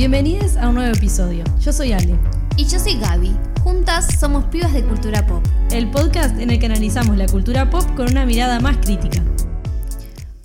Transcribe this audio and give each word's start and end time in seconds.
Bienvenidos 0.00 0.56
a 0.56 0.70
un 0.70 0.76
nuevo 0.76 0.94
episodio. 0.96 1.44
Yo 1.60 1.74
soy 1.74 1.92
Ale, 1.92 2.18
Y 2.56 2.64
yo 2.64 2.78
soy 2.78 2.94
Gaby. 2.98 3.36
Juntas 3.62 4.18
somos 4.18 4.46
pibas 4.46 4.72
de 4.72 4.82
cultura 4.82 5.26
pop. 5.26 5.44
el 5.72 5.90
podcast 5.90 6.40
en 6.40 6.48
el 6.48 6.58
que 6.58 6.64
analizamos 6.64 7.18
la 7.18 7.26
cultura 7.26 7.68
pop 7.68 7.82
con 7.96 8.10
una 8.10 8.24
mirada 8.24 8.60
más 8.60 8.78
crítica. 8.78 9.22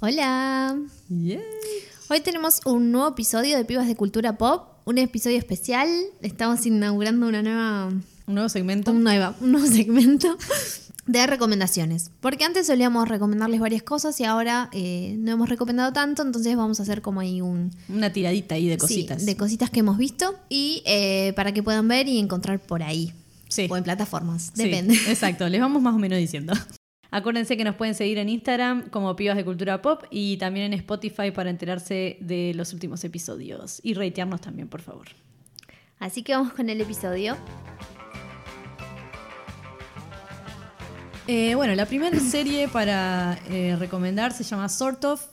Hola. 0.02 0.78
Yeah. 1.07 1.39
Hoy 2.10 2.20
tenemos 2.20 2.60
un 2.65 2.91
nuevo 2.91 3.07
episodio 3.07 3.55
de 3.55 3.63
Pibas 3.63 3.88
de 3.88 3.96
Cultura 3.96 4.38
Pop, 4.38 4.68
un 4.83 4.97
episodio 4.97 5.38
especial. 5.38 5.87
Estamos 6.21 6.65
inaugurando 6.65 7.25
una 7.25 7.41
nueva, 7.41 7.85
Un 8.27 8.33
nuevo 8.33 8.49
segmento. 8.49 8.91
un, 8.91 9.03
nueva- 9.05 9.35
un 9.39 9.53
nuevo 9.53 9.67
segmento 9.67 10.35
de 11.07 11.27
recomendaciones. 11.27 12.11
Porque 12.19 12.45
antes 12.45 12.67
solíamos 12.67 13.07
recomendarles 13.07 13.59
varias 13.59 13.83
cosas 13.83 14.19
y 14.19 14.23
ahora 14.23 14.69
eh, 14.73 15.15
no 15.19 15.31
hemos 15.31 15.49
recomendado 15.49 15.93
tanto, 15.93 16.23
entonces 16.23 16.55
vamos 16.55 16.79
a 16.79 16.83
hacer 16.83 17.01
como 17.01 17.19
ahí 17.19 17.41
un... 17.41 17.71
Una 17.89 18.11
tiradita 18.11 18.55
ahí 18.55 18.67
de 18.67 18.75
sí, 18.75 18.79
cositas. 18.79 19.25
de 19.25 19.37
cositas 19.37 19.69
que 19.69 19.81
hemos 19.81 19.97
visto 19.97 20.36
y 20.49 20.82
eh, 20.86 21.33
para 21.36 21.54
que 21.54 21.61
puedan 21.63 21.87
ver 21.87 22.07
y 22.07 22.18
encontrar 22.19 22.60
por 22.60 22.83
ahí. 22.83 23.13
Sí. 23.49 23.68
O 23.69 23.77
en 23.77 23.83
plataformas, 23.83 24.51
Sí, 24.55 24.63
depende. 24.63 24.96
exacto, 25.07 25.47
les 25.47 25.61
vamos 25.61 25.82
más 25.82 25.93
o 25.93 25.99
menos 25.99 26.18
diciendo. 26.18 26.54
Acuérdense 27.11 27.55
que 27.55 27.63
nos 27.63 27.75
pueden 27.75 27.96
seguir 27.96 28.18
en 28.18 28.27
Instagram 28.27 28.89
como 28.89 29.15
Pibas 29.15 29.37
de 29.37 29.46
Cultura 29.46 29.82
Pop 29.82 30.04
y 30.10 30.37
también 30.37 30.65
en 30.65 30.79
Spotify 30.79 31.32
para 31.32 31.49
enterarse 31.49 32.17
de 32.19 32.53
los 32.55 32.73
últimos 32.73 33.03
episodios. 33.05 33.80
Y 33.83 33.94
reitearnos 33.94 34.41
también, 34.41 34.67
por 34.67 34.81
favor. 34.81 35.08
Así 35.99 36.23
que 36.23 36.33
vamos 36.33 36.52
con 36.53 36.69
el 36.69 36.81
episodio. 36.81 37.38
Eh, 41.28 41.56
bueno, 41.56 41.73
la 41.73 41.88
primera 41.88 42.20
serie 42.20 42.67
para 42.67 43.39
eh, 43.50 43.75
recomendar 43.80 44.31
se 44.31 44.44
llama 44.44 44.70
Sort 44.70 45.03
of. 45.06 45.23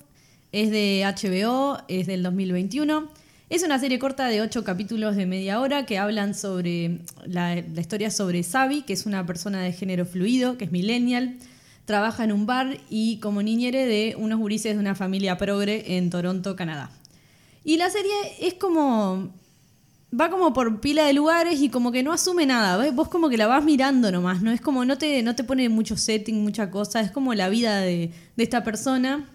Es 0.51 0.71
de 0.71 1.03
HBO, 1.05 1.83
es 1.87 2.07
del 2.07 2.23
2021. 2.23 3.09
Es 3.51 3.63
una 3.63 3.79
serie 3.79 3.99
corta 3.99 4.29
de 4.29 4.41
ocho 4.41 4.65
capítulos 4.65 5.17
de 5.17 5.27
media 5.27 5.61
hora 5.61 5.85
que 5.85 5.99
hablan 5.99 6.35
sobre 6.35 7.01
la, 7.27 7.59
historia 7.59 8.11
sobre 8.11 8.43
Sabi, 8.43 8.83
que 8.83 8.95
es 8.95 9.05
una 9.05 9.27
persona 9.27 9.61
de 9.61 9.73
género 9.75 10.07
fluido, 10.07 10.57
que 10.57 10.65
es 10.65 10.73
millennial. 10.73 11.37
Trabaja 11.85 12.25
en 12.25 12.33
un 12.33 12.47
bar 12.47 12.79
y 12.89 13.19
como 13.19 13.43
niñere 13.43 13.85
de 13.85 14.15
unos 14.17 14.39
gurises 14.39 14.75
de 14.75 14.81
una 14.81 14.95
familia 14.95 15.37
progre 15.37 15.99
en 15.99 16.09
Toronto, 16.09 16.57
Canadá. 16.57 16.91
Y 17.65 17.77
la 17.77 17.91
serie 17.91 18.15
es 18.41 18.55
como 18.55 19.31
va 20.19 20.31
como 20.31 20.53
por 20.53 20.81
pila 20.81 21.05
de 21.05 21.13
lugares 21.13 21.61
y 21.61 21.69
como 21.69 21.93
que 21.93 22.03
no 22.03 22.13
asume 22.13 22.47
nada. 22.47 22.77
¿ves? 22.77 22.95
Vos 22.95 23.09
como 23.09 23.29
que 23.29 23.37
la 23.37 23.47
vas 23.47 23.65
mirando 23.65 24.13
nomás, 24.13 24.43
¿no? 24.43 24.51
Es 24.51 24.61
como 24.61 24.85
no 24.85 24.99
te, 24.99 25.23
no 25.23 25.35
te 25.35 25.45
pone 25.45 25.69
mucho 25.69 25.97
setting, 25.97 26.43
mucha 26.43 26.71
cosa. 26.71 27.01
Es 27.01 27.11
como 27.11 27.35
la 27.35 27.49
vida 27.49 27.81
de, 27.81 28.11
de 28.37 28.43
esta 28.43 28.63
persona, 28.63 29.29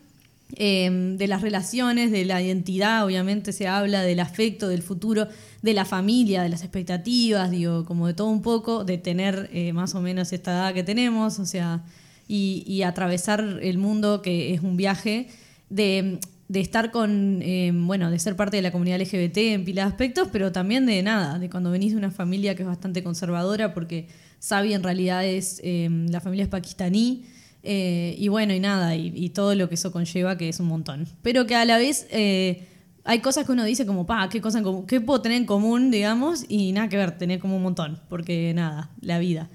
eh, 0.55 1.15
de 1.17 1.27
las 1.27 1.41
relaciones, 1.41 2.11
de 2.11 2.23
la 2.25 2.41
identidad, 2.41 3.05
obviamente 3.05 3.51
se 3.51 3.67
habla 3.67 4.03
del 4.03 4.19
afecto, 4.19 4.69
del 4.69 4.81
futuro, 4.81 5.27
de 5.61 5.73
la 5.73 5.83
familia, 5.83 6.43
de 6.43 6.49
las 6.49 6.61
expectativas, 6.61 7.51
digo, 7.51 7.83
como 7.85 8.07
de 8.07 8.13
todo 8.13 8.27
un 8.29 8.41
poco, 8.41 8.85
de 8.85 8.97
tener 8.97 9.49
eh, 9.51 9.73
más 9.73 9.93
o 9.95 10.01
menos 10.01 10.31
esta 10.31 10.51
edad 10.51 10.73
que 10.73 10.83
tenemos, 10.83 11.39
o 11.39 11.45
sea, 11.45 11.83
y 12.29 12.81
atravesar 12.81 13.59
el 13.61 13.77
mundo 13.77 14.21
que 14.21 14.53
es 14.53 14.61
un 14.61 14.75
viaje, 14.75 15.29
de, 15.69 16.19
de 16.47 16.61
estar 16.61 16.91
con, 16.91 17.41
eh, 17.41 17.71
bueno, 17.73 18.09
de 18.09 18.19
ser 18.19 18.35
parte 18.35 18.57
de 18.57 18.63
la 18.63 18.71
comunidad 18.71 19.01
LGBT 19.01 19.37
en 19.37 19.65
pila 19.65 19.83
de 19.83 19.89
aspectos, 19.89 20.29
pero 20.31 20.51
también 20.51 20.85
de 20.85 21.03
nada, 21.03 21.39
de 21.39 21.49
cuando 21.49 21.71
venís 21.71 21.91
de 21.91 21.97
una 21.97 22.11
familia 22.11 22.55
que 22.55 22.63
es 22.63 22.67
bastante 22.67 23.03
conservadora, 23.03 23.73
porque 23.73 24.07
Sabi 24.39 24.73
en 24.73 24.83
realidad 24.83 25.25
es, 25.25 25.59
eh, 25.63 25.89
la 26.09 26.21
familia 26.21 26.43
es 26.43 26.49
pakistaní, 26.49 27.25
eh, 27.63 28.15
y 28.17 28.29
bueno, 28.29 28.53
y 28.53 28.61
nada, 28.61 28.95
y, 28.95 29.11
y 29.13 29.29
todo 29.29 29.55
lo 29.55 29.67
que 29.67 29.75
eso 29.75 29.91
conlleva, 29.91 30.37
que 30.37 30.47
es 30.47 30.59
un 30.59 30.67
montón. 30.67 31.05
Pero 31.21 31.45
que 31.47 31.55
a 31.55 31.65
la 31.65 31.77
vez 31.77 32.07
eh, 32.11 32.65
hay 33.03 33.19
cosas 33.19 33.45
que 33.45 33.51
uno 33.51 33.65
dice 33.65 33.85
como, 33.85 34.05
pa, 34.05 34.29
¿qué, 34.29 34.39
cosa 34.39 34.59
en 34.59 34.63
común? 34.63 34.85
¿qué 34.85 35.01
puedo 35.01 35.21
tener 35.21 35.37
en 35.37 35.45
común, 35.45 35.91
digamos? 35.91 36.45
Y 36.47 36.71
nada 36.71 36.87
que 36.87 36.97
ver, 36.97 37.17
tener 37.17 37.39
como 37.39 37.57
un 37.57 37.63
montón, 37.63 37.99
porque 38.09 38.53
nada, 38.53 38.89
la 39.01 39.19
vida. 39.19 39.49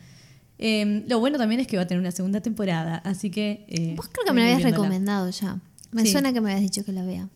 Eh, 0.58 1.04
lo 1.08 1.20
bueno 1.20 1.38
también 1.38 1.60
es 1.60 1.66
que 1.66 1.76
va 1.76 1.84
a 1.84 1.86
tener 1.86 2.00
una 2.00 2.12
segunda 2.12 2.40
temporada, 2.40 2.96
así 3.04 3.30
que... 3.30 3.64
eh, 3.68 3.94
Vos 3.96 4.08
creo 4.08 4.24
que 4.26 4.32
me 4.32 4.42
seguir 4.42 4.56
habías 4.56 4.72
recomendado 4.72 5.30
ya. 5.30 5.58
Me 5.92 6.02
Sí. 6.04 6.12
suena 6.12 6.32
que 6.32 6.40
me 6.40 6.50
habías 6.52 6.62
dicho 6.62 6.84
que 6.84 6.92
la 6.92 7.04
vea. 7.04 7.28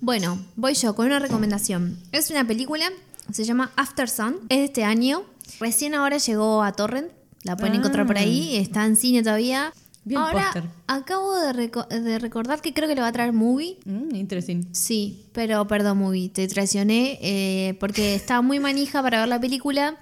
Bueno, 0.00 0.38
voy 0.56 0.74
yo 0.74 0.94
con 0.94 1.06
una 1.06 1.18
recomendación. 1.18 1.98
Es 2.12 2.30
una 2.30 2.46
película, 2.46 2.86
se 3.32 3.44
llama 3.44 3.72
After 3.76 4.08
Sun, 4.08 4.36
es 4.48 4.58
de 4.58 4.64
este 4.64 4.84
año. 4.84 5.22
Recién 5.60 5.94
ahora 5.94 6.18
llegó 6.18 6.62
a 6.62 6.72
Torrent, 6.72 7.08
la 7.42 7.56
pueden 7.56 7.74
Ah. 7.74 7.78
encontrar 7.78 8.06
por 8.06 8.18
ahí, 8.18 8.56
está 8.56 8.84
en 8.86 8.96
cine 8.96 9.22
todavía. 9.22 9.72
Vi 10.06 10.14
el 10.16 10.20
ahora 10.20 10.44
póster. 10.52 10.64
acabo 10.86 11.34
de, 11.40 11.52
reco- 11.54 11.88
de 11.88 12.18
recordar 12.18 12.60
que 12.60 12.74
creo 12.74 12.86
que 12.88 12.94
lo 12.94 13.00
va 13.02 13.08
a 13.08 13.12
traer 13.12 13.32
Movie. 13.32 13.78
Mm, 13.86 14.14
interesting. 14.14 14.62
Sí, 14.72 15.24
pero 15.32 15.66
perdón, 15.66 15.98
Movie, 15.98 16.28
te 16.28 16.46
traicioné 16.48 17.18
eh, 17.22 17.74
porque 17.80 18.14
estaba 18.14 18.42
muy 18.42 18.60
manija 18.60 19.02
para 19.02 19.20
ver 19.20 19.28
la 19.28 19.40
película 19.40 19.96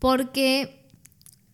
porque 0.00 0.80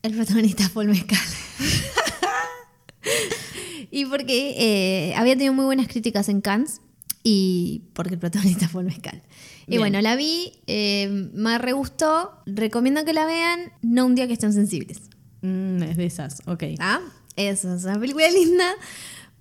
el 0.02 0.14
protagonista 0.14 0.62
es 0.64 0.70
Paul 0.70 0.88
Mescal. 0.88 1.18
y 3.90 4.06
porque 4.06 4.54
eh, 4.58 5.14
había 5.16 5.34
tenido 5.34 5.52
muy 5.52 5.64
buenas 5.64 5.88
críticas 5.88 6.28
en 6.28 6.40
Cannes 6.40 6.80
y 7.22 7.82
porque 7.94 8.14
el 8.14 8.20
protagonista 8.20 8.66
es 8.66 8.72
Paul 8.72 8.84
Mescal. 8.84 9.22
Y 9.66 9.76
bueno, 9.76 10.00
la 10.00 10.16
vi, 10.16 10.52
eh, 10.66 11.08
me 11.34 11.58
re 11.58 11.72
gustó, 11.72 12.32
recomiendo 12.46 13.04
que 13.04 13.12
la 13.12 13.26
vean, 13.26 13.72
no 13.82 14.06
un 14.06 14.14
día 14.14 14.26
que 14.26 14.32
estén 14.32 14.54
sensibles. 14.54 15.02
Mm, 15.42 15.82
es 15.82 15.96
de 15.96 16.06
esas, 16.06 16.42
ok. 16.46 16.64
¿Ah? 16.80 17.00
Eso 17.36 17.74
es 17.74 17.84
una 17.84 18.00
película 18.00 18.30
linda, 18.30 18.72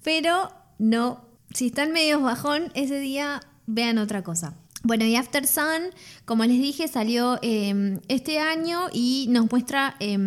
pero 0.03 0.51
no. 0.79 1.25
Si 1.53 1.67
están 1.67 1.93
medio 1.93 2.21
bajón 2.21 2.71
ese 2.75 2.99
día, 2.99 3.39
vean 3.67 3.97
otra 3.97 4.21
cosa. 4.21 4.57
Bueno, 4.83 5.05
y 5.05 5.15
After 5.15 5.45
Sun, 5.47 5.91
como 6.25 6.45
les 6.45 6.59
dije, 6.59 6.87
salió 6.87 7.39
eh, 7.41 7.99
este 8.07 8.39
año 8.39 8.81
y 8.93 9.25
nos 9.29 9.51
muestra 9.51 9.95
eh, 9.99 10.17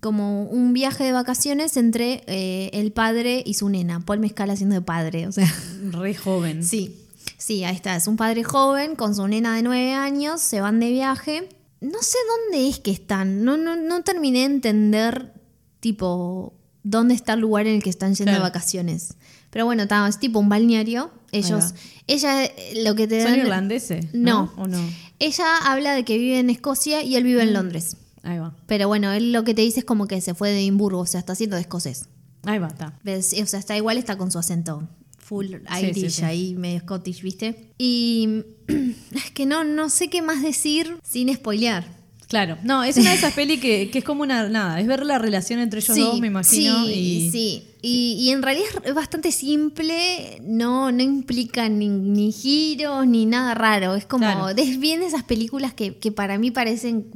como 0.00 0.44
un 0.44 0.72
viaje 0.72 1.04
de 1.04 1.12
vacaciones 1.12 1.76
entre 1.76 2.22
eh, 2.26 2.70
el 2.72 2.92
padre 2.92 3.42
y 3.44 3.54
su 3.54 3.68
nena. 3.68 4.00
Paul 4.00 4.20
Mezcal 4.20 4.50
haciendo 4.50 4.76
de 4.76 4.82
padre, 4.82 5.26
o 5.26 5.32
sea. 5.32 5.52
Re 5.90 6.14
joven. 6.14 6.64
Sí, 6.64 6.96
sí, 7.36 7.64
ahí 7.64 7.74
está. 7.74 7.96
Es 7.96 8.06
un 8.06 8.16
padre 8.16 8.44
joven 8.44 8.94
con 8.94 9.14
su 9.14 9.26
nena 9.26 9.56
de 9.56 9.62
nueve 9.62 9.92
años, 9.92 10.40
se 10.40 10.60
van 10.60 10.78
de 10.80 10.90
viaje. 10.90 11.48
No 11.80 12.00
sé 12.00 12.18
dónde 12.50 12.68
es 12.68 12.78
que 12.78 12.92
están. 12.92 13.44
No, 13.44 13.56
no, 13.56 13.76
no 13.76 14.02
terminé 14.04 14.40
de 14.40 14.44
entender, 14.46 15.32
tipo, 15.80 16.54
dónde 16.82 17.14
está 17.14 17.34
el 17.34 17.40
lugar 17.40 17.66
en 17.66 17.76
el 17.76 17.82
que 17.82 17.90
están 17.90 18.14
yendo 18.14 18.30
Claro. 18.30 18.44
de 18.44 18.48
vacaciones. 18.50 19.14
Pero 19.50 19.64
bueno, 19.64 19.82
está, 19.82 20.06
es 20.08 20.18
tipo 20.18 20.38
un 20.38 20.48
balneario. 20.48 21.10
Ellos, 21.32 21.74
ella, 22.06 22.44
eh, 22.44 22.82
lo 22.84 22.94
que 22.94 23.06
te 23.06 23.22
¿Son 23.22 23.32
dan- 23.32 23.40
irlandeses? 23.40 24.06
No. 24.14 24.52
¿O 24.56 24.66
no? 24.66 24.78
Ella 25.18 25.44
habla 25.64 25.94
de 25.94 26.04
que 26.04 26.16
vive 26.18 26.38
en 26.38 26.50
Escocia 26.50 27.02
y 27.02 27.16
él 27.16 27.24
vive 27.24 27.44
Mm. 27.44 27.48
en 27.48 27.52
Londres. 27.54 27.96
Ahí 28.22 28.38
va. 28.38 28.54
Pero 28.66 28.88
bueno, 28.88 29.12
él 29.12 29.32
lo 29.32 29.44
que 29.44 29.54
te 29.54 29.62
dice 29.62 29.80
es 29.80 29.84
como 29.84 30.06
que 30.06 30.20
se 30.20 30.34
fue 30.34 30.50
de 30.50 30.58
Edimburgo, 30.60 31.00
o 31.00 31.06
sea, 31.06 31.20
está 31.20 31.32
haciendo 31.34 31.56
de 31.56 31.62
escocés. 31.62 32.06
Ahí 32.44 32.58
va, 32.58 32.68
está. 32.68 32.98
O 33.04 33.46
sea, 33.46 33.58
está 33.58 33.76
igual, 33.76 33.98
está 33.98 34.16
con 34.16 34.30
su 34.30 34.38
acento 34.38 34.88
full 35.18 35.46
Sí, 35.46 35.84
Irish 35.86 35.94
sí, 36.04 36.10
sí. 36.10 36.22
ahí, 36.24 36.54
medio 36.54 36.80
Scottish, 36.80 37.20
¿viste? 37.22 37.72
Y 37.76 38.44
es 39.12 39.30
que 39.34 39.44
no, 39.44 39.64
no 39.64 39.90
sé 39.90 40.08
qué 40.08 40.22
más 40.22 40.42
decir 40.42 40.98
sin 41.02 41.32
spoilear. 41.34 41.84
Claro, 42.28 42.58
no, 42.62 42.84
es 42.84 42.96
una 42.98 43.08
de 43.10 43.16
esas 43.16 43.32
pelis 43.32 43.58
que, 43.58 43.90
que 43.90 44.00
es 44.00 44.04
como 44.04 44.22
una, 44.22 44.48
nada, 44.50 44.78
es 44.80 44.86
ver 44.86 45.04
la 45.06 45.18
relación 45.18 45.60
entre 45.60 45.80
ellos 45.80 45.96
dos, 45.96 46.20
me 46.20 46.26
imagino. 46.26 46.84
Sí, 46.84 46.92
y, 46.92 47.30
sí. 47.30 47.64
Y, 47.80 48.16
y 48.20 48.30
en 48.32 48.42
realidad 48.42 48.66
es 48.84 48.92
bastante 48.94 49.32
simple, 49.32 50.38
no, 50.42 50.92
no 50.92 51.02
implica 51.02 51.68
ni, 51.70 51.88
ni 51.88 52.30
giros 52.32 53.06
ni 53.06 53.24
nada 53.24 53.54
raro. 53.54 53.94
Es 53.94 54.04
como, 54.04 54.24
Claro. 54.24 54.48
es 54.50 54.78
bien 54.78 55.02
esas 55.02 55.22
películas 55.22 55.72
que, 55.72 55.96
que 55.96 56.12
para 56.12 56.36
mí 56.38 56.50
parecen. 56.50 57.06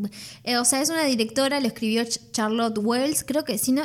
eh, 0.44 0.56
o 0.56 0.64
sea, 0.64 0.80
es 0.80 0.88
una 0.88 1.04
directora, 1.04 1.60
lo 1.60 1.66
escribió 1.66 2.02
Ch- 2.04 2.20
Charlotte 2.32 2.78
Wells, 2.78 3.22
creo 3.24 3.44
que 3.44 3.58
si 3.58 3.72
no. 3.72 3.82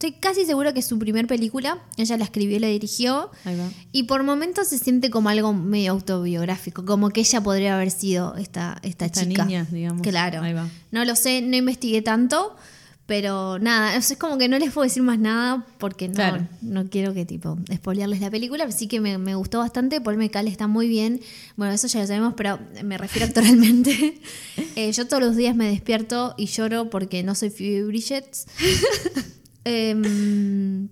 Estoy 0.00 0.12
casi 0.12 0.46
segura 0.46 0.72
que 0.72 0.80
es 0.80 0.86
su 0.86 0.98
primer 0.98 1.26
película. 1.26 1.78
Ella 1.98 2.16
la 2.16 2.24
escribió 2.24 2.56
y 2.56 2.60
la 2.60 2.68
dirigió. 2.68 3.30
Ahí 3.44 3.54
va. 3.54 3.68
Y 3.92 4.04
por 4.04 4.22
momentos 4.22 4.68
se 4.68 4.78
siente 4.78 5.10
como 5.10 5.28
algo 5.28 5.52
medio 5.52 5.92
autobiográfico, 5.92 6.86
como 6.86 7.10
que 7.10 7.20
ella 7.20 7.42
podría 7.42 7.74
haber 7.74 7.90
sido 7.90 8.34
esta, 8.36 8.78
esta, 8.82 9.04
Esta 9.04 9.26
chica. 9.26 9.44
niña, 9.44 9.66
digamos. 9.70 10.00
Claro. 10.00 10.40
Ahí 10.40 10.54
va. 10.54 10.66
No 10.90 11.04
lo 11.04 11.14
sé, 11.16 11.42
no 11.42 11.54
investigué 11.54 12.00
tanto, 12.00 12.56
pero 13.04 13.58
nada, 13.58 13.88
o 13.98 14.00
sea, 14.00 14.14
es 14.14 14.18
como 14.18 14.38
que 14.38 14.48
no 14.48 14.58
les 14.58 14.72
puedo 14.72 14.84
decir 14.84 15.02
más 15.02 15.18
nada 15.18 15.66
porque 15.76 16.08
no, 16.08 16.14
Claro. 16.14 16.48
no 16.62 16.88
quiero 16.88 17.12
que 17.12 17.26
tipo 17.26 17.58
spoilearles 17.70 18.22
la 18.22 18.30
película, 18.30 18.64
pero 18.64 18.74
sí 18.78 18.88
que 18.88 19.00
me, 19.00 19.18
me 19.18 19.34
gustó 19.34 19.58
bastante, 19.58 20.00
Paul 20.00 20.16
Mecal 20.16 20.48
está 20.48 20.66
muy 20.66 20.88
bien, 20.88 21.20
bueno, 21.56 21.74
eso 21.74 21.88
ya 21.88 22.00
lo 22.00 22.06
sabemos, 22.06 22.32
pero 22.38 22.58
me 22.82 22.96
refiero 22.96 23.26
actualmente. 23.26 24.18
Eh, 24.76 24.92
yo 24.92 25.06
todos 25.06 25.22
los 25.22 25.36
días 25.36 25.54
me 25.56 25.68
despierto 25.68 26.34
y 26.38 26.46
lloro 26.46 26.88
porque 26.88 27.22
no 27.22 27.34
soy 27.34 27.50
Phoebe 27.50 27.82
Bridgets. 27.84 28.46
Em, 29.70 30.88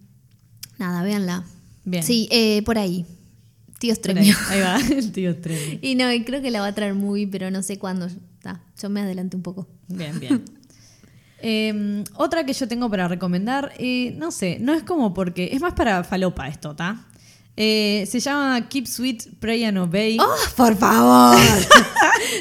nada, 0.78 1.02
véanla. 1.02 1.44
Bien. 1.84 2.02
Sí, 2.02 2.28
eh, 2.30 2.62
por 2.62 2.78
ahí. 2.78 3.04
Tíos 3.78 4.00
Por 4.00 4.18
ahí, 4.18 4.32
va, 4.60 4.80
el 4.90 5.12
tío 5.12 5.36
Tremi. 5.36 5.78
Y 5.82 5.94
no, 5.94 6.12
y 6.12 6.24
creo 6.24 6.42
que 6.42 6.50
la 6.50 6.60
va 6.60 6.66
a 6.66 6.74
traer 6.74 6.94
muy, 6.94 7.26
pero 7.26 7.50
no 7.50 7.62
sé 7.62 7.78
cuándo. 7.78 8.06
Está, 8.06 8.60
yo 8.80 8.90
me 8.90 9.00
adelanté 9.00 9.36
un 9.36 9.42
poco. 9.42 9.68
Bien, 9.88 10.18
bien. 10.18 10.44
Eh, 11.40 12.02
otra 12.16 12.44
que 12.44 12.52
yo 12.52 12.66
tengo 12.66 12.90
para 12.90 13.06
recomendar, 13.06 13.72
eh, 13.78 14.12
no 14.18 14.32
sé, 14.32 14.58
no 14.60 14.74
es 14.74 14.82
como 14.82 15.14
porque. 15.14 15.50
Es 15.52 15.60
más 15.60 15.72
para 15.74 16.02
falopa 16.02 16.48
esto, 16.48 16.72
¿está? 16.72 17.06
Eh, 17.56 18.06
se 18.08 18.18
llama 18.18 18.68
Keep 18.68 18.86
Sweet, 18.86 19.22
Pray 19.38 19.62
and 19.64 19.78
Obey. 19.78 20.16
¡Oh, 20.20 20.34
por 20.56 20.76
favor! 20.76 21.36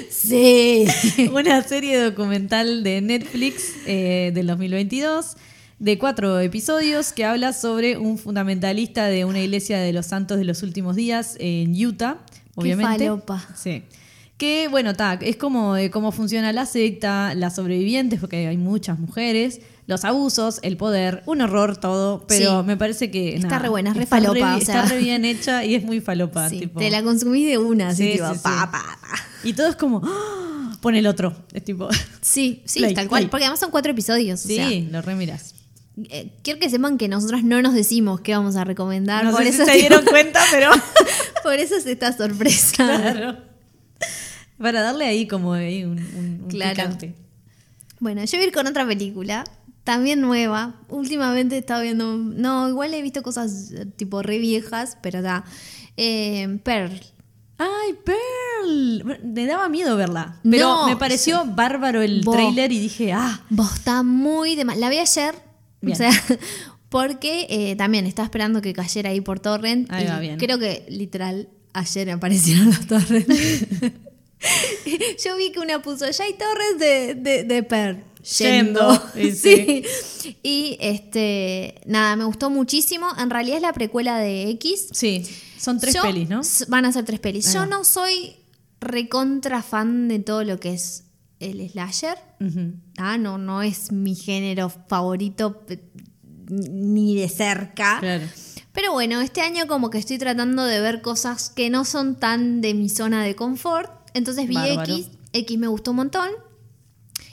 Sí. 0.10 0.86
una 1.32 1.62
serie 1.64 2.02
documental 2.02 2.84
de 2.84 3.02
Netflix 3.02 3.74
eh, 3.86 4.32
del 4.34 4.48
2022 4.48 5.38
de 5.80 5.98
cuatro 6.00 6.40
episodios 6.40 7.14
que 7.14 7.24
habla 7.26 7.54
sobre 7.54 7.98
un 7.98 8.18
fundamentalista 8.18 9.06
de 9.08 9.26
una 9.26 9.40
iglesia 9.40 9.80
de 9.80 9.94
los 9.94 10.08
santos 10.08 10.38
de 10.38 10.44
los 10.46 10.64
últimos 10.64 10.96
días 10.96 11.36
en 11.40 11.74
Utah, 11.86 12.18
obviamente. 12.56 13.06
falopa. 13.06 13.46
Sí. 13.56 13.84
Que 14.38 14.68
bueno, 14.70 14.94
ta, 14.96 15.18
es 15.22 15.36
como 15.36 15.74
de 15.76 15.90
cómo 15.90 16.12
funciona 16.12 16.54
la 16.54 16.66
secta, 16.68 17.34
las 17.36 17.56
sobrevivientes, 17.56 18.20
porque 18.20 18.48
hay 18.48 18.58
muchas 18.58 19.00
mujeres, 19.00 19.62
los 19.88 20.06
abusos, 20.06 20.60
el 20.62 20.78
poder, 20.78 21.24
un 21.26 21.42
horror 21.42 21.78
todo, 21.78 22.24
pero 22.28 22.62
Sí. 22.62 22.68
me 22.68 22.78
parece 22.78 23.10
que 23.10 23.36
Está 23.36 23.48
nada, 23.48 23.60
re 23.60 23.70
buena, 23.70 23.92
es 23.92 23.98
re 23.98 24.06
falopa, 24.06 24.58
o 24.58 24.62
sea. 24.62 24.84
está 24.84 24.86
re 24.96 25.00
bien 25.02 25.26
hecha 25.26 25.66
y 25.66 25.74
es 25.76 25.84
muy 25.84 26.02
falopa, 26.02 26.50
Sí, 26.50 26.60
tipo. 26.60 26.80
Te 26.80 26.92
la 26.92 27.02
consumís 27.02 27.48
de 27.48 27.58
una, 27.58 27.90
así 27.90 28.04
Sí, 28.04 28.12
tipo, 28.14 28.28
pa, 28.44 28.70
pa, 28.72 28.98
pa. 29.02 29.10
Y 29.44 29.54
todo 29.54 29.68
es 29.70 29.76
como 29.76 30.02
¡ah! 30.04 30.78
pon 30.82 30.96
el 30.96 31.08
otro, 31.08 31.36
es 31.54 31.64
tipo 31.64 31.90
Sí, 32.22 32.62
sí, 32.66 32.80
Play, 32.80 32.94
tal 32.94 33.08
cual. 33.08 33.22
play. 33.24 33.30
Porque 33.32 33.46
además 33.46 33.60
son 33.60 33.72
cuatro 33.72 33.92
episodios. 33.92 34.44
o 34.46 34.48
sí, 34.48 34.56
sea, 34.58 34.70
lo 34.92 35.02
remiras. 35.02 35.56
Eh, 36.10 36.32
quiero 36.44 36.60
que 36.60 36.70
sepan 36.70 36.98
que 36.98 37.08
nosotras 37.08 37.44
no 37.44 37.62
nos 37.62 37.74
decimos 37.74 38.22
qué 38.22 38.34
vamos 38.36 38.56
a 38.56 38.64
recomendar. 38.64 39.26
No 39.26 39.32
por 39.32 39.44
sé 39.44 39.50
eso 39.50 39.66
si 39.66 39.72
se 39.72 39.78
dieron 39.80 40.06
cuenta, 40.06 40.42
pero 40.52 40.70
Por 41.44 41.54
eso 41.56 41.76
es 41.76 41.86
esta 41.86 42.16
sorpresa. 42.16 42.76
claro. 42.76 43.38
Para 44.58 44.82
darle 44.82 45.06
ahí 45.06 45.28
como 45.28 45.54
ahí 45.54 45.84
un, 45.84 46.00
un- 46.00 46.42
un 46.44 46.50
Claro. 46.50 46.76
picante. 46.76 47.16
Bueno, 48.00 48.24
yo 48.24 48.38
voy 48.38 48.44
a 48.46 48.48
ir 48.48 48.54
con 48.54 48.68
otra 48.68 48.86
película, 48.88 49.44
también 49.84 50.20
nueva. 50.22 50.76
Últimamente 50.90 51.56
he 51.56 51.60
estado 51.60 51.82
viendo. 51.84 52.16
No, 52.18 52.68
igual 52.70 52.94
he 52.94 53.02
visto 53.02 53.22
cosas 53.24 53.72
eh, 53.72 53.86
tipo 53.86 54.22
re 54.22 54.38
viejas, 54.40 54.98
pero 55.02 55.22
da. 55.22 55.46
Eh, 55.96 56.60
Pearl. 56.64 57.00
Ay, 57.60 57.96
Pearl. 58.06 59.20
Me 59.24 59.46
daba 59.48 59.68
miedo 59.70 59.96
verla. 59.98 60.40
Pero 60.44 60.68
No. 60.82 60.88
me 60.88 60.96
pareció 60.96 61.44
bárbaro 61.46 62.02
el 62.02 62.22
Vos. 62.24 62.36
tráiler 62.36 62.72
y 62.72 62.80
dije, 62.80 63.14
ah, 63.14 63.42
Vos 63.50 63.74
está 63.76 64.04
muy 64.04 64.56
de 64.56 64.66
mal. 64.66 64.80
La 64.80 64.90
vi 64.90 64.98
ayer. 64.98 65.34
Bien. 65.82 65.94
O 65.94 65.98
sea, 65.98 66.12
porque 66.90 67.48
eh, 67.50 67.76
también 67.76 68.06
estaba 68.06 68.26
esperando 68.26 68.62
que 68.62 68.74
cayera 68.74 69.10
ahí 69.10 69.22
por 69.22 69.40
torrent. 69.40 69.92
Ahí 69.92 70.06
va, 70.06 70.20
bien. 70.20 70.38
Creo 70.38 70.58
que 70.60 70.86
literal 70.90 71.50
ayer 71.74 72.10
aparecieron 72.12 72.66
los 72.72 72.88
torrents. 72.88 73.66
Yo 75.24 75.36
vi 75.38 75.52
que 75.52 75.60
una 75.60 75.82
puso, 75.82 76.10
ya 76.10 76.24
hay 76.24 76.34
torres 76.34 76.78
de, 76.80 77.16
de, 77.16 77.44
de 77.44 77.64
Per. 77.64 78.04
Yendo, 78.40 79.02
y 79.16 79.32
sí. 79.32 79.84
sí. 80.20 80.38
Y 80.44 80.78
este, 80.82 81.80
nada, 81.86 82.16
me 82.18 82.26
gustó 82.26 82.50
muchísimo. 82.50 83.08
En 83.18 83.30
realidad 83.30 83.56
es 83.58 83.62
la 83.62 83.72
precuela 83.72 84.18
de 84.20 84.50
X. 84.52 84.90
sí, 84.92 85.24
son 85.58 85.80
tres 85.80 85.94
Yo- 85.96 86.02
pelis, 86.02 86.28
¿no? 86.28 86.42
Van 86.68 86.86
a 86.86 86.92
ser 86.92 87.06
tres 87.06 87.20
pelis. 87.22 87.54
Yo 87.54 87.66
no 87.66 87.84
soy 87.86 88.36
recontra 88.82 89.64
fan 89.64 90.08
de 90.10 90.20
todo 90.20 90.44
lo 90.44 90.60
que 90.60 90.74
es 90.74 91.06
el 91.40 91.70
slasher. 91.70 92.18
Ah, 92.98 93.18
no, 93.18 93.38
no 93.38 93.62
es 93.62 93.92
mi 93.92 94.16
género 94.16 94.70
favorito 94.70 95.66
ni 96.50 97.16
de 97.16 97.30
cerca. 97.30 97.98
Claro. 98.00 98.26
Pero 98.72 98.92
bueno, 98.94 99.22
este 99.22 99.42
año 99.42 99.66
como 99.68 99.90
que 99.90 99.98
estoy 99.98 100.18
tratando 100.18 100.64
de 100.64 100.80
ver 100.80 101.02
cosas 101.02 101.50
que 101.50 101.70
no 101.70 101.84
son 101.86 102.16
tan 102.20 102.62
de 102.62 102.74
mi 102.74 102.90
zona 102.90 103.24
de 103.24 103.36
confort. 103.36 103.92
Entonces 104.14 104.48
vi 104.48 104.54
Bárbaro. 104.56 104.94
X, 104.94 105.10
X 105.34 105.58
me 105.58 105.68
gustó 105.68 105.92
un 105.92 105.98
montón. 105.98 106.30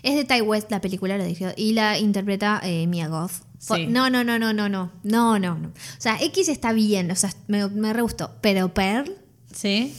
Es 0.02 0.14
de 0.16 0.24
Ty 0.24 0.42
West 0.42 0.70
la 0.70 0.80
película, 0.80 1.16
lo 1.16 1.24
dije, 1.24 1.54
y 1.56 1.72
la 1.72 1.98
interpreta 1.98 2.60
eh, 2.62 2.86
Mia 2.86 3.08
Goth. 3.08 3.32
Fo- 3.58 3.76
Sí. 3.76 3.86
No, 3.86 4.10
no, 4.10 4.22
no, 4.24 4.38
no, 4.38 4.52
no, 4.52 4.68
no, 4.68 4.92
no, 5.02 5.38
no, 5.38 5.54
no. 5.58 5.68
O 5.68 5.72
sea, 6.00 6.18
X 6.20 6.48
está 6.48 6.72
bien, 6.74 7.10
o 7.10 7.16
sea, 7.16 7.32
me, 7.46 7.66
me 7.68 7.92
re 7.94 8.02
gustó. 8.02 8.30
Pero 8.42 8.72
Pearl, 8.74 9.10
Sí. 9.52 9.94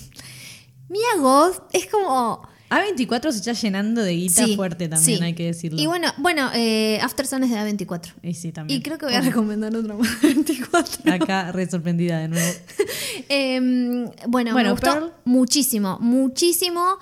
Mia 0.90 1.18
Goth 1.20 1.64
es 1.74 1.88
como... 1.88 2.48
A24 2.70 3.32
se 3.32 3.38
está 3.38 3.54
llenando 3.54 4.02
de 4.02 4.14
guita 4.16 4.46
Sí, 4.46 4.56
fuerte 4.56 4.88
también, 4.88 5.20
sí. 5.20 5.24
hay 5.24 5.34
que 5.34 5.46
decirlo. 5.46 5.80
Y 5.80 5.86
bueno, 5.86 6.12
bueno, 6.18 6.50
eh, 6.54 7.00
After 7.02 7.28
Sun 7.28 7.44
es 7.44 7.52
de 7.52 7.58
A24. 7.58 8.14
Y 8.24 8.34
sí, 8.34 8.52
también. 8.52 8.80
Y 8.80 8.84
creo 8.84 8.98
que 8.98 9.06
voy 9.06 9.16
a 9.16 9.22
recomendar 9.22 9.76
otra 9.76 9.94
más 9.96 10.22
de 10.22 10.28
24. 10.30 11.14
Acá 11.14 11.52
re 11.52 11.70
sorprendida 11.70 12.20
de 12.20 12.28
nuevo. 12.30 12.52
Em, 13.30 14.06
bueno, 14.28 14.52
Bueno, 14.54 14.70
me 14.70 14.72
gustó 14.72 14.92
Pearl. 14.94 15.14
muchísimo, 15.26 15.98
muchísimo. 16.02 16.98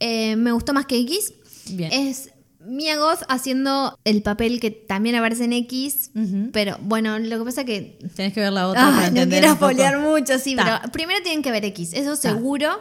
Eh, 0.00 0.36
me 0.36 0.52
gustó 0.52 0.72
más 0.72 0.86
que 0.86 0.98
X. 1.00 1.32
Bien. 1.70 1.92
Es 1.92 2.30
Mia 2.64 2.96
Goth 2.98 3.22
haciendo 3.28 3.98
el 4.04 4.22
papel 4.22 4.60
que 4.60 4.70
también 4.70 5.14
aparece 5.16 5.44
en 5.44 5.52
X. 5.52 6.10
Pero 6.52 6.76
bueno, 6.82 7.18
lo 7.18 7.38
que 7.38 7.44
pasa 7.44 7.64
que. 7.64 7.98
Tenés 8.14 8.32
que 8.32 8.40
ver 8.40 8.52
la 8.52 8.68
otra 8.68 8.82
para 8.82 9.04
Ay, 9.06 9.10
no 9.12 9.28
quiero 9.28 9.54
spoilear 9.54 9.98
mucho, 9.98 10.38
sí, 10.38 10.54
Ta. 10.56 10.80
pero 10.82 10.92
primero 10.92 11.20
tienen 11.22 11.42
que 11.42 11.50
ver 11.50 11.64
X, 11.66 11.92
eso 11.92 12.14
seguro. 12.16 12.80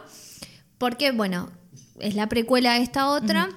Porque, 0.77 1.11
bueno, 1.11 1.51
es 1.99 2.15
la 2.15 2.27
precuela 2.29 2.73
a 2.73 2.77
esta 2.79 3.09
otra. 3.09 3.49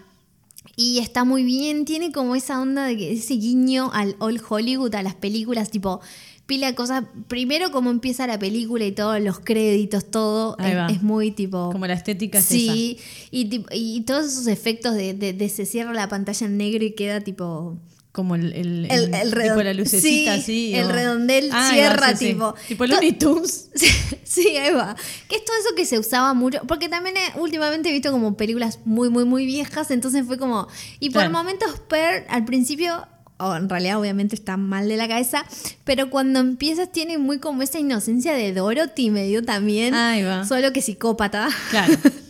Y 0.76 0.98
está 0.98 1.24
muy 1.24 1.42
bien, 1.44 1.84
tiene 1.84 2.12
como 2.12 2.34
esa 2.36 2.60
onda 2.60 2.84
de 2.84 2.96
que 2.96 3.12
ese 3.12 3.34
guiño 3.34 3.90
al 3.92 4.16
Old 4.18 4.40
Hollywood, 4.48 4.94
a 4.94 5.02
las 5.02 5.14
películas, 5.14 5.70
tipo, 5.70 6.00
pila 6.46 6.68
de 6.68 6.74
cosas. 6.74 7.04
Primero, 7.28 7.70
cómo 7.70 7.90
empieza 7.90 8.26
la 8.26 8.38
película 8.38 8.84
y 8.84 8.92
todos 8.92 9.20
los 9.20 9.40
créditos, 9.40 10.10
todo. 10.10 10.56
Es, 10.90 11.02
muy 11.02 11.30
tipo. 11.32 11.70
Como 11.72 11.86
la 11.86 11.94
estética 11.94 12.38
es 12.38 12.44
Sí, 12.44 12.98
y, 13.30 13.64
y 13.72 14.00
todos 14.02 14.26
esos 14.26 14.46
efectos 14.46 14.94
de, 14.94 15.14
de- 15.14 15.32
de 15.32 15.48
se 15.48 15.66
cierra 15.66 15.92
la 15.94 16.08
pantalla 16.08 16.46
en 16.46 16.56
negro 16.56 16.84
y 16.84 16.92
queda 16.92 17.20
tipo. 17.20 17.76
Como 18.12 18.34
el, 18.34 18.52
el, 18.54 18.86
El- 18.90 19.14
el 19.14 19.30
tipo 19.32 19.62
la 19.62 19.72
lucecita 19.72 20.34
sí, 20.34 20.40
así. 20.42 20.74
el 20.74 20.86
o- 20.86 20.92
redondel 20.92 21.48
Ah, 21.52 21.70
cierra, 21.72 22.08
sí, 22.08 22.16
sí. 22.16 22.26
tipo- 22.32 22.54
Tipo 22.66 22.86
Looney 22.86 23.12
Tunes. 23.12 23.70
Sí, 23.74 23.86
sí, 24.24 24.56
ahí 24.56 24.72
va. 24.74 24.96
Que 25.28 25.36
es 25.36 25.44
todo 25.44 25.56
eso 25.56 25.74
que 25.76 25.84
se 25.86 25.98
usaba 25.98 26.34
mucho. 26.34 26.60
Porque 26.66 26.88
también 26.88 27.16
eh, 27.16 27.32
últimamente 27.36 27.88
he 27.88 27.92
visto 27.92 28.10
como 28.10 28.36
películas 28.36 28.80
muy, 28.84 29.10
muy, 29.10 29.24
muy 29.24 29.46
viejas. 29.46 29.90
Entonces 29.92 30.24
fue 30.26 30.38
como. 30.38 30.66
Y 30.98 31.10
por 31.10 31.22
Claro. 31.22 31.30
momentos, 31.32 31.80
Per, 31.88 32.26
al 32.28 32.44
principio. 32.44 33.06
O 33.42 33.54
en 33.56 33.68
realidad, 33.70 33.98
obviamente, 33.98 34.34
está 34.34 34.56
mal 34.58 34.86
de 34.88 34.96
la 34.98 35.08
cabeza. 35.08 35.46
Pero 35.84 36.10
cuando 36.10 36.40
empiezas, 36.40 36.92
tiene 36.92 37.16
muy 37.16 37.38
como 37.38 37.62
esa 37.62 37.78
inocencia 37.78 38.34
de 38.34 38.52
Dorothy, 38.52 39.08
medio 39.10 39.42
también. 39.42 39.94
Ahí 39.94 40.22
va. 40.22 40.44
Solo 40.44 40.72
que 40.74 40.82
psicópata. 40.82 41.48
Claro. 41.70 41.94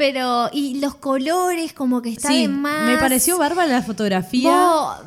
Pero. 0.00 0.48
Y 0.52 0.80
los 0.80 0.94
colores, 0.94 1.74
como 1.74 2.00
que 2.00 2.08
está 2.08 2.28
sí, 2.28 2.42
de 2.42 2.48
más. 2.48 2.86
me 2.86 2.96
pareció 2.96 3.36
bárbara 3.36 3.68
la 3.70 3.82
fotografía. 3.82 4.50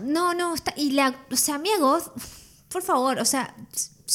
No, 0.04 0.34
no, 0.36 0.54
está, 0.54 0.72
y 0.78 0.92
la, 0.92 1.16
o 1.32 1.36
sea, 1.36 1.58
Mia 1.58 1.78
Goth, 1.80 2.12
por 2.70 2.84
favor, 2.84 3.18
o 3.18 3.26
sea, 3.26 3.56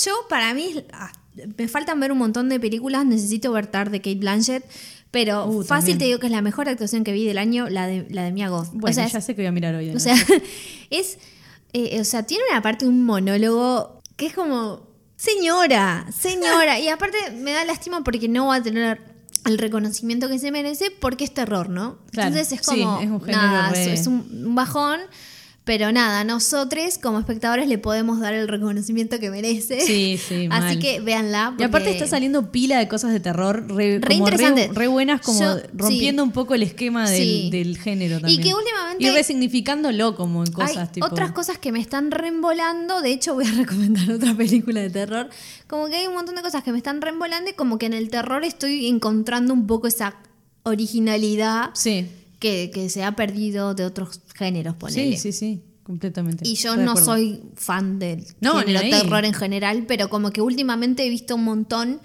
yo 0.05 0.13
para 0.29 0.55
mí, 0.55 0.85
ah, 0.93 1.11
me 1.57 1.67
faltan 1.67 1.99
ver 1.99 2.13
un 2.13 2.19
montón 2.19 2.49
de 2.49 2.61
películas, 2.61 3.05
necesito 3.05 3.51
ver 3.51 3.67
Tar 3.67 3.91
de 3.91 3.99
Kate 4.01 4.15
Blanchett, 4.21 4.65
pero 5.11 5.47
Uh, 5.47 5.63
fácil 5.65 5.69
también. 5.95 5.99
te 5.99 6.05
digo 6.05 6.19
que 6.21 6.27
es 6.27 6.33
la 6.33 6.43
mejor 6.43 6.69
actuación 6.69 7.03
que 7.03 7.13
vi 7.13 7.25
del 7.27 7.39
año, 7.39 7.69
la 7.69 7.87
de, 7.89 8.07
la 8.11 8.23
de 8.23 8.31
Mia 8.33 8.49
Goth. 8.49 8.69
Bueno, 8.73 8.91
o 8.91 8.93
sea, 8.95 9.09
ya 9.09 9.19
es- 9.19 9.25
sé 9.25 9.35
que 9.35 9.43
voy 9.43 9.47
a 9.49 9.53
mirar 9.53 9.75
hoy. 9.75 9.91
o 9.91 9.99
sea, 9.99 10.15
es, 10.91 11.19
eh, 11.73 12.01
o 12.01 12.05
sea, 12.05 12.23
tiene 12.23 12.45
una 12.51 12.63
parte 12.63 12.87
un 12.87 13.05
monólogo 13.05 14.01
que 14.17 14.27
es 14.27 14.33
como, 14.35 14.87
señora, 15.17 16.07
señora, 16.17 16.79
y 16.79 16.89
aparte 16.89 17.17
me 17.33 17.53
da 17.53 17.65
lástima 17.65 18.05
porque 18.05 18.29
no 18.29 18.47
va 18.47 18.57
a 18.57 18.63
tener 18.63 19.18
el 19.49 19.59
reconocimiento 19.59 20.29
que 20.29 20.39
se 20.39 20.51
merece 20.53 20.91
porque 20.91 21.25
es 21.25 21.35
terror, 21.35 21.69
¿no? 21.69 21.99
Claro, 22.13 22.29
Entonces 22.29 22.59
es 22.61 22.67
sí, 22.67 22.81
como, 22.83 23.01
es 23.01 23.09
un 23.09 23.23
nada, 23.27 23.71
re- 23.71 23.93
es 23.95 24.07
un 24.07 24.55
bajón, 24.55 25.01
pero 25.69 25.93
nada, 25.93 26.25
nosotros 26.25 26.97
como 26.97 27.19
espectadores 27.19 27.69
le 27.69 27.77
podemos 27.77 28.21
dar 28.21 28.33
el 28.33 28.49
reconocimiento 28.49 29.19
que 29.21 29.29
merece. 29.31 29.83
Sí, 29.83 30.19
sí, 30.19 30.49
Así 30.51 30.77
mal. 30.77 30.79
que 30.79 31.01
véanla. 31.01 31.55
Y 31.59 31.63
aparte 31.63 31.91
está 31.91 32.07
saliendo 32.07 32.51
pila 32.51 32.79
de 32.79 32.89
cosas 32.89 33.13
de 33.13 33.21
terror 33.21 33.67
re, 33.69 33.99
Re 34.01 34.15
como 34.19 34.31
re 34.73 34.87
buenas, 34.89 35.21
como 35.21 35.39
Yo- 35.41 35.59
rompiendo 35.75 36.23
un 36.25 36.33
poco 36.33 36.55
el 36.55 36.63
esquema 36.63 37.11
del, 37.11 37.23
Sí. 37.23 37.51
del 37.53 37.77
género 37.77 38.19
también. 38.19 38.41
que 38.43 38.55
últimamente- 38.55 39.05
Y 39.05 39.11
resignificándolo 39.11 40.17
como 40.17 40.43
en 40.43 40.53
cosas 40.53 40.77
hay 40.79 40.87
tipo. 40.89 41.07
otras 41.07 41.33
cosas 41.33 41.59
que 41.59 41.71
me 41.71 41.81
están 41.81 42.11
reembolando. 42.13 43.03
De 43.03 43.11
hecho, 43.13 43.35
voy 43.35 43.45
a 43.45 43.51
recomendar 43.67 44.11
otra 44.11 44.33
película 44.35 44.81
de 44.81 44.89
terror. 44.89 45.29
Como 45.67 45.89
que 45.89 45.97
hay 45.97 46.07
un 46.07 46.15
montón 46.15 46.35
de 46.35 46.41
cosas 46.41 46.65
que 46.65 46.73
me 46.73 46.79
están 46.79 47.03
reembolando 47.03 47.51
y 47.51 47.53
como 47.53 47.77
que 47.77 47.85
en 47.85 47.93
el 47.93 48.09
terror 48.09 48.43
estoy 48.43 48.87
encontrando 48.87 49.53
un 49.53 49.67
poco 49.67 49.87
esa 49.87 50.17
originalidad 50.63 51.71
Sí. 51.75 52.07
Que, 52.39 52.71
que 52.73 52.89
se 52.89 53.05
ha 53.05 53.13
perdido 53.17 53.75
de 53.75 53.85
otros 53.85 54.21
géneros, 54.35 54.75
ponele. 54.77 55.17
Sí, 55.17 55.33
sí, 55.33 55.39
sí, 55.39 55.63
completamente. 55.83 56.47
Y 56.47 56.55
yo 56.55 56.71
Estoy 56.71 56.85
no 56.85 56.97
soy 56.97 57.43
fan 57.55 57.99
del 57.99 58.25
No, 58.41 58.55
género 58.61 58.81
terror 58.81 59.25
en 59.25 59.35
general, 59.35 59.85
pero 59.89 60.09
como 60.09 60.31
que 60.31 60.41
últimamente 60.41 61.05
he 61.05 61.09
visto 61.09 61.35
un 61.35 61.45
montón 61.45 62.01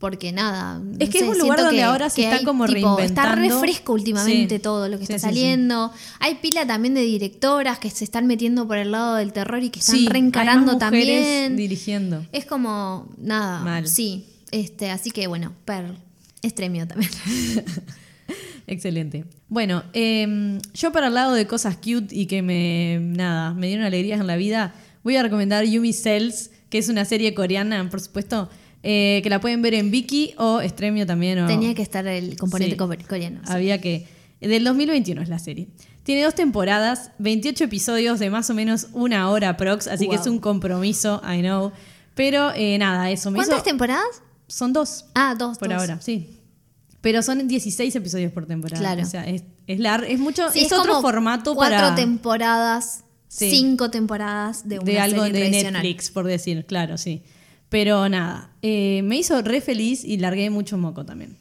porque 0.00 0.30
nada. 0.30 0.80
Es 1.00 1.10
que 1.10 1.18
sé, 1.18 1.24
es 1.24 1.30
un 1.32 1.38
lugar 1.38 1.58
donde 1.58 1.76
que- 1.76 1.82
ahora 1.82 2.08
se 2.08 2.22
está 2.22 2.44
como 2.44 2.66
tipo, 2.66 2.98
Está 3.00 3.34
reinventando. 3.34 3.60
refresco 3.62 3.92
últimamente 3.94 4.56
Sí. 4.56 4.62
todo 4.62 4.88
lo 4.88 4.96
que 4.98 5.06
Sí, 5.06 5.12
está 5.12 5.28
sí. 5.28 5.34
saliendo. 5.34 5.92
Hay 6.20 6.36
pila 6.36 6.64
también 6.68 6.94
de 6.94 7.00
directoras 7.02 7.80
que 7.80 7.90
se 7.90 8.04
están 8.04 8.28
metiendo 8.28 8.66
por 8.68 8.78
el 8.78 8.92
lado 8.92 9.16
del 9.16 9.32
terror 9.32 9.60
y 9.62 9.70
que 9.70 9.80
están 9.80 9.96
Sí, 9.96 10.02
hay 10.02 10.12
reencarando 10.12 10.72
más 10.72 10.78
también. 10.78 11.56
dirigiendo. 11.56 12.24
Es 12.30 12.44
como 12.46 13.08
nada. 13.18 13.58
Mal. 13.60 13.88
Sí. 13.88 14.24
Este, 14.52 14.90
así 14.90 15.10
que 15.10 15.26
bueno, 15.26 15.52
Pearl. 15.64 15.98
Estremio 16.42 16.86
también. 16.86 17.10
Excelente. 18.68 19.24
Bueno, 19.48 19.82
eh, 19.94 20.58
yo 20.74 20.92
para 20.92 21.08
el 21.08 21.14
lado 21.14 21.34
de 21.34 21.46
cosas 21.46 21.76
cute 21.76 22.14
y 22.14 22.26
que 22.26 22.42
me, 22.42 22.98
nada, 23.00 23.54
me 23.54 23.66
dieron 23.66 23.84
alegrías 23.86 24.20
en 24.20 24.26
la 24.26 24.36
vida, 24.36 24.74
voy 25.02 25.16
a 25.16 25.22
recomendar 25.22 25.64
Yumi 25.64 25.92
Cells, 25.92 26.50
que 26.70 26.78
es 26.78 26.88
una 26.88 27.04
serie 27.04 27.34
coreana, 27.34 27.88
por 27.90 28.00
supuesto, 28.00 28.48
eh, 28.82 29.20
que 29.22 29.30
la 29.30 29.40
pueden 29.40 29.62
ver 29.62 29.74
en 29.74 29.90
Viki 29.90 30.34
o 30.38 30.60
Estremio 30.60 31.06
también. 31.06 31.38
O, 31.40 31.46
Tenía 31.46 31.74
que 31.74 31.82
estar 31.82 32.06
el 32.06 32.36
componente 32.36 32.76
Sí. 32.78 33.04
coreano. 33.08 33.40
sí. 33.44 33.52
Había 33.52 33.80
que... 33.80 34.06
Del 34.40 34.62
2021 34.62 35.20
es 35.22 35.28
la 35.28 35.38
serie. 35.40 35.66
Tiene 36.04 36.22
dos 36.22 36.34
temporadas, 36.34 37.10
28 37.18 37.64
episodios 37.64 38.18
de 38.20 38.30
más 38.30 38.48
o 38.50 38.54
menos 38.54 38.86
una 38.92 39.28
hora 39.30 39.56
prox, 39.56 39.88
así 39.88 40.08
que 40.08 40.14
es 40.16 40.26
un 40.28 40.38
compromiso, 40.38 41.20
I 41.28 41.40
know. 41.40 41.72
Pero 42.14 42.52
eh, 42.54 42.78
nada, 42.78 43.10
eso 43.10 43.30
me 43.32 43.36
¿Cuántas 43.36 43.56
hizo- 43.58 43.64
temporadas? 43.64 44.22
Son 44.46 44.72
dos 44.72 45.06
Ah, 45.14 45.34
dos. 45.38 45.58
por 45.58 45.68
dos. 45.68 45.78
ahora, 45.80 46.00
sí. 46.00 46.37
Pero 47.00 47.22
son 47.22 47.46
16 47.46 47.94
episodios 47.94 48.32
por 48.32 48.46
temporada. 48.46 48.80
Claro. 48.80 49.02
O 49.02 49.06
sea, 49.06 49.24
es, 49.24 49.44
es, 49.66 49.78
lar- 49.78 50.04
es 50.08 50.18
mucho. 50.18 50.50
Sí, 50.50 50.60
es, 50.60 50.72
otro 50.72 50.94
como 50.94 51.02
formato 51.02 51.54
cuatro 51.54 51.76
para. 51.76 51.94
temporadas, 51.94 53.04
Sí. 53.28 53.50
cinco 53.50 53.90
temporadas 53.90 54.68
de 54.68 54.78
una 54.78 54.90
de 54.90 54.98
algo 55.00 55.24
serie 55.24 55.50
de. 55.50 55.70
Netflix, 55.70 56.10
por 56.10 56.26
decir, 56.26 56.64
claro, 56.66 56.96
sí. 56.98 57.22
Pero 57.68 58.08
nada, 58.08 58.50
eh, 58.62 59.02
me 59.04 59.18
hizo 59.18 59.40
re 59.42 59.60
feliz 59.60 60.02
y 60.04 60.16
largué 60.16 60.48
mucho 60.50 60.78
moco 60.78 61.04
también. 61.04 61.36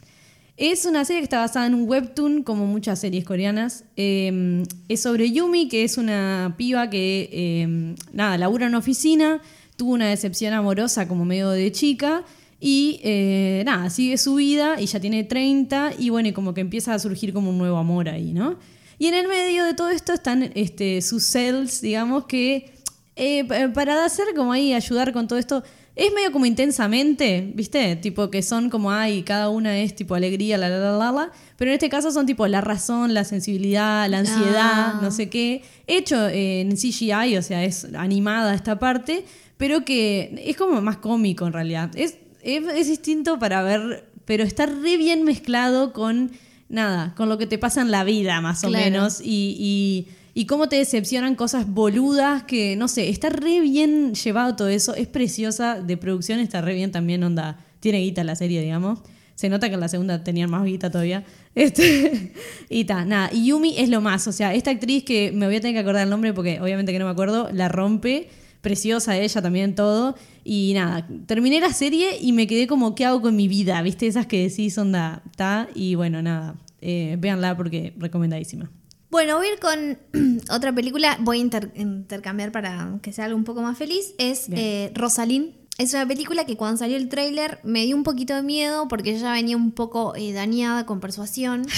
Es 0.57 0.85
una 0.85 1.05
serie 1.05 1.21
que 1.21 1.25
está 1.25 1.39
basada 1.39 1.65
en 1.67 1.73
un 1.75 1.87
webtoon, 1.87 2.43
como 2.43 2.65
muchas 2.65 2.99
series 2.99 3.23
coreanas. 3.23 3.83
Eh, 3.95 4.63
es 4.89 5.01
sobre 5.01 5.31
Yumi, 5.31 5.69
que 5.69 5.83
es 5.83 5.97
una 5.97 6.55
piba 6.57 6.89
que, 6.89 7.29
eh, 7.31 7.95
nada, 8.11 8.37
labura 8.37 8.65
en 8.65 8.69
una 8.69 8.79
oficina, 8.79 9.39
tuvo 9.77 9.93
una 9.93 10.07
decepción 10.09 10.53
amorosa 10.53 11.07
como 11.07 11.25
medio 11.25 11.49
de 11.51 11.71
chica 11.71 12.23
y, 12.59 12.99
eh, 13.03 13.63
nada, 13.65 13.89
sigue 13.89 14.17
su 14.17 14.35
vida 14.35 14.79
y 14.81 14.85
ya 14.87 14.99
tiene 14.99 15.23
30 15.23 15.91
y 15.99 16.09
bueno, 16.09 16.29
y 16.29 16.33
como 16.33 16.53
que 16.53 16.61
empieza 16.61 16.93
a 16.93 16.99
surgir 16.99 17.33
como 17.33 17.49
un 17.51 17.57
nuevo 17.57 17.77
amor 17.77 18.09
ahí, 18.09 18.33
¿no? 18.33 18.57
Y 18.99 19.05
en 19.07 19.13
el 19.13 19.27
medio 19.27 19.63
de 19.65 19.73
todo 19.75 19.89
esto 19.91 20.11
están 20.13 20.51
este, 20.55 21.01
sus 21.03 21.23
cells, 21.23 21.81
digamos, 21.81 22.25
que 22.25 22.73
eh, 23.15 23.43
pa- 23.45 23.71
para 23.73 24.03
hacer 24.05 24.25
como 24.35 24.51
ahí, 24.53 24.73
ayudar 24.73 25.13
con 25.13 25.27
todo 25.27 25.37
esto, 25.37 25.63
es 25.95 26.13
medio 26.13 26.31
como 26.31 26.45
intensamente, 26.45 27.51
¿viste? 27.55 27.95
Tipo 27.95 28.29
que 28.29 28.41
son 28.43 28.69
como, 28.69 28.91
ay, 28.91 29.23
cada 29.23 29.49
una 29.49 29.79
es 29.79 29.95
tipo 29.95 30.13
alegría, 30.15 30.57
la, 30.57 30.69
la, 30.69 30.77
la, 30.77 30.91
la, 30.97 31.11
la. 31.11 31.31
Pero 31.57 31.71
en 31.71 31.73
este 31.75 31.89
caso 31.89 32.11
son 32.11 32.25
tipo 32.27 32.45
la 32.47 32.61
razón, 32.61 33.13
la 33.15 33.23
sensibilidad, 33.23 34.07
la 34.09 34.19
ansiedad, 34.19 34.93
Ah. 34.95 34.99
no 35.01 35.09
sé 35.11 35.29
qué. 35.29 35.63
Hecho 35.87 36.27
en 36.29 36.75
CGI, 36.77 37.37
o 37.37 37.41
sea, 37.41 37.63
es 37.63 37.87
animada 37.95 38.53
esta 38.53 38.77
parte, 38.77 39.25
pero 39.57 39.83
que 39.85 40.43
es 40.45 40.55
como 40.55 40.79
más 40.81 40.97
cómico 40.97 41.47
en 41.47 41.53
realidad. 41.53 41.89
Es, 41.95 42.17
es, 42.47 42.65
es 42.75 42.87
distinto 42.87 43.37
para 43.39 43.61
ver, 43.61 44.05
pero 44.25 44.43
está 44.43 44.65
re 44.65 44.97
bien 44.97 45.23
mezclado 45.23 45.91
con, 45.91 46.31
nada, 46.69 47.13
con 47.15 47.27
lo 47.27 47.37
que 47.37 47.45
te 47.45 47.57
pasa 47.57 47.81
en 47.81 47.91
la 47.91 48.05
vida, 48.05 48.39
más 48.39 48.63
o 48.63 48.69
menos. 48.69 49.19
Y, 49.21 49.57
y, 49.59 50.07
y 50.33 50.45
cómo 50.45 50.69
te 50.69 50.77
decepcionan 50.77 51.35
cosas 51.35 51.67
boludas 51.67 52.43
que, 52.43 52.77
no 52.77 52.87
sé, 52.87 53.09
está 53.09 53.29
re 53.29 53.59
bien 53.59 54.15
llevado 54.15 54.55
todo 54.55 54.69
eso. 54.69 54.95
Es 54.95 55.07
preciosa, 55.07 55.81
de 55.81 55.97
producción 55.97 56.39
está 56.39 56.61
re 56.61 56.73
bien 56.73 56.91
también, 56.91 57.21
onda. 57.23 57.59
Tiene 57.81 57.99
guita 57.99 58.23
la 58.23 58.35
serie, 58.35 58.61
digamos. 58.61 58.99
Se 59.35 59.49
nota 59.49 59.67
que 59.67 59.75
en 59.75 59.81
la 59.81 59.89
segunda 59.89 60.23
tenían 60.23 60.49
más 60.49 60.63
guita 60.63 60.89
todavía. 60.89 61.23
Este, 61.57 62.33
y 62.69 62.85
ta, 62.85 63.03
nada. 63.03 63.31
Y 63.33 63.47
Yumi 63.47 63.79
es 63.79 63.89
lo 63.89 63.99
más. 63.99 64.27
O 64.27 64.31
sea, 64.31 64.53
esta 64.53 64.69
actriz 64.69 65.03
que 65.03 65.31
me 65.31 65.47
voy 65.47 65.55
a 65.55 65.61
tener 65.61 65.73
que 65.73 65.79
acordar 65.79 66.03
el 66.03 66.09
nombre 66.11 66.31
porque 66.31 66.61
obviamente 66.61 66.91
que 66.91 66.99
no 66.99 67.05
me 67.05 67.11
acuerdo, 67.11 67.49
la 67.51 67.67
rompe. 67.67 68.29
Preciosa 68.61 69.17
ella 69.17 69.41
también, 69.41 69.75
todo. 69.75 70.15
Y 70.43 70.71
nada, 70.75 71.07
terminé 71.25 71.59
la 71.59 71.73
serie 71.73 72.17
y 72.21 72.31
me 72.33 72.47
quedé 72.47 72.67
como, 72.67 72.95
¿qué 72.95 73.05
hago 73.05 73.21
con 73.21 73.35
mi 73.35 73.47
vida? 73.47 73.81
¿Viste? 73.81 74.07
Esas 74.07 74.25
que 74.27 74.47
decís, 74.49 74.77
onda, 74.77 75.21
ta. 75.35 75.67
Y 75.75 75.95
bueno, 75.95 76.21
nada. 76.21 76.55
Eh, 76.81 77.15
véanla 77.19 77.55
porque 77.57 77.93
recomendadísima. 77.97 78.69
Bueno, 79.09 79.37
voy 79.37 79.47
a 79.47 79.53
ir 79.53 79.59
con 79.59 80.41
otra 80.51 80.73
película. 80.73 81.17
Voy 81.21 81.37
a 81.37 81.41
inter- 81.41 81.71
intercambiar 81.75 82.51
para 82.51 82.99
que 83.01 83.13
sea 83.13 83.25
algo 83.25 83.37
un 83.37 83.43
poco 83.45 83.61
más 83.61 83.77
feliz. 83.77 84.13
Es 84.17 84.47
eh, 84.51 84.91
Rosalind. 84.93 85.53
Es 85.77 85.93
una 85.93 86.07
película 86.07 86.45
que 86.45 86.57
cuando 86.57 86.77
salió 86.77 86.97
el 86.97 87.07
tráiler 87.07 87.59
me 87.63 87.85
dio 87.85 87.95
un 87.95 88.03
poquito 88.03 88.35
de 88.35 88.41
miedo 88.41 88.87
porque 88.87 89.13
yo 89.13 89.19
ya 89.19 89.31
venía 89.33 89.55
un 89.55 89.71
poco 89.71 90.15
eh, 90.15 90.33
dañada 90.33 90.85
con 90.85 90.99
persuasión. 90.99 91.65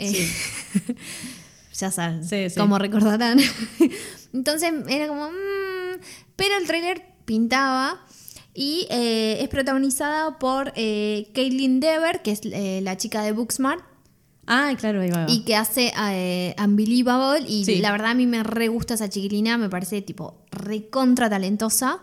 Eh, 0.00 0.28
ya 1.74 1.90
saben, 1.90 2.24
Sí, 2.24 2.48
sí. 2.50 2.56
como 2.58 2.78
recordarán. 2.78 3.38
Entonces 4.32 4.72
era 4.88 5.08
como... 5.08 5.28
mm, 5.30 5.57
pero 6.38 6.56
el 6.56 6.66
tráiler 6.66 7.02
pintaba 7.26 8.00
y 8.54 8.86
eh, 8.90 9.38
es 9.42 9.48
protagonizada 9.48 10.38
por 10.38 10.72
eh, 10.76 11.28
Caitlin 11.34 11.80
Dever, 11.80 12.22
que 12.22 12.30
es 12.30 12.40
eh, 12.44 12.80
la 12.82 12.96
chica 12.96 13.22
de 13.22 13.32
Booksmart. 13.32 13.84
Ah, 14.46 14.72
claro, 14.78 15.02
ahí 15.02 15.10
va. 15.10 15.26
Y 15.28 15.44
que 15.44 15.54
hace 15.56 15.92
eh, 16.10 16.54
Unbelievable. 16.58 17.44
Y 17.46 17.66
Sí. 17.66 17.76
la 17.80 17.92
verdad 17.92 18.12
a 18.12 18.14
mí 18.14 18.26
me 18.26 18.42
re 18.42 18.68
gusta 18.68 18.94
esa 18.94 19.10
chiquilina. 19.10 19.58
Me 19.58 19.68
parece 19.68 20.00
tipo 20.00 20.38
recontra 20.50 21.28
talentosa. 21.28 21.98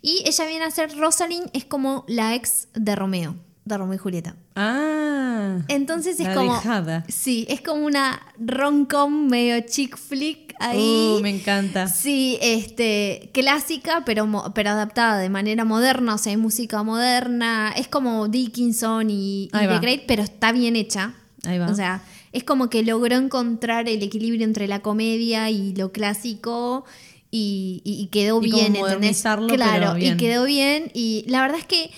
Y 0.00 0.22
ella 0.24 0.46
viene 0.46 0.64
a 0.64 0.70
ser 0.70 0.96
Rosalind, 0.96 1.50
es 1.54 1.64
como 1.64 2.04
la 2.06 2.36
ex 2.36 2.68
de 2.74 2.94
Romeo, 2.94 3.34
de 3.74 3.78
Romeo 3.78 3.94
y 3.94 3.98
Julieta. 3.98 4.34
Ah. 4.56 5.58
Entonces 5.68 6.18
es 6.20 6.26
la 6.26 6.34
como. 6.34 6.54
dejada. 6.54 7.04
Sí, 7.08 7.46
es 7.48 7.60
como 7.60 7.84
una 7.86 8.20
rom-com 8.38 9.28
medio 9.28 9.60
chick 9.66 9.96
flick 9.96 10.54
ahí. 10.60 10.78
Uh, 10.78 11.20
me 11.22 11.30
encanta. 11.30 11.86
Sí, 11.88 12.38
este, 12.40 13.30
clásica, 13.32 14.02
pero, 14.04 14.28
pero 14.54 14.70
adaptada 14.70 15.18
de 15.18 15.28
manera 15.30 15.64
moderna, 15.64 16.14
o 16.14 16.18
sea, 16.18 16.30
hay 16.30 16.36
música 16.36 16.82
moderna, 16.82 17.72
es 17.76 17.88
como 17.88 18.28
Dickinson 18.28 19.08
y, 19.10 19.48
The. 19.52 19.78
Great, 19.80 20.02
pero 20.06 20.22
está 20.22 20.52
bien 20.52 20.76
hecha. 20.76 21.14
Ahí 21.44 21.58
va. 21.58 21.68
O 21.70 21.74
sea, 21.74 22.02
es 22.32 22.44
como 22.44 22.68
que 22.68 22.82
logró 22.82 23.16
encontrar 23.16 23.88
el 23.88 24.02
equilibrio 24.02 24.44
entre 24.44 24.66
la 24.68 24.80
comedia 24.80 25.50
y 25.50 25.74
lo 25.74 25.92
clásico 25.92 26.84
y, 27.30 27.80
y- 27.84 28.02
y 28.02 28.06
quedó 28.08 28.40
Y 28.42 28.50
bien, 28.50 28.76
¿entendés? 28.76 29.22
Claro, 29.22 29.96
y 29.98 30.16
quedó 30.16 30.44
bien 30.44 30.90
y 30.94 31.24
la 31.28 31.42
verdad 31.42 31.58
es 31.60 31.66
que 31.66 31.90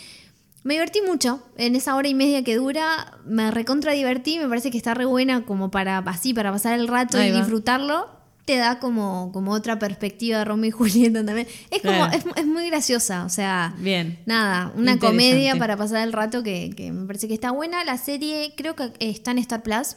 me 0.63 0.75
divertí 0.75 1.01
mucho 1.07 1.43
en 1.57 1.75
esa 1.77 1.97
hora 1.97 2.09
y 2.09 2.15
media 2.15 2.45
que 2.45 2.57
dura, 2.57 3.19
me 3.25 3.51
recontra 3.51 3.93
divertí, 3.93 4.39
me 4.39 4.49
parece 4.49 4.71
que 4.71 4.77
está 4.77 4.95
re 4.95 5.05
buena 5.05 5.45
como 5.47 5.71
para 5.71 5.99
así, 5.99 6.35
para 6.35 6.53
pasar 6.53 6.79
el 6.79 6.89
rato 6.89 7.17
Ahí 7.19 7.29
y 7.29 7.33
va. 7.33 7.39
disfrutarlo. 7.39 8.21
Te 8.47 8.57
da 8.57 8.81
como, 8.81 9.31
como 9.33 9.53
otra 9.53 9.79
perspectiva 9.79 10.39
de 10.39 10.45
Romeo 10.45 10.69
y 10.69 10.71
Julieta 10.73 11.25
también. 11.25 11.47
Es 11.71 11.83
como, 11.83 11.95
Claro. 11.99 12.17
es, 12.17 12.25
es 12.37 12.47
muy 12.47 12.67
graciosa, 12.69 13.25
o 13.25 13.29
sea, 13.29 13.75
Bien. 13.79 14.19
nada, 14.27 14.73
una 14.77 14.99
comedia 14.99 15.57
para 15.57 15.77
pasar 15.77 16.03
el 16.03 16.13
rato 16.13 16.43
que, 16.43 16.71
que 16.77 16.91
me 16.91 17.07
parece 17.07 17.29
que 17.29 17.35
está 17.35 17.53
buena. 17.53 17.85
La 17.85 17.97
serie 17.97 18.55
creo 18.57 18.75
que 18.75 18.93
está 18.99 19.31
en 19.31 19.39
Star 19.39 19.63
Plus 19.63 19.97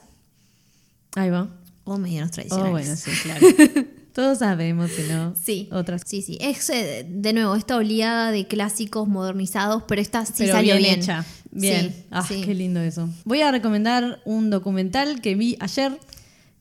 Ahí 1.15 1.29
va. 1.29 1.47
o 1.83 1.97
medios 1.97 2.27
Oh, 2.27 2.31
tradicionales. 2.31 2.71
bueno, 2.71 2.95
sí, 2.95 3.11
claro. 3.23 3.47
Todos 4.13 4.39
sabemos 4.39 4.91
que 4.91 5.03
no. 5.03 5.33
Sí. 5.41 5.67
Otras. 5.71 6.03
Sí, 6.05 6.21
sí. 6.21 6.37
Es, 6.39 6.69
eh, 6.69 7.05
de 7.09 7.33
nuevo, 7.33 7.55
esta 7.55 7.75
oleada 7.77 8.31
de 8.31 8.45
clásicos 8.47 9.07
modernizados, 9.07 9.83
pero 9.87 10.01
esta 10.01 10.25
sí 10.25 10.33
pero 10.37 10.53
salió 10.53 10.75
bien, 10.75 10.83
bien. 10.85 10.99
hecha. 10.99 11.25
Bien. 11.51 11.89
Sí, 11.91 12.03
ah, 12.11 12.25
sí. 12.27 12.41
qué 12.45 12.53
lindo 12.53 12.79
eso. 12.79 13.09
Voy 13.25 13.41
a 13.41 13.51
recomendar 13.51 14.21
un 14.25 14.49
documental 14.49 15.19
que 15.21 15.35
vi 15.35 15.57
ayer 15.59 15.99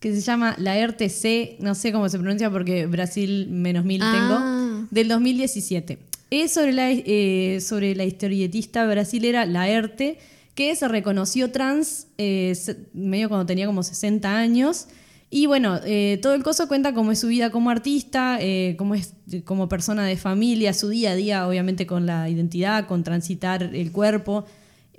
que 0.01 0.13
se 0.15 0.21
llama 0.21 0.57
La 0.59 0.85
RTC, 0.85 1.61
no 1.61 1.75
sé 1.77 1.93
cómo 1.93 2.09
se 2.09 2.19
pronuncia 2.19 2.51
porque 2.51 2.87
Brasil 2.87 3.47
menos 3.51 3.85
mil 3.85 4.01
Ah. 4.03 4.13
tengo, 4.13 4.89
del 4.91 5.09
2017. 5.09 5.99
Es 6.31 6.55
sobre 6.55 6.73
la, 6.73 6.91
eh, 6.91 7.61
sobre 7.61 7.95
la 7.95 8.05
historietista 8.05 8.85
brasilera 8.87 9.45
Laerte, 9.47 10.19
que 10.55 10.75
se 10.75 10.89
reconoció 10.89 11.51
trans 11.53 12.07
eh, 12.19 12.57
medio 12.95 13.29
cuando 13.29 13.47
tenía 13.47 13.67
como 13.67 13.83
60 13.83 14.37
años. 14.37 14.87
Y 15.35 15.47
bueno, 15.47 15.81
eh, 15.87 16.19
todo 16.21 16.35
el 16.35 16.43
coso 16.43 16.69
cuenta 16.69 16.93
cómo 16.93 17.11
es 17.11 17.19
su 17.21 17.29
vida 17.29 17.49
como 17.51 17.71
artista, 17.71 18.37
eh, 18.39 18.75
cómo 18.77 18.95
es 18.95 19.15
como 19.47 19.67
persona 19.67 20.05
de 20.05 20.19
familia, 20.19 20.75
su 20.75 20.91
día 20.91 21.12
a 21.12 21.15
día, 21.15 21.49
obviamente 21.49 21.87
con 21.87 22.05
la 22.05 22.29
identidad, 22.29 22.87
con 22.87 23.03
transitar 23.03 23.62
el 23.62 23.93
cuerpo. 23.93 24.45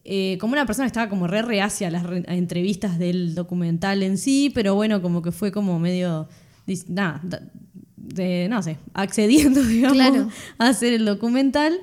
Eh, 0.03 0.39
como 0.41 0.53
una 0.53 0.65
persona 0.65 0.85
que 0.85 0.87
estaba 0.87 1.07
como 1.07 1.27
re 1.27 1.43
reacia 1.43 1.87
a 1.87 1.91
las 1.91 2.01
re- 2.01 2.25
a 2.27 2.33
entrevistas 2.35 2.97
del 2.97 3.35
documental 3.35 4.01
en 4.01 4.17
sí, 4.17 4.51
pero 4.55 4.73
bueno, 4.73 5.03
como 5.03 5.21
que 5.21 5.31
fue 5.31 5.51
como 5.51 5.77
medio, 5.77 6.27
nada, 6.87 7.21
de, 7.95 8.47
no 8.49 8.63
sé, 8.63 8.77
accediendo, 8.95 9.63
digamos, 9.63 9.93
Claro. 9.97 10.29
a 10.57 10.69
hacer 10.69 10.93
el 10.93 11.05
documental. 11.05 11.79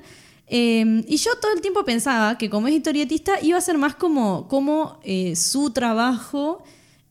Eh, 0.49 1.04
y 1.07 1.16
yo 1.19 1.30
todo 1.40 1.52
el 1.54 1.61
tiempo 1.61 1.85
pensaba 1.85 2.37
que 2.37 2.50
como 2.50 2.66
es 2.66 2.75
historietista 2.75 3.40
iba 3.40 3.57
a 3.59 3.61
ser 3.61 3.78
más 3.78 3.95
como, 3.95 4.49
como 4.49 4.99
eh, 5.04 5.37
su 5.37 5.71
trabajo, 5.71 6.64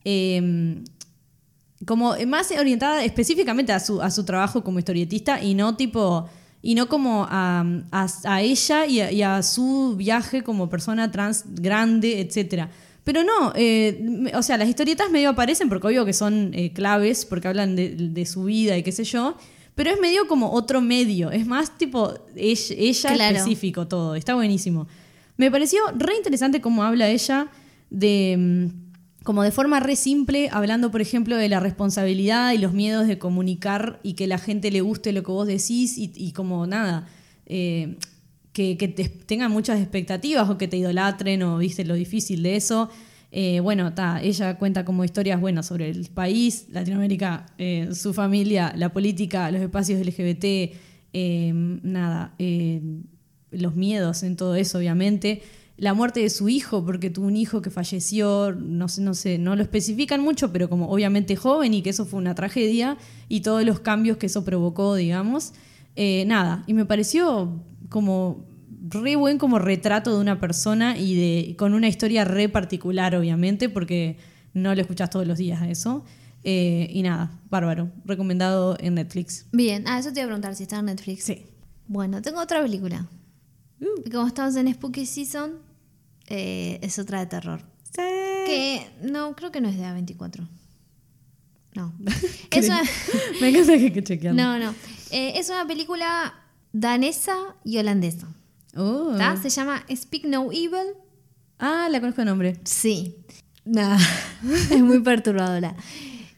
eh, 0.04 0.82
como 1.86 2.14
más 2.26 2.50
orientada 2.52 3.04
específicamente 3.04 3.72
a 3.72 3.80
su, 3.80 4.02
a 4.02 4.10
su 4.10 4.24
trabajo 4.24 4.62
como 4.62 4.78
historietista 4.78 5.42
y 5.42 5.54
no 5.54 5.76
tipo 5.76 6.28
y 6.62 6.74
no 6.74 6.88
como 6.88 7.26
a, 7.30 7.64
a- 7.90 8.06
a 8.24 8.42
ella 8.42 8.84
y 8.86 9.00
a, 9.00 9.10
y 9.10 9.22
a 9.22 9.42
su 9.42 9.94
viaje 9.96 10.42
como 10.42 10.68
persona 10.68 11.10
trans 11.10 11.44
grande, 11.48 12.20
etcétera. 12.20 12.70
Pero 13.02 13.24
no, 13.24 13.52
eh, 13.56 14.30
o 14.34 14.42
sea, 14.42 14.58
las 14.58 14.68
historietas 14.68 15.10
medio 15.10 15.30
aparecen 15.30 15.70
porque 15.70 15.86
obvio 15.86 16.04
que 16.04 16.12
son 16.12 16.50
eh, 16.52 16.70
claves, 16.74 17.24
porque 17.24 17.48
hablan 17.48 17.76
de, 17.76 17.94
de 17.96 18.26
su 18.26 18.44
vida 18.44 18.76
y 18.76 18.82
qué 18.82 18.92
sé 18.92 19.04
yo, 19.04 19.36
pero 19.74 19.90
es 19.90 19.98
medio 20.00 20.28
como 20.28 20.52
otro 20.52 20.82
medio, 20.82 21.30
es 21.30 21.46
más 21.46 21.78
tipo 21.78 22.12
ella, 22.36 22.74
ella 22.76 23.14
Claro. 23.14 23.36
específico 23.38 23.88
todo, 23.88 24.14
está 24.14 24.34
buenísimo. 24.34 24.86
Me 25.38 25.50
pareció 25.50 25.80
re 25.96 26.14
interesante 26.16 26.60
cómo 26.60 26.82
habla 26.84 27.08
ella 27.08 27.48
de 27.88 28.36
mm, 28.38 28.79
como 29.22 29.42
de 29.42 29.50
forma 29.50 29.80
re 29.80 29.96
simple, 29.96 30.48
hablando, 30.50 30.90
por 30.90 31.00
ejemplo, 31.00 31.36
de 31.36 31.48
la 31.48 31.60
responsabilidad 31.60 32.52
y 32.52 32.58
los 32.58 32.72
miedos 32.72 33.06
de 33.06 33.18
comunicar 33.18 34.00
y 34.02 34.14
que 34.14 34.26
la 34.26 34.38
gente 34.38 34.70
le 34.70 34.80
guste 34.80 35.12
lo 35.12 35.22
que 35.22 35.30
vos 35.30 35.46
decís 35.46 35.94
y, 35.98 36.32
como 36.32 36.66
nada, 36.66 37.06
eh, 37.46 37.96
que, 38.52 38.78
que 38.78 38.88
te 38.88 39.08
tengan 39.08 39.52
muchas 39.52 39.78
expectativas 39.78 40.48
o 40.48 40.56
que 40.56 40.68
te 40.68 40.78
idolatren 40.78 41.42
o 41.42 41.58
viste 41.58 41.84
lo 41.84 41.94
difícil 41.94 42.42
de 42.42 42.56
eso. 42.56 42.88
Eh, 43.30 43.60
bueno, 43.60 43.92
ta, 43.92 44.22
ella 44.22 44.56
cuenta 44.58 44.84
como 44.84 45.04
historias 45.04 45.38
buenas 45.38 45.66
sobre 45.66 45.90
el 45.90 46.08
país, 46.08 46.66
Latinoamérica, 46.70 47.46
eh, 47.58 47.90
su 47.92 48.14
familia, 48.14 48.72
la 48.74 48.90
política, 48.90 49.50
los 49.50 49.60
espacios 49.60 50.04
LGBT, 50.04 50.74
nada, 51.82 52.34
los 53.50 53.76
miedos 53.76 54.22
en 54.22 54.36
todo 54.36 54.54
eso, 54.54 54.78
obviamente. 54.78 55.42
La 55.80 55.94
muerte 55.94 56.20
de 56.20 56.28
su 56.28 56.50
hijo, 56.50 56.84
porque 56.84 57.08
tuvo 57.08 57.26
un 57.26 57.38
hijo 57.38 57.62
que 57.62 57.70
falleció, 57.70 58.52
no 58.52 58.86
sé, 58.88 59.00
no 59.00 59.14
sé, 59.14 59.38
no 59.38 59.56
lo 59.56 59.62
especifican 59.62 60.20
mucho, 60.20 60.52
pero 60.52 60.68
como 60.68 60.90
obviamente 60.90 61.36
joven 61.36 61.72
y 61.72 61.80
que 61.80 61.88
eso 61.88 62.04
fue 62.04 62.18
una 62.18 62.34
tragedia 62.34 62.98
y 63.30 63.40
todos 63.40 63.64
los 63.64 63.80
cambios 63.80 64.18
que 64.18 64.26
eso 64.26 64.44
provocó, 64.44 64.94
digamos. 64.94 65.54
Eh, 65.96 66.24
nada, 66.26 66.64
y 66.66 66.74
me 66.74 66.84
pareció 66.84 67.62
como 67.88 68.44
re 68.90 69.16
buen 69.16 69.38
como 69.38 69.58
retrato 69.58 70.14
de 70.14 70.20
una 70.20 70.38
persona 70.38 70.98
y 70.98 71.14
de 71.14 71.56
con 71.56 71.72
una 71.72 71.88
historia 71.88 72.26
re 72.26 72.50
particular, 72.50 73.16
obviamente, 73.16 73.70
porque 73.70 74.18
no 74.52 74.74
lo 74.74 74.80
escuchás 74.82 75.08
todos 75.08 75.26
los 75.26 75.38
días 75.38 75.62
a 75.62 75.70
eso. 75.70 76.04
Eh, 76.44 76.88
y 76.92 77.02
nada, 77.02 77.40
bárbaro. 77.48 77.90
Recomendado 78.04 78.76
en 78.80 78.96
Netflix. 78.96 79.46
Bien, 79.52 79.84
ah, 79.86 79.98
eso 79.98 80.12
te 80.12 80.20
iba 80.20 80.24
a 80.24 80.28
preguntar 80.28 80.54
si 80.54 80.64
está 80.64 80.78
en 80.78 80.86
Netflix. 80.86 81.24
Sí. 81.24 81.46
Bueno, 81.86 82.22
tengo 82.22 82.40
otra 82.40 82.62
película. 82.62 83.08
Uh. 83.80 84.10
Como 84.10 84.26
estamos 84.26 84.56
en 84.56 84.72
Spooky 84.72 85.06
Season, 85.06 85.69
eh, 86.30 86.78
es 86.80 86.98
otra 86.98 87.20
de 87.20 87.26
terror. 87.26 87.60
Que 87.94 88.86
no, 89.02 89.36
creo 89.36 89.52
que 89.52 89.60
no 89.60 89.68
es 89.68 89.76
de 89.76 89.84
A24. 89.84 90.48
No. 91.74 91.92
es 92.50 92.66
una, 92.66 92.82
Me 93.40 93.48
encanta 93.48 93.76
que 93.76 94.02
chequeando. 94.02 94.42
no, 94.42 94.58
no. 94.58 94.74
Eh, 95.10 95.34
es 95.36 95.50
una 95.50 95.66
película 95.66 96.34
danesa 96.72 97.36
y 97.64 97.78
holandesa. 97.78 98.28
Oh. 98.76 99.16
Se 99.42 99.50
llama 99.50 99.84
Speak 99.94 100.24
No 100.24 100.50
Evil. 100.52 100.94
Ah, 101.58 101.88
la 101.90 102.00
conozco 102.00 102.22
de 102.22 102.26
nombre. 102.26 102.60
Sí. 102.64 103.16
Nah, 103.64 103.98
es 104.70 104.80
muy 104.80 105.00
perturbadora. 105.00 105.76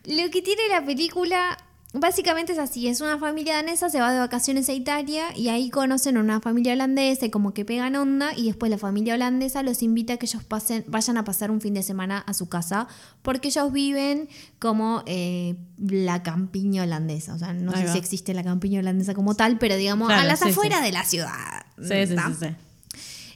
Lo 0.04 0.30
que 0.30 0.42
tiene 0.42 0.68
la 0.68 0.84
película 0.84 1.56
básicamente 1.94 2.52
es 2.52 2.58
así, 2.58 2.88
es 2.88 3.00
una 3.00 3.18
familia 3.18 3.56
danesa, 3.56 3.90
se 3.90 4.00
va 4.00 4.12
de 4.12 4.18
vacaciones 4.18 4.68
a 4.68 4.72
Italia 4.72 5.26
y 5.36 5.48
ahí 5.48 5.68
conocen 5.70 6.16
a 6.16 6.20
una 6.20 6.40
familia 6.40 6.72
holandesa 6.72 7.26
y 7.26 7.30
como 7.30 7.52
que 7.52 7.64
pegan 7.64 7.96
onda 7.96 8.30
y 8.36 8.46
después 8.46 8.70
la 8.70 8.78
familia 8.78 9.14
holandesa 9.14 9.62
los 9.62 9.82
invita 9.82 10.14
a 10.14 10.16
que 10.16 10.26
ellos 10.26 10.42
pasen, 10.42 10.84
vayan 10.88 11.18
a 11.18 11.24
pasar 11.24 11.50
un 11.50 11.60
fin 11.60 11.74
de 11.74 11.82
semana 11.82 12.18
a 12.18 12.32
su 12.34 12.48
casa 12.48 12.88
porque 13.20 13.48
ellos 13.48 13.72
viven 13.72 14.28
como 14.58 15.02
eh, 15.06 15.56
la 15.78 16.22
campiña 16.22 16.84
holandesa, 16.84 17.34
o 17.34 17.38
sea, 17.38 17.52
no 17.52 17.72
Ahí 17.72 17.82
sé 17.82 17.86
va. 17.86 17.92
si 17.92 17.98
existe 17.98 18.32
la 18.34 18.42
campiña 18.42 18.80
holandesa 18.80 19.12
como 19.14 19.34
tal, 19.34 19.58
pero 19.58 19.76
digamos 19.76 20.08
Claro, 20.08 20.22
a 20.22 20.24
las 20.24 20.40
sí, 20.40 20.48
afueras 20.48 20.78
sí. 20.80 20.84
de 20.86 20.92
la 20.92 21.04
ciudad. 21.04 21.66
Sí, 21.78 22.06
sí, 22.06 22.14
sí, 22.16 22.34
sí. 22.40 22.46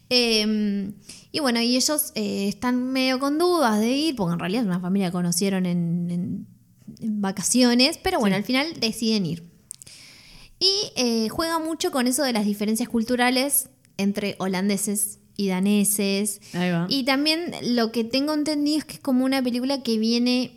Eh, 0.08 0.92
y 1.32 1.40
bueno, 1.40 1.60
y 1.60 1.76
ellos 1.76 2.12
eh, 2.14 2.48
están 2.48 2.92
medio 2.92 3.18
con 3.18 3.36
dudas 3.38 3.78
de 3.80 3.90
ir, 3.90 4.16
porque 4.16 4.32
en 4.34 4.38
realidad 4.38 4.62
es 4.62 4.66
una 4.66 4.80
familia 4.80 5.08
que 5.08 5.12
conocieron 5.12 5.66
en 5.66 6.46
vacaciones, 7.00 7.98
pero 8.02 8.18
bueno, 8.20 8.36
Sí. 8.36 8.38
al 8.38 8.44
final 8.44 8.80
deciden 8.80 9.26
ir. 9.26 9.42
Y 10.58 10.72
eh, 10.96 11.28
juega 11.28 11.58
mucho 11.58 11.90
con 11.90 12.06
eso 12.06 12.22
de 12.22 12.32
las 12.32 12.44
diferencias 12.46 12.88
culturales 12.88 13.68
entre 13.98 14.36
holandeses 14.38 15.18
y 15.36 15.48
daneses. 15.48 16.40
Ahí 16.54 16.70
va. 16.70 16.86
Y 16.88 17.04
también 17.04 17.52
lo 17.62 17.92
que 17.92 18.04
tengo 18.04 18.32
entendido 18.32 18.78
es 18.78 18.84
que 18.86 18.94
es 18.94 19.00
como 19.00 19.24
una 19.24 19.42
película 19.42 19.82
que 19.82 19.98
viene 19.98 20.52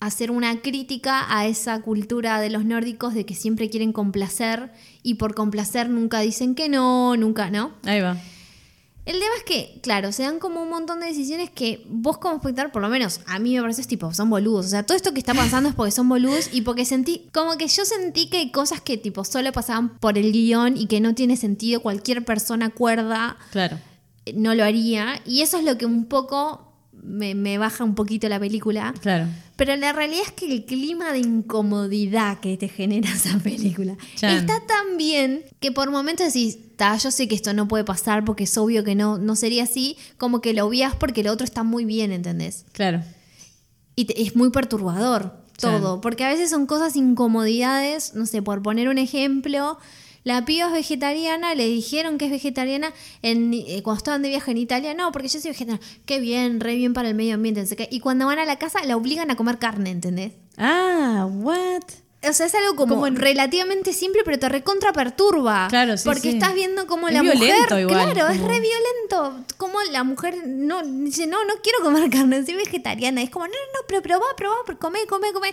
a 0.00 0.06
hacer 0.06 0.30
una 0.30 0.62
crítica 0.62 1.26
a 1.28 1.46
esa 1.46 1.80
cultura 1.82 2.40
de 2.40 2.48
los 2.50 2.64
nórdicos 2.64 3.12
de 3.14 3.26
que 3.26 3.34
siempre 3.34 3.68
quieren 3.68 3.92
complacer 3.92 4.72
y 5.02 5.14
por 5.14 5.34
complacer 5.34 5.88
nunca 5.90 6.20
dicen 6.20 6.54
que 6.54 6.68
no, 6.68 7.14
nunca, 7.16 7.50
¿no? 7.50 7.72
Ahí 7.84 8.00
va. 8.00 8.18
El 9.04 9.14
tema 9.18 9.32
es 9.36 9.42
que, 9.42 9.80
claro, 9.82 10.12
se 10.12 10.22
dan 10.22 10.38
como 10.38 10.62
un 10.62 10.68
montón 10.70 11.00
de 11.00 11.06
decisiones 11.06 11.50
que 11.50 11.84
vos 11.88 12.18
como 12.18 12.36
espectador, 12.36 12.70
por 12.70 12.82
lo 12.82 12.88
menos 12.88 13.20
a 13.26 13.40
mí 13.40 13.54
me 13.56 13.60
parece 13.60 13.80
es 13.80 13.88
tipo, 13.88 14.14
son 14.14 14.30
boludos. 14.30 14.66
O 14.66 14.68
sea, 14.68 14.84
todo 14.84 14.96
esto 14.96 15.12
que 15.12 15.18
está 15.18 15.34
pasando 15.34 15.68
es 15.68 15.74
porque 15.74 15.90
son 15.90 16.08
boludos 16.08 16.50
y 16.52 16.60
porque 16.60 16.84
sentí, 16.84 17.28
como 17.32 17.56
que 17.58 17.66
yo 17.66 17.84
sentí 17.84 18.28
que 18.28 18.36
hay 18.38 18.52
cosas 18.52 18.80
que 18.80 18.96
tipo 18.98 19.24
solo 19.24 19.50
pasaban 19.50 19.98
por 19.98 20.18
el 20.18 20.30
guion 20.30 20.76
y 20.76 20.86
que 20.86 21.00
no 21.00 21.16
tiene 21.16 21.36
sentido, 21.36 21.80
cualquier 21.80 22.24
persona 22.24 22.70
cuerda 22.70 23.38
Claro. 23.50 23.76
eh, 24.24 24.34
no 24.36 24.54
lo 24.54 24.62
haría. 24.62 25.20
Y 25.26 25.42
eso 25.42 25.58
es 25.58 25.64
lo 25.64 25.76
que 25.76 25.84
un 25.86 26.04
poco 26.06 26.71
me, 27.02 27.34
me 27.34 27.58
baja 27.58 27.84
un 27.84 27.94
poquito 27.94 28.28
la 28.28 28.38
película. 28.40 28.94
Claro. 29.00 29.26
Pero 29.56 29.76
la 29.76 29.92
realidad 29.92 30.22
es 30.26 30.32
que 30.32 30.50
el 30.50 30.64
clima 30.64 31.12
de 31.12 31.18
incomodidad 31.18 32.40
que 32.40 32.56
te 32.56 32.68
genera 32.68 33.10
esa 33.14 33.38
película 33.38 33.96
Chan. 34.16 34.36
está 34.38 34.60
tan 34.66 34.96
bien 34.96 35.44
que 35.60 35.72
por 35.72 35.90
momentos 35.90 36.26
decís, 36.26 36.58
"Ta, 36.76 36.96
yo 36.96 37.10
sé 37.10 37.28
que 37.28 37.34
esto 37.34 37.52
no 37.52 37.68
puede 37.68 37.84
pasar 37.84 38.24
porque 38.24 38.44
es 38.44 38.56
obvio 38.56 38.84
que 38.84 38.94
no, 38.94 39.18
no 39.18 39.36
sería 39.36 39.64
así, 39.64 39.96
como 40.18 40.40
que 40.40 40.54
lo 40.54 40.66
obvias 40.66 40.94
porque 40.96 41.22
lo 41.22 41.32
otro 41.32 41.44
está 41.44 41.62
muy 41.62 41.84
bien, 41.84 42.12
¿entendés? 42.12 42.64
Claro. 42.72 43.02
Y 43.94 44.06
te- 44.06 44.22
es 44.22 44.34
muy 44.36 44.50
perturbador 44.50 45.36
Chan. 45.58 45.80
todo, 45.80 46.00
porque 46.00 46.24
a 46.24 46.28
veces 46.28 46.50
son 46.50 46.66
cosas 46.66 46.96
incomodidades, 46.96 48.14
no 48.14 48.26
sé, 48.26 48.42
por 48.42 48.62
poner 48.62 48.88
un 48.88 48.98
ejemplo. 48.98 49.78
La 50.24 50.44
piba 50.44 50.66
es 50.68 50.72
vegetariana, 50.72 51.54
le 51.54 51.66
dijeron 51.66 52.16
que 52.18 52.26
es 52.26 52.30
vegetariana 52.30 52.92
en, 53.22 53.52
eh, 53.54 53.82
cuando 53.82 53.98
estaban 53.98 54.22
de 54.22 54.28
viaje 54.28 54.50
en 54.52 54.58
Italia. 54.58 54.94
No, 54.94 55.10
porque 55.12 55.28
yo 55.28 55.40
soy 55.40 55.50
vegetariana. 55.50 55.84
Qué 56.06 56.20
bien, 56.20 56.60
re 56.60 56.76
bien 56.76 56.94
para 56.94 57.08
el 57.08 57.14
medio 57.14 57.34
ambiente. 57.34 57.60
no 57.60 57.66
sé 57.66 57.74
qué. 57.76 57.88
Y 57.90 58.00
cuando 58.00 58.26
van 58.26 58.38
a 58.38 58.44
la 58.44 58.56
casa 58.58 58.84
la 58.84 58.96
obligan 58.96 59.30
a 59.30 59.36
comer 59.36 59.58
carne, 59.58 59.90
¿entendés? 59.90 60.32
Ah, 60.56 61.26
what? 61.30 61.82
O 62.24 62.32
sea, 62.32 62.46
es 62.46 62.54
algo 62.54 62.76
como, 62.76 62.94
Como 62.94 63.08
en- 63.08 63.16
relativamente 63.16 63.92
simple, 63.92 64.22
pero 64.24 64.38
te 64.38 64.48
recontra 64.48 64.92
perturba. 64.92 65.66
Claro, 65.68 65.96
sí, 65.96 66.04
Porque 66.04 66.20
sí. 66.30 66.36
estás 66.36 66.54
viendo 66.54 66.86
cómo 66.86 67.08
Es 67.08 67.14
la 67.14 67.24
mujer. 67.24 67.36
igual, 67.80 67.88
claro, 67.88 68.28
es 68.28 68.40
re 68.40 68.60
violento. 68.60 69.44
Como 69.56 69.80
la 69.90 70.04
mujer 70.04 70.36
no 70.46 70.82
dice, 70.84 71.26
no, 71.26 71.44
no 71.44 71.54
quiero 71.64 71.80
comer 71.82 72.08
carne, 72.10 72.46
soy 72.46 72.54
vegetariana. 72.54 73.22
Es 73.22 73.30
como, 73.30 73.46
no, 73.46 73.52
no, 73.52 73.58
no, 73.80 73.86
pero 73.88 74.02
probá, 74.02 74.26
probá, 74.36 74.54
come, 74.78 75.00
come, 75.08 75.32
come. 75.32 75.52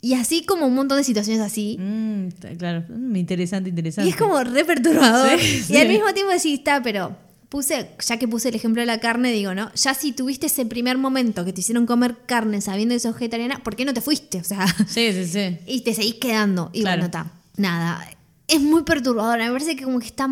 Y 0.00 0.14
así 0.14 0.44
como 0.44 0.66
un 0.66 0.74
montón 0.74 0.98
de 0.98 1.04
situaciones 1.04 1.42
así. 1.42 1.76
Mm, 1.78 2.28
claro. 2.56 2.84
Mm, 2.88 3.16
interesante, 3.16 3.68
interesante. 3.70 4.08
Y 4.08 4.12
es 4.12 4.16
como 4.16 4.42
re 4.44 4.64
perturbador. 4.64 5.38
Sí, 5.40 5.72
Y 5.72 5.76
al 5.76 5.88
mismo 5.88 6.12
tiempo 6.14 6.32
decís, 6.32 6.58
está, 6.58 6.80
pero 6.82 7.16
puse, 7.48 7.90
ya 8.06 8.16
que 8.18 8.28
puse 8.28 8.50
el 8.50 8.54
ejemplo 8.54 8.80
de 8.82 8.86
la 8.86 9.00
carne, 9.00 9.32
digo, 9.32 9.54
¿no? 9.54 9.72
Ya 9.74 9.94
si 9.94 10.12
tuviste 10.12 10.46
ese 10.46 10.66
primer 10.66 10.98
momento 10.98 11.44
que 11.44 11.52
te 11.52 11.60
hicieron 11.62 11.84
comer 11.86 12.16
carne 12.26 12.60
sabiendo 12.60 12.94
que 12.94 13.00
sos 13.00 13.14
vegetariana, 13.14 13.58
¿por 13.64 13.74
qué 13.74 13.84
no 13.84 13.92
te 13.94 14.00
fuiste? 14.00 14.38
O 14.38 14.44
sea, 14.44 14.66
Sí, 14.86 15.12
sí, 15.12 15.24
sí. 15.26 15.58
y 15.66 15.80
te 15.80 15.94
seguís 15.94 16.14
quedando. 16.14 16.70
Y 16.72 16.82
Claro. 16.82 16.98
bueno, 17.02 17.06
está. 17.06 17.32
Nada. 17.56 18.08
Es 18.46 18.60
muy 18.60 18.84
perturbador. 18.84 19.38
Me 19.40 19.50
parece 19.50 19.74
que 19.76 19.82
como 19.84 19.98
que 19.98 20.06
está 20.06 20.28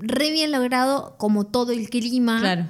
re 0.00 0.30
bien 0.32 0.50
logrado 0.50 1.14
como 1.18 1.44
todo 1.46 1.70
el 1.72 1.88
clima. 1.88 2.40
Claro. 2.40 2.66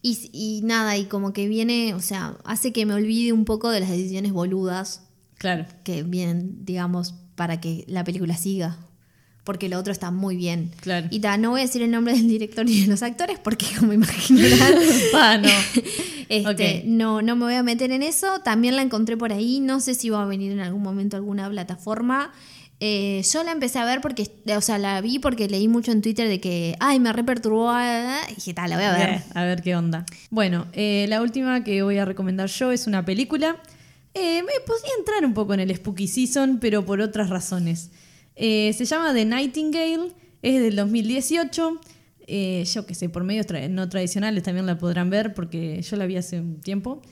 Y, 0.00 0.30
y 0.32 0.60
nada, 0.62 0.96
y 0.96 1.04
como 1.06 1.32
que 1.32 1.48
viene, 1.48 1.94
o 1.94 2.00
sea, 2.00 2.36
hace 2.44 2.72
que 2.72 2.86
me 2.86 2.94
olvide 2.94 3.32
un 3.32 3.44
poco 3.44 3.70
de 3.70 3.80
las 3.80 3.90
decisiones 3.90 4.32
boludas 4.32 5.02
Claro. 5.42 5.66
que 5.84 6.02
vienen, 6.04 6.64
digamos, 6.64 7.14
para 7.34 7.60
que 7.60 7.84
la 7.88 8.02
película 8.04 8.36
siga. 8.36 8.78
Porque 9.44 9.68
lo 9.68 9.76
otro 9.76 9.92
está 9.92 10.12
muy 10.12 10.36
bien. 10.36 10.70
Claro. 10.82 11.08
Y 11.10 11.18
ta, 11.18 11.36
no 11.36 11.50
voy 11.50 11.62
a 11.62 11.64
decir 11.64 11.82
el 11.82 11.90
nombre 11.90 12.14
del 12.14 12.28
director 12.28 12.64
ni 12.64 12.82
de 12.82 12.86
los 12.86 13.02
actores 13.02 13.40
porque 13.40 13.66
como 13.76 13.92
imaginarán, 13.92 14.74
Ah, 15.14 15.36
no. 15.42 15.48
este, 16.28 16.84
no, 16.86 17.22
no 17.22 17.34
me 17.34 17.46
voy 17.46 17.54
a 17.54 17.64
meter 17.64 17.90
en 17.90 18.04
eso. 18.04 18.38
También 18.44 18.76
la 18.76 18.82
encontré 18.82 19.16
por 19.16 19.32
ahí. 19.32 19.58
No 19.58 19.80
sé 19.80 19.94
si 19.94 20.10
va 20.10 20.22
a 20.22 20.26
venir 20.26 20.52
en 20.52 20.60
algún 20.60 20.82
momento 20.82 21.16
a 21.16 21.18
alguna 21.18 21.48
plataforma. 21.50 22.30
Eh, 22.78 23.22
yo 23.32 23.44
la 23.44 23.52
empecé 23.52 23.78
a 23.78 23.84
ver 23.84 24.00
porque, 24.00 24.28
o 24.56 24.60
sea, 24.60 24.78
la 24.78 25.00
vi 25.00 25.18
porque 25.18 25.48
leí 25.48 25.68
mucho 25.68 25.92
en 25.92 26.02
Twitter 26.02 26.28
de 26.28 26.40
que, 26.40 26.76
ay, 26.80 27.00
me 27.00 27.12
re 27.12 27.22
perturbó. 27.24 27.70
ah, 27.70 28.20
Y 28.30 28.34
dije, 28.36 28.54
tal, 28.54 28.70
la 28.70 28.76
voy 28.76 28.84
a 28.86 28.92
ver. 28.92 29.08
Eh, 29.10 29.22
a 29.34 29.42
ver 29.44 29.62
qué 29.62 29.74
onda. 29.76 30.04
Bueno, 30.30 30.66
eh, 30.72 31.06
la 31.08 31.20
última 31.22 31.62
que 31.64 31.82
voy 31.82 31.98
a 31.98 32.04
recomendar 32.04 32.48
yo 32.48 32.70
es 32.72 32.86
una 32.86 33.04
película. 33.04 33.56
Eh, 34.14 34.42
me 34.42 34.52
podría 34.66 34.92
entrar 34.98 35.24
un 35.24 35.34
poco 35.34 35.54
en 35.54 35.60
el 35.60 35.74
Spooky 35.74 36.06
Season, 36.06 36.58
pero 36.60 36.84
por 36.84 37.00
otras 37.00 37.30
razones. 37.30 37.90
Eh, 38.36 38.72
se 38.74 38.84
llama 38.84 39.14
The 39.14 39.24
Nightingale, 39.24 40.12
es 40.42 40.60
del 40.60 40.76
2018. 40.76 41.80
Eh, 42.26 42.64
yo 42.72 42.86
qué 42.86 42.94
sé, 42.94 43.08
por 43.08 43.24
medios 43.24 43.46
no 43.70 43.88
tradicionales 43.88 44.42
también 44.42 44.66
la 44.66 44.78
podrán 44.78 45.10
ver 45.10 45.34
porque 45.34 45.82
yo 45.82 45.96
la 45.96 46.06
vi 46.06 46.16
hace 46.16 46.40
un 46.40 46.60
tiempo. 46.60 47.02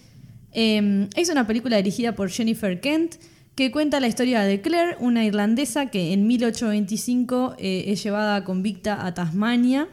Eh, 0.52 1.08
es 1.16 1.28
una 1.30 1.46
película 1.46 1.76
dirigida 1.76 2.14
por 2.14 2.30
Jennifer 2.30 2.80
Kent 2.80 3.16
que 3.54 3.70
cuenta 3.70 4.00
la 4.00 4.08
historia 4.08 4.42
de 4.42 4.60
Claire, 4.60 4.96
una 5.00 5.24
irlandesa 5.24 5.86
que 5.86 6.12
en 6.12 6.26
1825 6.26 7.56
eh, 7.58 7.84
es 7.88 8.02
llevada 8.02 8.44
convicta 8.44 9.06
a 9.06 9.14
Tasmania 9.14 9.88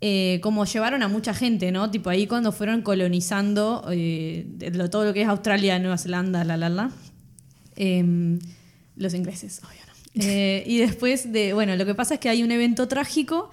eh, 0.00 0.38
como 0.42 0.64
llevaron 0.64 1.02
a 1.02 1.08
mucha 1.08 1.34
gente, 1.34 1.72
¿no? 1.72 1.90
Tipo 1.90 2.08
ahí 2.10 2.26
cuando 2.26 2.52
fueron 2.52 2.82
colonizando 2.82 3.84
eh, 3.92 4.46
lo- 4.72 4.88
todo 4.90 5.04
lo 5.04 5.12
que 5.14 5.22
es 5.22 5.28
Australia, 5.28 5.78
Nueva 5.78 5.98
Zelanda, 5.98 6.42
la, 6.44 6.56
la, 6.56 6.68
la. 6.70 6.90
Em, 7.76 8.38
los 8.96 9.14
ingleses, 9.14 9.60
obvio, 9.64 9.80
¿no? 9.86 9.90
Eh, 10.26 10.64
y 10.66 10.78
después 10.78 11.32
de, 11.32 11.52
bueno, 11.54 11.76
lo 11.76 11.86
que 11.86 11.94
pasa 11.94 12.14
es 12.14 12.20
que 12.20 12.28
hay 12.28 12.42
un 12.42 12.50
evento 12.50 12.88
trágico 12.88 13.48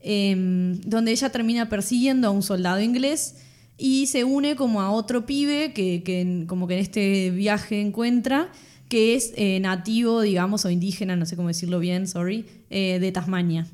em, 0.00 0.80
donde 0.80 1.12
ella 1.12 1.30
termina 1.30 1.68
persiguiendo 1.68 2.26
a 2.26 2.30
un 2.32 2.42
soldado 2.42 2.80
inglés 2.80 3.36
y 3.78 4.06
se 4.08 4.24
une 4.24 4.56
como 4.56 4.80
a 4.82 4.90
otro 4.90 5.26
pibe 5.26 5.72
que, 5.72 6.44
como 6.48 6.66
que 6.66 6.74
en 6.74 6.80
este 6.80 7.30
viaje 7.30 7.80
encuentra 7.80 8.50
que 8.88 9.14
es 9.14 9.32
eh, 9.36 9.60
nativo, 9.60 10.20
digamos, 10.22 10.64
o 10.64 10.70
indígena, 10.70 11.14
no 11.14 11.24
sé 11.24 11.36
cómo 11.36 11.48
decirlo 11.48 11.78
bien, 11.78 12.06
sorry, 12.08 12.44
de 12.68 13.10
Tasmania. 13.12 13.66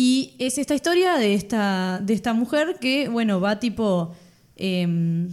Y 0.00 0.36
es 0.38 0.58
esta 0.58 0.76
historia 0.76 1.16
de 1.16 1.34
esta, 1.34 1.98
de 2.00 2.14
esta 2.14 2.32
mujer 2.32 2.76
que, 2.80 3.08
bueno, 3.08 3.40
va 3.40 3.58
tipo... 3.58 4.14
em, 4.54 5.28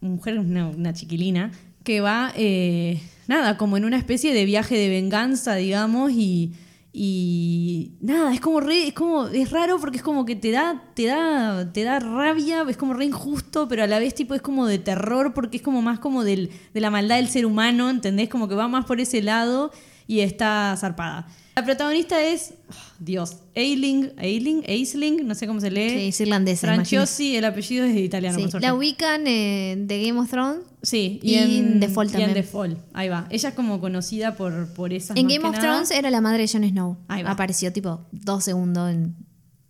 mujer, 0.00 0.38
una, 0.38 0.92
chiquilina, 0.94 1.50
que 1.82 2.00
va, 2.00 2.32
eh, 2.36 3.00
nada, 3.26 3.56
como 3.56 3.76
en 3.76 3.84
una 3.84 3.96
especie 3.96 4.32
de 4.32 4.44
viaje 4.44 4.76
de 4.76 4.88
venganza, 4.88 5.56
digamos, 5.56 6.12
y, 6.12 6.52
y 6.92 7.96
nada, 8.00 8.32
es 8.32 8.40
como 8.40 8.60
re, 8.60 8.86
es 8.86 8.94
como, 8.94 9.26
es 9.26 9.50
raro 9.50 9.80
porque 9.80 9.96
es 9.96 10.04
como 10.04 10.24
que 10.24 10.36
te 10.36 10.52
da, 10.52 10.84
te 10.94 11.06
da, 11.06 11.72
te 11.72 11.82
da 11.82 11.98
rabia, 11.98 12.64
es 12.68 12.76
como 12.76 12.94
re 12.94 13.06
injusto, 13.06 13.66
pero 13.66 13.82
a 13.82 13.88
la 13.88 13.98
vez 13.98 14.14
tipo 14.14 14.36
es 14.36 14.40
como 14.40 14.68
de 14.68 14.78
terror 14.78 15.34
porque 15.34 15.56
es 15.56 15.64
como 15.64 15.82
más 15.82 15.98
como 15.98 16.22
del, 16.22 16.50
de 16.72 16.80
la 16.80 16.90
maldad 16.90 17.16
del 17.16 17.28
ser 17.28 17.44
humano, 17.44 17.90
¿entendés? 17.90 18.28
Como 18.28 18.46
que 18.46 18.54
va 18.54 18.68
más 18.68 18.84
por 18.84 19.00
ese 19.00 19.20
lado 19.20 19.72
y 20.06 20.20
está 20.20 20.76
zarpada. 20.78 21.26
La 21.58 21.64
protagonista 21.64 22.22
es, 22.22 22.52
oh, 22.68 22.74
Dios, 22.98 23.38
Ailing, 23.56 24.12
Ailing, 24.18 24.62
Aisling, 24.68 25.26
no 25.26 25.34
sé 25.34 25.46
cómo 25.46 25.58
se 25.58 25.70
lee. 25.70 25.88
Sí, 25.88 26.08
es 26.08 26.20
irlandesa. 26.20 26.66
Franciosi, 26.66 27.34
el 27.34 27.46
apellido 27.46 27.86
es 27.86 27.96
italiano. 27.96 28.38
Sí. 28.38 28.58
La 28.60 28.74
ubican 28.74 29.26
eh, 29.26 29.74
de 29.78 30.06
Game 30.06 30.20
of 30.20 30.28
Thrones. 30.28 30.60
Sí, 30.82 31.18
Y 31.22 31.36
en 31.36 31.80
The 31.80 31.88
Fall 31.88 32.08
y 32.08 32.08
en 32.08 32.12
también. 32.12 32.34
The 32.34 32.42
Fall, 32.42 32.76
ahí 32.92 33.08
va. 33.08 33.26
Ella 33.30 33.48
es 33.48 33.54
como 33.54 33.80
conocida 33.80 34.36
por, 34.36 34.68
por 34.74 34.92
esas 34.92 35.16
En 35.16 35.28
Game 35.28 35.46
of 35.46 35.52
nada. 35.52 35.62
Thrones 35.62 35.90
era 35.92 36.10
la 36.10 36.20
madre 36.20 36.42
de 36.42 36.48
Jon 36.52 36.68
Snow. 36.68 36.98
Ahí 37.08 37.22
va. 37.22 37.30
Apareció 37.30 37.72
tipo 37.72 38.02
dos 38.12 38.44
segundos 38.44 38.90
en 38.90 39.16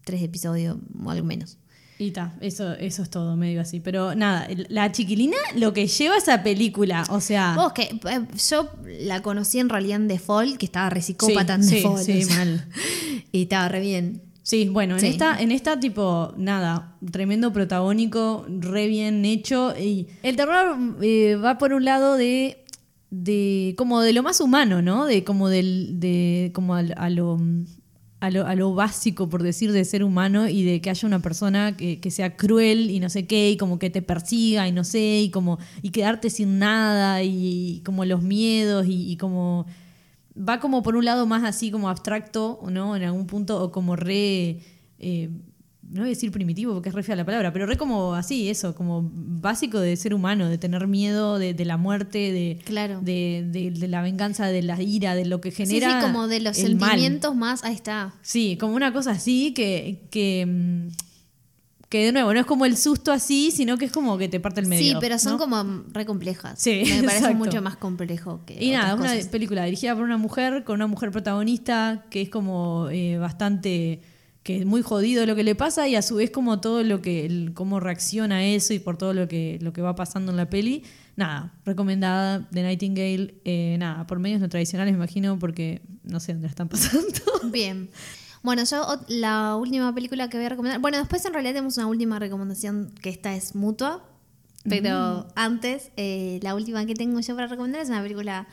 tres 0.02 0.22
episodios 0.22 0.78
o 1.04 1.10
algo 1.12 1.24
menos. 1.24 1.56
Y 1.98 2.10
ta, 2.10 2.34
eso, 2.40 2.72
eso 2.74 3.02
es 3.02 3.10
todo, 3.10 3.36
medio 3.36 3.60
así. 3.62 3.80
Pero 3.80 4.14
nada, 4.14 4.46
la 4.68 4.92
chiquilina 4.92 5.36
lo 5.54 5.72
que 5.72 5.86
lleva 5.86 6.16
esa 6.18 6.42
película, 6.42 7.04
o 7.08 7.20
sea. 7.20 7.54
Vos 7.56 7.72
que 7.72 7.84
eh, 7.84 8.20
yo 8.50 8.70
la 9.00 9.22
conocí 9.22 9.58
en 9.58 9.68
realidad 9.70 10.00
en 10.02 10.18
Fall, 10.18 10.58
que 10.58 10.66
estaba 10.66 10.90
re 10.90 11.00
psicópata 11.00 11.54
en 11.54 11.64
sí, 11.64 11.76
sí, 11.76 11.82
Fall. 11.82 11.98
sí, 12.04 12.22
sea, 12.24 12.36
mal. 12.36 12.66
Y 13.32 13.42
estaba 13.42 13.68
re 13.68 13.80
bien. 13.80 14.22
Sí, 14.42 14.68
bueno, 14.68 14.94
en 14.94 15.00
Sí. 15.00 15.06
esta, 15.08 15.40
en 15.40 15.50
esta 15.50 15.80
tipo, 15.80 16.32
nada, 16.36 16.96
tremendo 17.10 17.52
protagónico, 17.52 18.46
re 18.48 18.86
bien 18.86 19.24
hecho. 19.24 19.74
Y 19.76 20.06
el 20.22 20.36
terror 20.36 20.76
eh, 21.02 21.34
va 21.36 21.58
por 21.58 21.72
un 21.72 21.84
lado 21.84 22.14
de, 22.16 22.62
de 23.10 23.74
como 23.76 24.02
de 24.02 24.12
lo 24.12 24.22
más 24.22 24.40
humano, 24.40 24.82
¿no? 24.82 25.04
De 25.06 25.24
como 25.24 25.48
del, 25.48 25.98
de 25.98 26.52
como 26.54 26.74
al- 26.76 26.94
a, 26.96 27.10
lo 27.10 27.40
a 28.20 28.30
lo, 28.30 28.74
básico, 28.74 29.28
por 29.28 29.42
decir, 29.42 29.72
de 29.72 29.84
ser 29.84 30.02
humano 30.02 30.48
y 30.48 30.64
de 30.64 30.80
que 30.80 30.90
haya 30.90 31.06
una 31.06 31.20
persona 31.20 31.76
que, 31.76 32.00
que 32.00 32.10
sea 32.10 32.36
cruel 32.36 32.90
y 32.90 32.98
no 32.98 33.08
sé 33.08 33.26
qué, 33.26 33.50
y 33.50 33.56
como 33.56 33.78
que 33.78 33.90
te 33.90 34.02
persiga 34.02 34.66
y 34.66 34.72
no 34.72 34.84
sé, 34.84 35.20
y 35.20 35.30
como 35.30 35.58
y 35.82 35.90
quedarte 35.90 36.30
sin 36.30 36.58
nada, 36.58 37.22
y, 37.22 37.82
como 37.84 38.04
los 38.04 38.22
miedos, 38.22 38.86
y, 38.86 39.10
y 39.10 39.16
como 39.16 39.66
va 40.36 40.60
como 40.60 40.82
por 40.82 40.96
un 40.96 41.04
lado 41.04 41.26
más 41.26 41.44
así 41.44 41.70
como 41.70 41.88
abstracto, 41.88 42.60
¿no? 42.70 42.96
En 42.96 43.02
algún 43.04 43.26
punto, 43.26 43.62
o 43.62 43.70
como 43.72 43.96
re. 43.96 44.60
eh, 44.98 45.30
no 45.90 46.00
voy 46.00 46.08
a 46.08 46.10
decir 46.10 46.30
primitivo 46.32 46.72
porque 46.74 46.88
es 46.88 46.94
re 46.94 47.02
fea 47.02 47.16
la 47.16 47.24
palabra, 47.24 47.52
pero 47.52 47.66
re 47.66 47.76
como 47.76 48.14
así, 48.14 48.48
eso, 48.50 48.74
como 48.74 49.08
básico 49.12 49.78
de 49.80 49.96
ser 49.96 50.14
humano, 50.14 50.48
de 50.48 50.58
tener 50.58 50.86
miedo 50.86 51.38
de, 51.38 51.54
de 51.54 51.64
la 51.64 51.76
muerte, 51.76 52.18
de, 52.32 52.58
Claro. 52.64 53.00
de, 53.02 53.46
de- 53.50 53.70
de 53.70 53.88
la 53.88 54.02
venganza, 54.02 54.46
de 54.46 54.62
la 54.62 54.80
ira, 54.82 55.14
de 55.14 55.24
lo 55.26 55.40
que 55.40 55.50
Sí, 55.50 55.64
genera. 55.66 56.00
sí, 56.00 56.06
como 56.06 56.28
de 56.28 56.40
los 56.40 56.58
mal. 56.58 56.66
sentimientos 56.66 57.34
más. 57.36 57.64
Ahí 57.64 57.74
está. 57.74 58.14
Sí, 58.22 58.56
como 58.60 58.74
una 58.74 58.92
cosa 58.92 59.12
así 59.12 59.52
que, 59.54 60.06
que, 60.10 60.44
mm, 60.46 60.88
que 61.88 62.04
de 62.06 62.12
nuevo 62.12 62.34
no 62.34 62.40
es 62.40 62.46
como 62.46 62.64
el 62.66 62.76
susto 62.76 63.12
así, 63.12 63.52
sino 63.52 63.78
que 63.78 63.84
es 63.84 63.92
como 63.92 64.18
que 64.18 64.28
te 64.28 64.40
parte 64.40 64.60
el 64.60 64.66
medio. 64.66 64.94
sí, 64.94 64.96
pero 65.00 65.20
son 65.20 65.34
¿no? 65.34 65.38
como 65.38 65.84
re 65.92 66.04
complejas. 66.04 66.58
Sí, 66.60 66.82
Me 66.84 67.02
parece 67.04 67.18
exacto. 67.18 67.36
mucho 67.38 67.62
más 67.62 67.76
complejo 67.76 68.40
que. 68.44 68.62
Y 68.62 68.72
nada, 68.72 68.96
otras 68.96 69.12
una 69.22 69.30
película 69.30 69.64
dirigida 69.64 69.94
por 69.94 70.02
una 70.02 70.16
mujer, 70.18 70.64
con 70.64 70.74
una 70.74 70.88
mujer 70.88 71.12
protagonista 71.12 72.04
que 72.10 72.22
es 72.22 72.28
como 72.28 72.88
eh, 72.90 73.18
bastante, 73.18 74.00
que 74.46 74.58
es 74.60 74.64
muy 74.64 74.80
jodido 74.80 75.26
lo 75.26 75.34
que 75.34 75.42
le 75.42 75.56
pasa 75.56 75.88
y 75.88 75.96
a 75.96 76.02
su 76.02 76.14
vez 76.14 76.30
como 76.30 76.60
todo 76.60 76.84
lo 76.84 77.02
que, 77.02 77.26
el- 77.26 77.50
cómo 77.52 77.80
reacciona 77.80 78.36
a 78.36 78.44
eso 78.44 78.72
y 78.72 78.78
por 78.78 78.96
todo 78.96 79.12
lo 79.12 79.26
que, 79.26 79.58
lo 79.60 79.72
que 79.72 79.82
va 79.82 79.96
pasando 79.96 80.30
en 80.30 80.36
la 80.36 80.48
peli. 80.48 80.84
Nada, 81.16 81.52
recomendada 81.64 82.38
de 82.50 82.62
Nightingale, 82.62 83.34
eh, 83.44 83.74
nada, 83.80 84.06
por 84.06 84.20
medios 84.20 84.40
no 84.40 84.48
tradicionales 84.48 84.92
me 84.92 84.98
imagino 84.98 85.36
porque 85.38 85.82
no 86.04 86.20
sé 86.20 86.32
dónde 86.32 86.46
la 86.46 86.50
están 86.50 86.68
pasando. 86.70 87.08
Bien. 87.50 87.90
Bueno, 88.44 88.62
yo 88.64 89.00
la 89.08 89.56
última 89.56 89.92
película 89.92 90.28
que 90.30 90.36
voy 90.36 90.46
a 90.46 90.50
recomendar. 90.50 90.80
Bueno, 90.80 90.98
después 90.98 91.24
en 91.24 91.32
realidad 91.32 91.54
tenemos 91.54 91.76
una 91.78 91.88
última 91.88 92.18
recomendación 92.20 92.92
que 93.02 93.10
esta 93.10 93.34
es 93.34 93.54
mutua. 93.56 94.04
Pero 94.68 95.28
antes, 95.36 95.90
eh, 95.96 96.40
la 96.42 96.54
última 96.56 96.84
que 96.86 96.94
tengo 96.94 97.20
yo 97.20 97.34
para 97.36 97.46
recomendar 97.46 97.82
es 97.82 97.88
una 97.88 98.02
película 98.02 98.48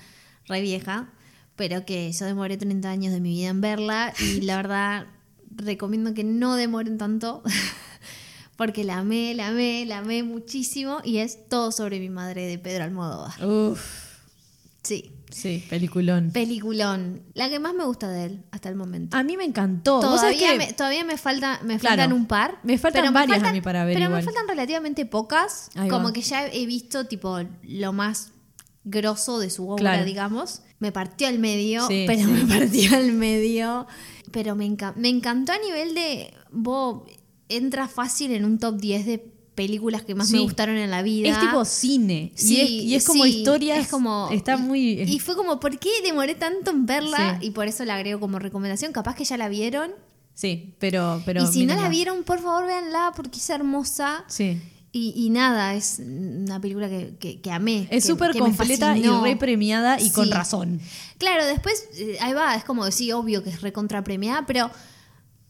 re 0.48 0.62
vieja, 0.62 1.10
pero 1.56 1.86
que 1.86 2.12
yo 2.12 2.26
demoré 2.26 2.56
30 2.58 2.90
años 2.90 3.12
de 3.14 3.20
mi 3.20 3.32
vida 3.36 3.50
en 3.50 3.62
verla 3.62 4.14
y 4.20 4.42
la 4.42 4.56
verdad 4.62 5.08
recomiendo 5.58 6.14
que 6.14 6.24
no 6.24 6.56
demoren 6.56 6.98
tanto 6.98 7.44
porque 8.56 8.84
la 8.84 9.00
amé, 9.00 9.34
la 9.34 9.48
amé, 9.48 9.86
la 9.86 10.00
amé 10.00 10.24
muchísimo 10.24 11.00
y 11.04 11.18
es 11.18 11.48
Todo 11.50 11.72
sobre 11.72 12.00
mi 12.00 12.10
madre 12.10 12.46
de 12.48 12.58
Pedro 12.60 12.84
Almodóvar. 12.84 13.46
Uf, 13.46 14.04
Sí, 14.84 15.14
sí, 15.32 15.64
peliculón. 15.70 16.32
peliculón. 16.32 17.22
La 17.36 17.50
que 17.50 17.58
más 17.58 17.74
me 17.74 17.86
gusta 17.86 18.10
de 18.10 18.26
él 18.26 18.44
hasta 18.52 18.68
el 18.68 18.76
momento. 18.76 19.16
A 19.16 19.24
mí 19.24 19.38
me 19.38 19.46
encantó. 19.46 20.02
¿Vos 20.02 20.20
sabés 20.20 20.38
Todavía, 20.40 20.52
que- 20.52 20.58
me, 20.68 20.74
todavía 20.74 21.06
me, 21.06 21.18
falta, 21.18 21.62
me 21.64 21.80
Claro. 21.80 21.96
faltan 22.02 22.14
un 22.14 22.26
par. 22.26 22.60
Me 22.64 22.78
faltan 22.78 23.14
varias 23.14 23.42
a 23.44 23.54
mí 23.54 23.62
para 23.62 23.86
ver 23.86 23.94
Pero 23.94 24.08
igual. 24.08 24.20
me 24.22 24.26
faltan 24.26 24.46
relativamente 24.46 25.06
pocas. 25.06 25.70
Ahí 25.76 25.88
como 25.90 26.06
va. 26.08 26.14
que 26.14 26.22
ya 26.22 26.48
he 26.48 26.66
visto 26.66 27.06
tipo 27.08 27.40
lo 27.64 27.94
más 27.94 28.32
grosso 28.84 29.40
de 29.40 29.50
su 29.50 29.70
obra, 29.70 29.80
Claro. 29.82 30.04
digamos. 30.06 30.64
Me 30.80 30.92
partió 30.92 31.30
al 31.30 31.40
medio, 31.40 31.88
Sí, 31.88 32.04
pero 32.06 32.20
sí. 32.20 32.26
me 32.28 32.46
partió 32.60 32.94
al 32.98 33.14
medio. 33.14 33.88
Pero 34.34 34.56
me, 34.56 34.66
enca- 34.66 34.94
me 34.98 35.08
encantó 35.08 35.54
a 35.54 35.58
nivel 35.60 35.96
de. 35.96 36.34
Vos 36.52 37.04
entra 37.48 37.88
fácil 37.88 38.32
en 38.32 38.44
un 38.44 38.58
top 38.60 38.76
10 38.78 39.06
de 39.06 39.20
películas 39.56 40.02
que 40.02 40.16
más 40.16 40.32
me 40.32 40.40
gustaron 40.40 40.76
en 40.78 40.90
la 40.90 41.04
vida. 41.04 41.30
Es 41.30 41.40
tipo 41.40 41.64
cine. 41.64 42.32
Sí, 42.36 42.56
y, 42.58 42.62
es, 42.62 42.70
y 42.70 42.96
es 42.96 43.06
como 43.06 43.24
sí, 43.24 43.30
historias. 43.38 43.78
es 43.80 43.88
como- 43.88 44.30
Está 44.32 44.58
muy. 44.58 45.02
Y 45.04 45.20
fue 45.20 45.36
como, 45.36 45.60
¿por 45.60 45.78
qué 45.78 45.90
demoré 46.04 46.34
tanto 46.36 46.72
en 46.72 46.86
verla? 46.88 47.38
Y 47.42 47.52
por 47.52 47.68
eso 47.68 47.86
la 47.86 47.96
agrego 47.96 48.20
como 48.20 48.40
recomendación. 48.40 48.92
Capaz 48.92 49.16
que 49.16 49.24
ya 49.24 49.38
la 49.38 49.48
vieron. 49.50 49.92
sí, 50.34 50.74
pero. 50.80 51.22
pero 51.26 51.44
y 51.44 51.48
si 51.48 51.66
no 51.68 51.76
la 51.76 51.88
vieron, 51.90 52.24
por 52.24 52.40
favor, 52.40 52.66
véanla 52.66 53.14
porque 53.16 53.38
es 53.40 53.50
hermosa. 53.52 54.26
Sí. 54.28 54.60
Y, 54.96 55.12
y 55.16 55.32
nada, 55.32 55.74
es 55.74 56.00
una 56.00 56.62
película 56.62 56.88
que, 56.88 57.16
que, 57.20 57.42
que 57.42 57.52
amé. 57.52 57.88
Es 57.90 58.06
súper 58.06 58.38
completa 58.38 58.96
y 58.96 59.02
re 59.08 59.36
premiada 59.36 60.00
y 60.00 60.12
con 60.12 60.26
Sí. 60.28 60.32
razón. 60.32 60.80
Claro, 61.18 61.46
después, 61.48 61.88
eh, 61.98 62.18
ahí 62.22 62.34
va, 62.34 62.56
es 62.56 62.64
como 62.64 62.86
decir, 62.86 63.12
obvio 63.16 63.44
que 63.44 63.50
es 63.50 63.62
recontra 63.64 64.04
premiada, 64.04 64.46
pero 64.46 64.70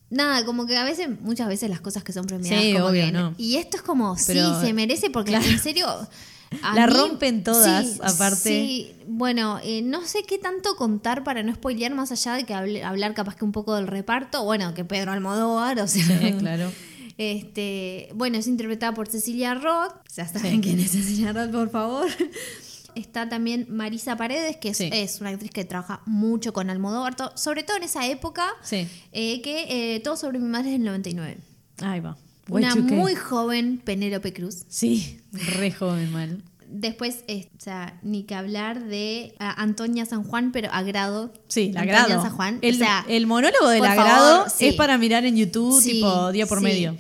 nada, 0.10 0.46
como 0.46 0.66
que 0.66 0.78
a 0.78 0.86
veces, 0.86 1.10
muchas 1.20 1.50
veces 1.50 1.70
las 1.70 1.82
cosas 1.82 2.04
que 2.06 2.14
son 2.14 2.26
premiadas. 2.26 2.62
Sí, 2.64 2.72
como 2.74 2.86
obvio, 2.86 3.06
que- 3.08 3.12
no. 3.12 3.34
Y 3.38 3.58
esto 3.58 3.76
es 3.78 3.84
como, 3.84 4.16
Pero- 4.28 4.60
sí, 4.62 4.66
se 4.68 4.74
merece 4.74 5.10
porque 5.10 5.32
Claro. 5.32 5.46
en 5.46 5.60
serio. 5.60 5.88
a 6.62 6.76
La 6.76 6.88
mí- 6.88 6.94
rompen 6.94 7.44
todas, 7.44 7.86
sí, 7.86 8.00
aparte. 8.02 8.38
Sí, 8.38 8.96
bueno, 9.08 9.60
eh, 9.64 9.82
no 9.82 10.06
sé 10.06 10.24
qué 10.24 10.38
tanto 10.38 10.76
contar 10.78 11.24
para 11.26 11.44
no 11.44 11.54
spoilear 11.54 11.94
más 11.94 12.12
allá 12.14 12.36
de 12.36 12.46
que 12.46 12.54
hable- 12.54 12.84
hablar 12.84 13.14
capaz 13.14 13.36
que 13.36 13.44
un 13.44 13.52
poco 13.52 13.76
del 13.76 13.88
reparto. 13.88 14.44
Bueno, 14.46 14.74
que 14.74 14.86
Pedro 14.86 15.12
Almodóvar, 15.12 15.80
o 15.80 15.88
sea. 15.88 16.20
Sí, 16.20 16.34
claro. 16.40 16.72
Este, 17.18 18.10
bueno, 18.16 18.38
es 18.38 18.48
interpretada 18.48 18.94
por 18.94 19.08
Cecilia 19.08 19.54
Roth. 19.56 19.94
Ya 20.16 20.28
saben 20.28 20.62
quién 20.62 20.80
es 20.80 20.92
Cecilia 20.92 21.32
Roth, 21.34 21.52
por 21.52 21.70
favor. 21.70 22.08
Está 22.96 23.28
también 23.28 23.66
Marisa 23.70 24.16
Paredes, 24.18 24.58
que 24.58 24.70
es, 24.70 24.78
Sí. 24.78 24.90
es 24.94 25.20
una 25.20 25.32
actriz 25.32 25.50
que 25.52 25.66
trabaja 25.66 26.02
mucho 26.06 26.54
con 26.54 26.70
Almodóvar, 26.70 27.16
sobre 27.36 27.64
todo 27.64 27.78
en 27.78 27.84
esa 27.84 28.06
época, 28.08 28.48
Sí. 28.62 28.88
eh, 29.12 29.42
que 29.42 29.96
eh, 29.96 30.00
todo 30.02 30.16
sobre 30.16 30.38
mi 30.38 30.48
madre 30.48 30.68
es 30.68 30.74
del 30.74 30.84
99. 30.84 31.38
Ahí 31.82 32.00
va. 32.02 32.18
Una 32.50 32.76
Y2K. 32.76 32.82
muy 32.96 33.16
joven 33.16 33.82
Penélope 33.84 34.32
Cruz. 34.34 34.66
Sí, 34.68 35.22
re 35.32 35.72
joven, 35.72 36.12
mal. 36.12 36.44
Después, 36.76 37.24
eh, 37.28 37.50
o 37.56 37.62
sea, 37.62 38.00
ni 38.02 38.24
que 38.24 38.34
hablar 38.34 38.84
de 38.86 39.36
ah, 39.40 39.54
Antonia 39.62 40.06
San 40.08 40.24
Juan, 40.24 40.52
pero 40.52 40.72
agrado. 40.72 41.32
Sí, 41.48 41.70
el 41.70 41.78
Antonia 41.78 42.04
agrado. 42.04 42.22
San 42.24 42.36
Juan. 42.36 42.60
El, 42.64 42.76
o 42.76 42.78
sea, 42.80 43.06
el 43.08 43.28
monólogo 43.28 43.70
del 43.70 43.86
agrado 43.86 44.36
favor, 44.38 44.50
sí. 44.50 44.68
es 44.70 44.76
para 44.76 44.98
mirar 44.98 45.24
en 45.26 45.36
YouTube, 45.36 45.80
Sí, 45.82 45.92
tipo 45.94 46.32
día 46.32 46.48
por 46.48 46.58
sí. 46.60 46.64
medio. 46.64 46.98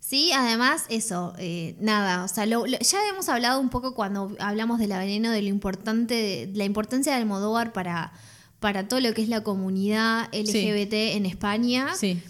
Sí, 0.00 0.30
además, 0.32 0.84
eso, 0.88 1.34
eh, 1.38 1.76
nada, 1.80 2.24
o 2.24 2.28
sea, 2.28 2.46
lo- 2.46 2.66
lo- 2.66 2.78
ya 2.78 2.98
habíamos 3.00 3.28
hablado 3.28 3.60
un 3.60 3.68
poco 3.70 3.94
cuando 3.94 4.34
hablamos 4.38 4.78
de 4.78 4.86
la 4.86 4.98
veneno, 4.98 5.30
de 5.30 5.42
lo 5.42 5.48
importante, 5.48 6.14
de 6.14 6.50
la 6.54 6.64
importancia 6.64 7.12
de 7.12 7.18
Almodóvar 7.18 7.72
para, 7.72 8.12
para 8.60 8.86
todo 8.88 9.00
lo 9.00 9.12
que 9.14 9.22
es 9.22 9.28
la 9.28 9.42
comunidad 9.42 10.28
LGBT 10.32 11.14
en 11.16 11.26
España. 11.26 11.88
Sí. 11.98 12.22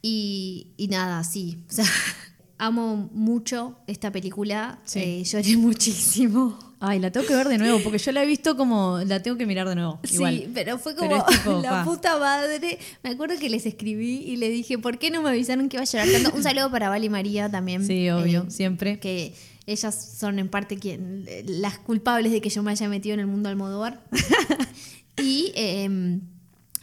Y, 0.00 0.68
y 0.76 0.88
nada, 0.88 1.24
sí, 1.24 1.58
o 1.68 1.72
sea, 1.72 1.84
amo 2.58 3.08
mucho 3.12 3.76
esta 3.86 4.10
película, 4.12 4.80
Sí. 4.84 5.00
eh, 5.00 5.24
lloré 5.24 5.56
muchísimo. 5.56 6.58
Ay, 6.78 6.98
la 6.98 7.10
tengo 7.10 7.26
que 7.26 7.34
ver 7.34 7.48
de 7.48 7.56
nuevo, 7.56 7.80
porque 7.82 7.96
yo 7.98 8.12
la 8.12 8.22
he 8.22 8.26
visto 8.26 8.54
como. 8.56 8.98
La 9.06 9.22
tengo 9.22 9.38
que 9.38 9.46
mirar 9.46 9.66
de 9.68 9.74
nuevo. 9.76 9.98
Igual. 10.10 10.36
Sí, 10.36 10.50
pero 10.52 10.78
fue 10.78 10.94
como 10.94 11.24
tipo, 11.24 11.52
la 11.62 11.70
pa. 11.70 11.84
puta 11.84 12.18
madre. 12.18 12.78
Me 13.02 13.10
acuerdo 13.10 13.38
que 13.38 13.48
les 13.48 13.64
escribí 13.64 14.16
y 14.18 14.36
le 14.36 14.50
dije, 14.50 14.76
¿por 14.78 14.98
qué 14.98 15.10
no 15.10 15.22
me 15.22 15.30
avisaron 15.30 15.70
que 15.70 15.76
iba 15.78 15.82
a 15.82 15.86
llorar 15.86 16.08
tanto? 16.10 16.36
Un 16.36 16.42
saludo 16.42 16.70
para 16.70 16.90
Val 16.90 17.02
y 17.02 17.08
María 17.08 17.50
también. 17.50 17.86
Sí, 17.86 18.10
obvio, 18.10 18.42
eh, 18.42 18.50
siempre. 18.50 18.98
que 19.00 19.32
ellas 19.66 20.16
son 20.18 20.38
en 20.38 20.48
parte 20.50 20.76
quien, 20.76 21.26
las 21.46 21.78
culpables 21.78 22.30
de 22.30 22.40
que 22.42 22.50
yo 22.50 22.62
me 22.62 22.70
haya 22.72 22.88
metido 22.90 23.14
en 23.14 23.20
el 23.20 23.26
mundo 23.26 23.48
Almodóvar. 23.48 24.04
y 25.22 25.52
eh, 25.56 26.20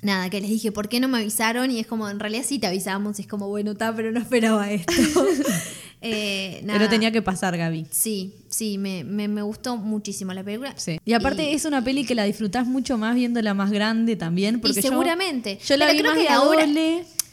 nada, 0.04 0.30
que 0.30 0.42
les 0.42 0.50
dije, 0.50 0.72
¿por 0.72 0.90
qué 0.90 1.00
no 1.00 1.08
me 1.08 1.18
avisaron? 1.20 1.72
Y 1.72 1.80
es 1.80 1.88
como, 1.88 2.10
en 2.10 2.20
realidad 2.20 2.44
sí 2.48 2.60
te 2.60 2.68
avisamos, 2.68 3.20
y 3.20 3.24
es 3.24 3.28
como, 3.28 3.48
bueno, 3.48 3.72
está, 3.72 3.96
pero 3.96 4.12
no 4.12 4.20
esperaba 4.20 4.70
esto. 4.72 4.94
Eh, 6.06 6.60
nada. 6.66 6.80
Pero 6.80 6.90
tenía 6.90 7.12
que 7.14 7.22
pasar, 7.22 7.56
Gaby. 7.58 7.86
Sí, 7.90 8.34
sí, 8.50 8.78
me, 8.78 9.06
me, 9.06 9.30
me 9.30 9.42
gustó 9.42 9.78
muchísimo 9.78 10.34
la 10.34 10.44
película. 10.44 10.74
Sí. 10.76 11.00
Y 11.06 11.14
aparte 11.14 11.50
Y- 11.50 11.54
es 11.56 11.64
una 11.64 11.82
peli 11.82 12.04
que 12.06 12.14
la 12.14 12.26
disfrutás 12.26 12.68
mucho 12.68 12.98
más 12.98 13.16
viéndola 13.16 13.54
más 13.54 13.72
grande 13.72 14.18
también. 14.18 14.60
Porque 14.60 14.82
yo- 14.82 14.90
seguramente. 14.90 15.60
Yo, 15.66 15.78
la 15.78 15.86
Pero 15.86 15.94
vi 15.96 16.00
creo 16.02 16.12
más 16.14 16.22
que 16.24 16.30
la 16.30 16.42
obra-. 16.42 16.66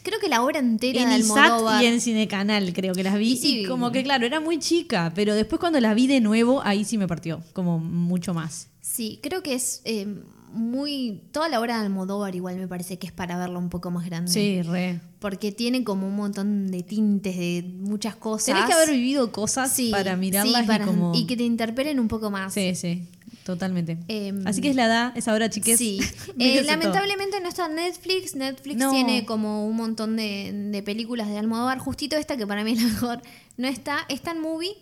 Creo 0.03 0.19
que 0.21 0.29
la 0.29 0.41
obra 0.41 0.59
entera 0.59 1.01
En 1.03 1.09
de 1.09 1.17
ISAT 1.17 1.37
Almodóvar. 1.37 1.83
y 1.83 1.87
en 1.87 1.99
Cinecanal 1.99 2.71
creo 2.73 2.93
que 2.95 3.03
las 3.03 3.17
vi. 3.17 3.33
Y 3.33 3.37
sí. 3.37 3.59
Y 3.59 3.65
como 3.65 3.91
que 3.91 4.03
claro, 4.03 4.25
era 4.25 4.39
muy 4.39 4.57
chica. 4.57 5.11
Pero 5.13 5.35
después 5.35 5.59
cuando 5.59 5.81
la 5.81 5.93
vi 5.93 6.07
de 6.07 6.21
nuevo, 6.21 6.61
ahí 6.63 6.85
sí 6.85 6.97
me 6.97 7.09
partió. 7.09 7.43
Como 7.51 7.77
mucho 7.77 8.33
más. 8.33 8.69
Sí, 8.79 9.19
creo 9.21 9.43
que 9.43 9.53
es 9.55 9.81
eh, 9.83 10.07
muy... 10.53 11.23
Toda 11.31 11.49
la 11.49 11.59
obra 11.59 11.77
de 11.79 11.85
Almodóvar 11.85 12.35
igual 12.35 12.57
me 12.57 12.67
parece 12.67 12.97
que 12.99 13.07
es 13.07 13.13
para 13.13 13.37
verla 13.37 13.57
un 13.59 13.69
poco 13.69 13.91
más 13.91 14.05
grande. 14.05 14.31
Sí, 14.31 14.61
re. 14.61 14.99
Porque 15.19 15.51
tiene 15.51 15.83
como 15.83 16.07
un 16.07 16.15
montón 16.15 16.67
de 16.71 16.83
tintes 16.83 17.37
de 17.37 17.63
muchas 17.79 18.15
cosas. 18.15 18.45
Tenés 18.45 18.65
que 18.65 18.73
haber 18.73 18.89
vivido 18.91 19.31
cosas 19.31 19.71
Sí, 19.71 19.91
para 19.91 20.15
mirarlas 20.15 20.61
sí, 20.61 20.67
para- 20.67 20.83
y 20.83 20.87
como... 20.87 21.13
y 21.15 21.25
que 21.27 21.37
te 21.37 21.43
interpelen 21.43 21.99
un 21.99 22.07
poco 22.07 22.29
más. 22.31 22.53
Sí, 22.53 22.73
sí, 22.75 23.07
totalmente. 23.43 23.97
Em, 24.07 24.45
Así 24.47 24.61
que 24.61 24.69
es 24.69 24.75
la 24.75 24.85
edad, 24.85 25.13
es 25.17 25.27
ahora, 25.27 25.49
chiques. 25.49 25.77
Sí. 25.77 25.99
Eh, 26.39 26.55
todo. 26.57 26.65
lamentablemente 26.67 27.39
no 27.41 27.49
está 27.49 27.67
Netflix. 27.67 28.35
Netflix 28.35 28.77
No. 28.79 28.91
tiene 28.91 29.25
como 29.25 29.65
un 29.67 29.75
montón 29.75 30.15
de, 30.15 30.51
de 30.71 30.81
películas 30.83 31.27
de 31.29 31.37
Almodóvar. 31.37 31.77
Justito 31.79 32.15
esta, 32.15 32.35
que 32.37 32.47
para 32.47 32.63
mí 32.63 32.71
es 32.73 32.81
la 32.81 32.87
mejor, 32.89 33.21
no 33.57 33.67
está. 33.67 33.97
Está 34.09 34.31
en 34.31 34.41
movie, 34.41 34.75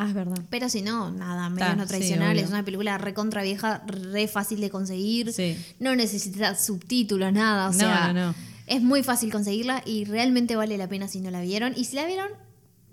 Ah, 0.00 0.06
es 0.08 0.14
verdad. 0.14 0.38
pero 0.48 0.68
si 0.68 0.80
no, 0.82 1.10
nada, 1.10 1.50
medios 1.50 1.68
Ta, 1.70 1.76
no 1.76 1.82
sí, 1.82 1.88
tradicionales. 1.88 2.34
obvio. 2.36 2.44
es 2.44 2.50
una 2.50 2.64
película 2.64 2.98
recontra 2.98 3.42
vieja, 3.42 3.82
re 3.86 4.28
fácil 4.28 4.60
de 4.60 4.70
conseguir. 4.70 5.32
Sí. 5.32 5.56
No 5.80 5.94
necesita 5.96 6.54
subtítulos, 6.54 7.32
nada. 7.32 7.68
O 7.68 7.72
No, 7.72 7.78
sea, 7.78 8.12
no, 8.12 8.28
no. 8.28 8.34
es 8.66 8.80
muy 8.82 9.02
fácil 9.02 9.32
conseguirla 9.32 9.82
y 9.84 10.04
realmente 10.04 10.54
vale 10.56 10.78
la 10.78 10.88
pena 10.88 11.08
si 11.08 11.20
no 11.20 11.30
la 11.30 11.40
vieron. 11.40 11.72
Y 11.76 11.84
si 11.84 11.96
la 11.96 12.06
vieron, 12.06 12.28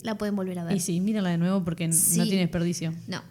la 0.01 0.17
pueden 0.17 0.35
volver 0.35 0.57
a 0.59 0.63
ver. 0.65 0.75
Y 0.75 0.79
sí, 0.79 0.99
mírala 0.99 1.29
de 1.29 1.37
nuevo 1.37 1.63
porque 1.63 1.83
n- 1.85 1.93
no 1.93 1.99
Sí. 1.99 2.21
tiene 2.23 2.39
desperdicio. 2.41 2.93
No. 3.07 3.21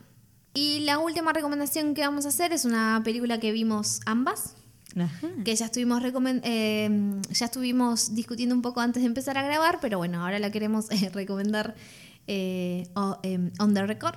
Y 0.54 0.80
la 0.80 0.98
última 1.00 1.32
recomendación 1.32 1.94
que 1.94 2.02
vamos 2.02 2.26
a 2.26 2.28
hacer 2.28 2.52
es 2.52 2.64
una 2.64 3.00
película 3.04 3.40
que 3.40 3.50
vimos 3.52 4.00
ambas. 4.06 4.54
Ajá. 4.96 5.26
que 5.44 5.56
ya 5.56 5.64
estuvimos 5.64 6.00
eh, 6.44 6.88
ya 7.32 7.46
estuvimos 7.46 8.14
discutiendo 8.14 8.54
un 8.54 8.62
poco 8.62 8.80
antes 8.80 9.02
de 9.02 9.08
empezar 9.08 9.36
a 9.36 9.42
grabar, 9.42 9.78
pero 9.82 9.98
bueno, 9.98 10.22
ahora 10.22 10.38
la 10.38 10.52
queremos 10.52 10.88
eh, 10.92 11.10
recomendar 11.12 11.74
eh, 12.26 12.86
o- 12.94 13.18
em, 13.22 13.50
on 13.58 13.74
the 13.74 13.86
record, 13.86 14.14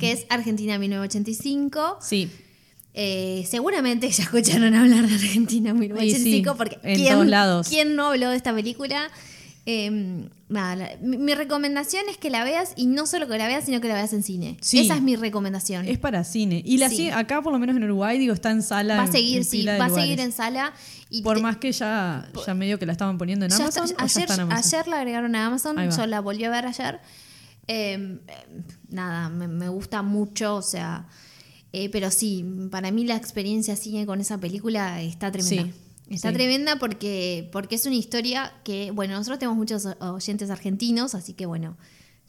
que 0.00 0.12
es 0.12 0.26
Argentina 0.28 0.78
1985. 0.78 1.98
Sí, 2.00 2.30
Eh, 2.98 3.44
seguramente 3.46 4.10
ya 4.10 4.22
escucharon 4.24 4.74
hablar 4.74 5.06
de 5.06 5.14
Argentina 5.16 5.74
1985 5.74 6.52
sí, 6.52 6.56
porque 6.56 6.78
en 6.82 6.96
¿quién, 6.96 7.12
todos 7.12 7.26
lados. 7.26 7.68
¿quién 7.68 7.94
no 7.94 8.06
habló 8.06 8.30
de 8.30 8.36
esta 8.36 8.54
película? 8.54 9.10
Em, 9.66 10.30
nada, 10.48 10.76
la- 10.76 10.90
mi, 11.02 11.18
mi 11.18 11.34
recomendación 11.34 12.04
es 12.08 12.16
que 12.16 12.30
la 12.30 12.42
veas 12.44 12.72
y 12.74 12.86
no 12.86 13.04
solo 13.06 13.28
que 13.28 13.36
la 13.36 13.48
veas, 13.48 13.64
sino 13.66 13.82
que 13.82 13.88
la 13.88 13.94
veas 13.94 14.14
en 14.14 14.22
cine. 14.22 14.56
Sí. 14.62 14.78
Esa 14.78 14.94
es 14.94 15.02
mi 15.02 15.14
recomendación. 15.16 15.86
es 15.86 15.98
para 15.98 16.24
cine. 16.24 16.62
Y 16.64 16.78
la 16.78 16.88
Sí. 16.88 17.10
acá, 17.10 17.42
por 17.42 17.52
lo 17.52 17.58
menos 17.58 17.76
en 17.76 17.84
Uruguay, 17.84 18.16
digo, 18.18 18.32
está 18.32 18.50
en 18.50 18.62
sala. 18.62 18.96
va 18.96 19.02
a 19.02 19.12
seguir, 19.12 19.44
sí, 19.44 19.66
va 19.66 19.84
a 19.84 19.90
seguir 19.90 20.18
en 20.20 20.32
sala. 20.32 20.72
Y 21.10 21.20
Por 21.20 21.36
te- 21.36 21.42
más 21.42 21.58
que 21.58 21.72
ya, 21.72 22.26
ya 22.46 22.54
medio 22.54 22.78
que 22.78 22.86
la 22.86 22.92
estaban 22.92 23.18
poniendo 23.18 23.44
en 23.44 23.52
Amazon. 23.52 23.84
está- 23.84 24.04
¿o 24.04 24.06
ya 24.06 24.14
ayer, 24.14 24.22
está 24.22 24.34
en 24.36 24.40
Amazon? 24.40 24.74
ayer 24.74 24.88
la 24.88 24.96
agregaron 25.00 25.34
a 25.36 25.46
Amazon, 25.46 25.76
yo 25.90 26.06
la 26.06 26.20
volví 26.20 26.44
a 26.44 26.50
ver 26.50 26.64
ayer. 26.66 26.98
Eh, 27.68 27.94
eh, 27.94 28.18
nada, 28.88 29.28
me, 29.28 29.48
me 29.48 29.68
gusta 29.68 30.02
mucho, 30.02 30.56
o 30.56 30.62
sea, 30.62 31.08
eh, 31.72 31.88
pero 31.90 32.10
sí, 32.10 32.44
para 32.70 32.90
mí 32.90 33.04
la 33.04 33.16
experiencia 33.16 33.76
cine 33.76 34.06
con 34.06 34.20
esa 34.20 34.38
película 34.38 35.02
está 35.02 35.30
tremenda. 35.32 35.64
Sí, 35.64 35.72
Está 36.08 36.28
sí. 36.28 36.34
tremenda 36.34 36.76
porque, 36.78 37.48
porque 37.50 37.74
es 37.74 37.84
una 37.86 37.96
historia 37.96 38.52
que, 38.64 38.92
bueno, 38.92 39.14
nosotros 39.14 39.40
tenemos 39.40 39.56
muchos 39.58 39.86
oyentes 40.00 40.50
argentinos, 40.50 41.16
así 41.16 41.32
que 41.32 41.46
bueno, 41.46 41.76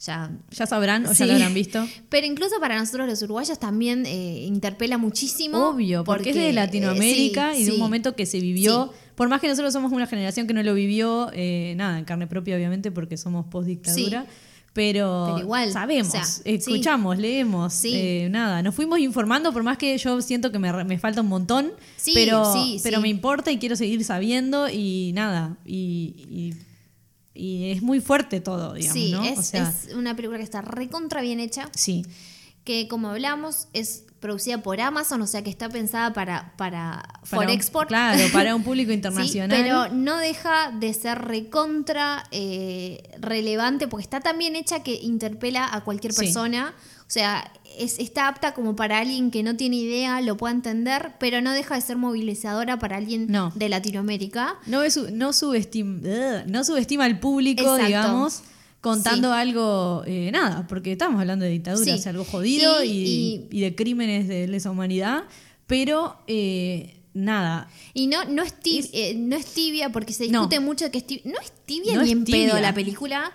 ya... 0.00 0.30
Ya 0.50 0.66
sabrán 0.66 1.06
o 1.06 1.14
Sí. 1.14 1.20
ya 1.20 1.26
lo 1.26 1.32
habrán 1.34 1.54
visto. 1.54 1.86
Pero 2.08 2.26
incluso 2.26 2.58
para 2.60 2.78
nosotros 2.78 3.06
los 3.08 3.22
uruguayos 3.22 3.58
también 3.58 4.06
eh, 4.06 4.44
interpela 4.44 4.98
muchísimo. 4.98 5.68
Obvio, 5.68 6.04
porque, 6.04 6.30
es 6.30 6.36
de 6.36 6.50
eh, 6.50 6.52
Latinoamérica 6.52 7.54
sí, 7.54 7.62
y 7.62 7.64
de 7.64 7.70
un 7.70 7.76
sí. 7.76 7.82
momento 7.82 8.14
que 8.14 8.26
se 8.26 8.40
vivió. 8.40 8.90
Sí. 8.92 8.98
Por 9.14 9.28
más 9.28 9.40
que 9.40 9.48
nosotros 9.48 9.72
somos 9.72 9.92
una 9.92 10.06
generación 10.06 10.46
que 10.46 10.54
no 10.54 10.62
lo 10.62 10.74
vivió, 10.74 11.30
eh, 11.32 11.74
nada, 11.76 11.98
en 11.98 12.04
carne 12.04 12.26
propia, 12.26 12.54
obviamente, 12.56 12.92
porque 12.92 13.16
somos 13.16 13.46
post-dictadura. 13.46 14.26
Pero, 14.78 15.24
Pero 15.26 15.38
igual, 15.40 15.72
sabemos, 15.72 16.06
o 16.06 16.10
sea, 16.12 16.24
escuchamos, 16.44 17.18
leemos, 17.18 17.74
Sí. 17.74 17.90
eh, 17.96 18.28
nada, 18.30 18.62
nos 18.62 18.76
fuimos 18.76 19.00
informando, 19.00 19.52
por 19.52 19.64
más 19.64 19.76
que 19.76 19.98
yo 19.98 20.22
siento 20.22 20.52
que 20.52 20.60
me, 20.60 20.84
me 20.84 21.00
falta 21.00 21.20
un 21.20 21.26
montón, 21.26 21.72
Sí, 21.96 22.12
pero, 22.14 22.44
pero 22.84 23.00
me 23.00 23.08
importa 23.08 23.50
y 23.50 23.58
quiero 23.58 23.74
seguir 23.74 24.04
sabiendo 24.04 24.68
y 24.68 25.10
nada, 25.14 25.56
y, 25.66 26.14
y, 26.30 26.54
y 27.34 27.70
es 27.72 27.82
muy 27.82 27.98
fuerte 28.00 28.40
todo, 28.40 28.74
digamos, 28.74 28.92
Sí, 29.02 29.10
¿no? 29.10 29.24
es, 29.24 29.38
o 29.40 29.42
sea, 29.42 29.74
es 29.88 29.92
una 29.96 30.14
película 30.14 30.38
que 30.38 30.44
está 30.44 30.60
recontra 30.62 31.22
bien 31.22 31.40
hecha. 31.40 31.68
sí, 31.74 32.04
que 32.68 32.86
como 32.86 33.08
hablamos 33.08 33.68
es 33.72 34.04
producida 34.20 34.58
por 34.62 34.78
Amazon, 34.78 35.22
o 35.22 35.26
sea 35.26 35.42
que 35.42 35.48
está 35.48 35.70
pensada 35.70 36.12
para, 36.12 36.52
para, 36.58 37.02
for 37.24 37.44
un- 37.44 37.50
export. 37.50 37.88
Claro, 37.88 38.22
para 38.30 38.54
un 38.54 38.62
público 38.62 38.88
Sí, 38.90 38.94
internacional. 38.96 39.48
pero 39.58 39.88
no 39.94 40.18
deja 40.18 40.70
de 40.72 40.92
ser 40.92 41.18
recontra 41.22 42.24
eh, 42.30 43.00
relevante 43.20 43.88
porque 43.88 44.02
está 44.02 44.20
tan 44.20 44.36
bien 44.36 44.54
hecha 44.54 44.82
que 44.82 44.94
interpela 44.96 45.66
a 45.72 45.82
cualquier 45.82 46.12
Sí. 46.12 46.20
persona. 46.20 46.74
O 47.06 47.10
sea, 47.10 47.50
es, 47.78 47.98
está 48.00 48.28
apta 48.28 48.52
como 48.52 48.76
para 48.76 48.98
alguien 48.98 49.30
que 49.30 49.42
no 49.42 49.56
tiene 49.56 49.76
idea, 49.76 50.20
lo 50.20 50.36
pueda 50.36 50.52
entender, 50.52 51.12
pero 51.18 51.40
no 51.40 51.52
deja 51.52 51.76
de 51.76 51.80
ser 51.80 51.96
movilizadora 51.96 52.78
para 52.78 52.96
alguien 52.98 53.28
No. 53.30 53.50
de 53.54 53.70
Latinoamérica. 53.70 54.56
No, 54.66 54.82
es, 54.82 54.98
no, 55.12 55.32
subestima, 55.32 56.42
no 56.46 56.64
subestima 56.64 57.04
al 57.06 57.18
público, 57.18 57.62
Exacto. 57.62 57.86
digamos, 57.86 58.42
contando 58.80 59.32
algo, 59.32 60.02
eh, 60.06 60.30
nada, 60.32 60.66
porque 60.68 60.92
estamos 60.92 61.20
hablando 61.20 61.44
de 61.44 61.50
dictadura, 61.50 61.84
Sí. 61.84 61.90
es 61.98 62.06
algo 62.06 62.24
jodido 62.24 62.82
Y- 62.84 62.88
y, 62.90 63.48
y 63.50 63.60
de 63.60 63.74
crímenes 63.74 64.28
de 64.28 64.46
lesa 64.48 64.70
humanidad, 64.70 65.24
pero 65.66 66.16
eh, 66.26 66.94
nada. 67.14 67.68
Y 67.94 68.06
no, 68.06 68.24
no, 68.26 68.42
es 68.42 68.52
tibia, 68.60 68.88
Es- 68.92 69.16
no 69.16 69.36
es 69.36 69.46
tibia 69.46 69.90
porque 69.90 70.12
se 70.12 70.28
No. 70.28 70.40
discute 70.40 70.60
mucho 70.60 70.90
que 70.90 70.98
es 70.98 71.06
tibia. 71.06 71.22
No 71.32 71.40
es 71.40 71.52
tibia 71.66 71.94
No 71.94 72.02
ni 72.02 72.10
es 72.10 72.12
en 72.16 72.24
tibia. 72.24 72.48
pedo 72.50 72.60
la 72.60 72.72
película. 72.74 73.32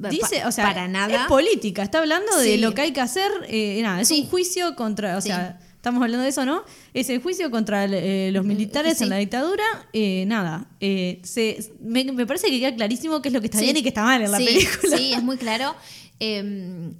Pa- 0.00 0.08
Dice, 0.08 0.44
o 0.44 0.50
sea, 0.52 0.64
para 0.64 0.88
nada. 0.88 1.22
es 1.22 1.26
política, 1.28 1.82
está 1.82 1.98
hablando 2.00 2.36
de 2.38 2.58
lo 2.58 2.74
que 2.74 2.80
hay 2.82 2.92
que 2.92 3.00
hacer, 3.00 3.30
eh, 3.48 3.80
nada, 3.82 4.00
es 4.00 4.10
un 4.10 4.26
juicio 4.26 4.74
contra, 4.74 5.16
o 5.16 5.20
sea, 5.20 5.60
estamos 5.84 6.02
hablando 6.02 6.22
de 6.24 6.30
eso, 6.30 6.46
¿no? 6.46 6.62
Es 6.94 7.10
el 7.10 7.20
juicio 7.22 7.50
contra 7.50 7.84
eh, 7.84 8.30
los 8.32 8.42
militares 8.46 8.96
Sí. 8.96 9.04
en 9.04 9.10
la 9.10 9.16
dictadura, 9.18 9.64
eh, 9.92 10.24
nada, 10.26 10.66
eh, 10.80 11.20
se, 11.24 11.72
me, 11.82 12.04
me 12.10 12.26
parece 12.26 12.48
que 12.48 12.58
queda 12.58 12.74
clarísimo 12.74 13.20
qué 13.20 13.28
es 13.28 13.34
lo 13.34 13.40
que 13.42 13.48
está 13.48 13.58
Sí. 13.58 13.64
bien 13.64 13.76
y 13.76 13.82
qué 13.82 13.88
está 13.90 14.02
mal 14.02 14.22
en 14.22 14.30
la 14.32 14.38
Sí, 14.38 14.44
película. 14.46 14.96
Sí, 14.96 15.12
es 15.12 15.22
muy 15.22 15.36
claro. 15.36 15.74
Eh, 16.20 16.90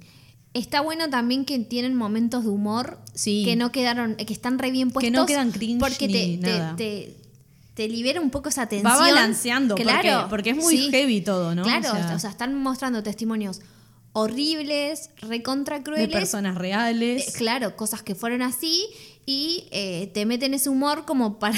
está 0.53 0.81
bueno 0.81 1.09
también 1.09 1.45
que 1.45 1.57
tienen 1.59 1.95
momentos 1.95 2.43
de 2.43 2.51
humor 2.51 2.99
Sí. 3.15 3.41
que 3.43 3.55
no 3.55 3.71
quedaron, 3.71 4.15
que 4.15 4.31
están 4.33 4.59
re 4.59 4.69
bien 4.69 4.91
puestos. 4.91 5.11
Que 5.11 5.17
no 5.17 5.25
quedan 5.25 5.51
cringe 5.51 5.79
porque 5.79 6.07
te, 6.07 6.27
ni 6.27 6.37
nada. 6.37 6.75
te- 6.75 7.15
te 7.73 7.89
libera 7.89 8.21
un 8.21 8.29
poco 8.29 8.49
esa 8.49 8.67
tensión. 8.69 8.89
Va 8.93 8.97
balanceando, 8.99 9.75
claro, 9.75 10.27
porque, 10.29 10.29
porque 10.29 10.49
es 10.51 10.57
muy 10.57 10.77
sí. 10.77 10.89
heavy 10.91 11.21
todo, 11.21 11.55
¿no? 11.55 11.63
Claro, 11.63 11.89
O 12.15 12.19
sea, 12.19 12.29
están 12.29 12.55
mostrando 12.55 13.01
testimonios 13.03 13.59
horribles, 14.17 15.09
recontra 15.21 15.77
de 15.79 15.83
crueles. 15.83 16.09
personas 16.09 16.55
Eh, 16.55 16.59
reales. 16.59 17.33
claro, 17.37 17.75
cosas 17.75 18.01
que 18.01 18.15
fueron 18.15 18.41
así 18.41 18.85
y 19.25 19.65
eh, 19.71 20.09
te 20.13 20.25
meten 20.25 20.53
ese 20.53 20.69
humor 20.69 21.05
como 21.05 21.37
para 21.39 21.57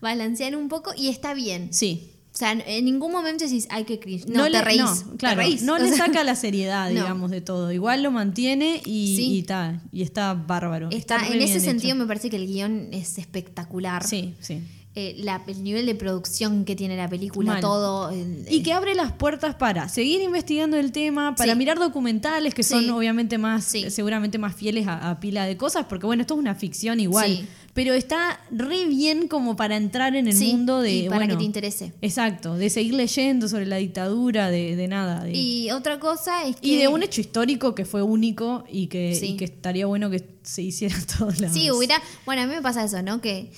balancear 0.00 0.54
un 0.56 0.68
poco 0.68 0.92
y 0.96 1.08
está 1.08 1.34
bien. 1.34 1.72
Sí. 1.72 2.12
O 2.34 2.38
sea, 2.38 2.52
en 2.52 2.84
ningún 2.84 3.12
momento 3.12 3.44
decís, 3.46 3.66
ay, 3.70 3.84
qué 3.84 3.98
cringe. 3.98 4.26
No, 4.26 4.44
te 4.44 4.50
le, 4.50 4.60
reís. 4.60 4.80
no, 4.82 4.94
te 5.12 5.16
claro, 5.16 5.36
reís. 5.40 5.62
no 5.62 5.78
le 5.78 5.88
sea, 5.88 6.06
saca 6.06 6.22
la 6.22 6.34
seriedad, 6.36 6.90
No. 6.90 7.00
digamos, 7.00 7.30
de 7.30 7.40
todo. 7.40 7.72
Igual 7.72 8.02
lo 8.02 8.10
mantiene 8.10 8.82
y, 8.84 9.16
Sí. 9.16 9.38
y, 9.38 9.42
ta, 9.42 9.80
y 9.90 10.02
está 10.02 10.34
bárbaro. 10.34 10.90
Está, 10.92 11.26
en 11.28 11.40
ese 11.40 11.60
sentido 11.60 11.94
hecho. 11.94 12.02
me 12.02 12.06
parece 12.06 12.28
que 12.28 12.36
el 12.36 12.46
guion 12.46 12.88
es 12.92 13.16
espectacular. 13.16 14.06
Sí, 14.06 14.34
sí. 14.40 14.60
Eh, 14.98 15.14
la- 15.18 15.42
el 15.46 15.62
nivel 15.62 15.84
de 15.84 15.94
producción 15.94 16.64
que 16.64 16.74
tiene 16.74 16.96
la 16.96 17.06
película, 17.06 17.52
Mal. 17.52 17.60
todo. 17.60 18.08
el- 18.10 18.46
Y 18.48 18.62
que 18.62 18.72
abre 18.72 18.94
las 18.94 19.12
puertas 19.12 19.54
para 19.54 19.90
seguir 19.90 20.22
investigando 20.22 20.78
el 20.78 20.90
tema, 20.90 21.34
para 21.34 21.52
Sí. 21.52 21.58
mirar 21.58 21.78
documentales 21.78 22.54
que 22.54 22.62
son 22.62 22.84
Sí. 22.84 22.88
obviamente 22.88 23.36
más, 23.36 23.66
Sí. 23.66 23.90
seguramente 23.90 24.38
más 24.38 24.56
fieles 24.56 24.86
a, 24.88 25.10
a 25.10 25.20
pila 25.20 25.44
de 25.44 25.58
cosas, 25.58 25.84
porque 25.86 26.06
bueno, 26.06 26.22
esto 26.22 26.32
es 26.32 26.40
una 26.40 26.54
ficción 26.54 26.98
igual, 26.98 27.46
pero 27.74 27.92
está 27.92 28.40
re 28.50 28.86
bien 28.86 29.28
como 29.28 29.54
para 29.54 29.76
entrar 29.76 30.16
en 30.16 30.28
el 30.28 30.36
mundo 30.38 30.80
de... 30.80 30.94
y 30.94 31.02
para 31.10 31.16
bueno, 31.18 31.34
que 31.34 31.38
te 31.40 31.44
interese. 31.44 31.92
Exacto, 32.00 32.54
de 32.54 32.70
seguir 32.70 32.94
leyendo 32.94 33.48
sobre 33.48 33.66
la 33.66 33.76
dictadura, 33.76 34.48
de, 34.50 34.76
de 34.76 34.88
nada. 34.88 35.24
de- 35.24 35.32
Y 35.36 35.70
otra 35.72 36.00
cosa 36.00 36.44
es 36.48 36.56
que. 36.56 36.68
Y 36.68 36.76
de 36.78 36.88
un 36.88 37.02
hecho 37.02 37.20
histórico 37.20 37.74
que 37.74 37.84
fue 37.84 38.00
único 38.02 38.64
y 38.72 38.86
que, 38.86 39.12
y 39.22 39.36
que 39.36 39.44
estaría 39.44 39.84
bueno 39.84 40.08
que 40.08 40.24
se 40.42 40.62
hiciera 40.62 40.96
a 40.96 41.06
todos 41.18 41.38
lados. 41.38 41.54
Sí, 41.54 41.70
hubiera. 41.70 42.00
Bueno, 42.24 42.40
a 42.40 42.46
mí 42.46 42.54
me 42.54 42.62
pasa 42.62 42.82
eso, 42.82 43.02
¿no? 43.02 43.20
Que 43.20 43.50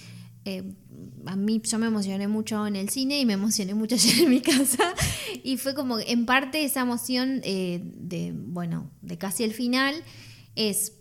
eh, 0.44 0.62
a 1.28 1.36
mí 1.36 1.60
yo 1.62 1.78
me 1.78 1.86
emocioné 1.86 2.26
mucho 2.26 2.66
en 2.66 2.74
el 2.74 2.88
cine 2.88 3.20
y 3.20 3.26
me 3.26 3.34
emocioné 3.34 3.74
mucho 3.74 3.94
ayer 3.96 4.24
en 4.24 4.30
mi 4.30 4.40
casa. 4.40 4.94
Y 5.44 5.58
fue 5.58 5.74
como, 5.74 5.98
en 5.98 6.26
parte, 6.26 6.64
esa 6.64 6.80
emoción 6.80 7.40
eh, 7.44 7.80
de, 7.82 8.32
bueno, 8.34 8.90
de 9.02 9.18
casi 9.18 9.44
el 9.44 9.52
final 9.52 9.94
es 10.56 10.94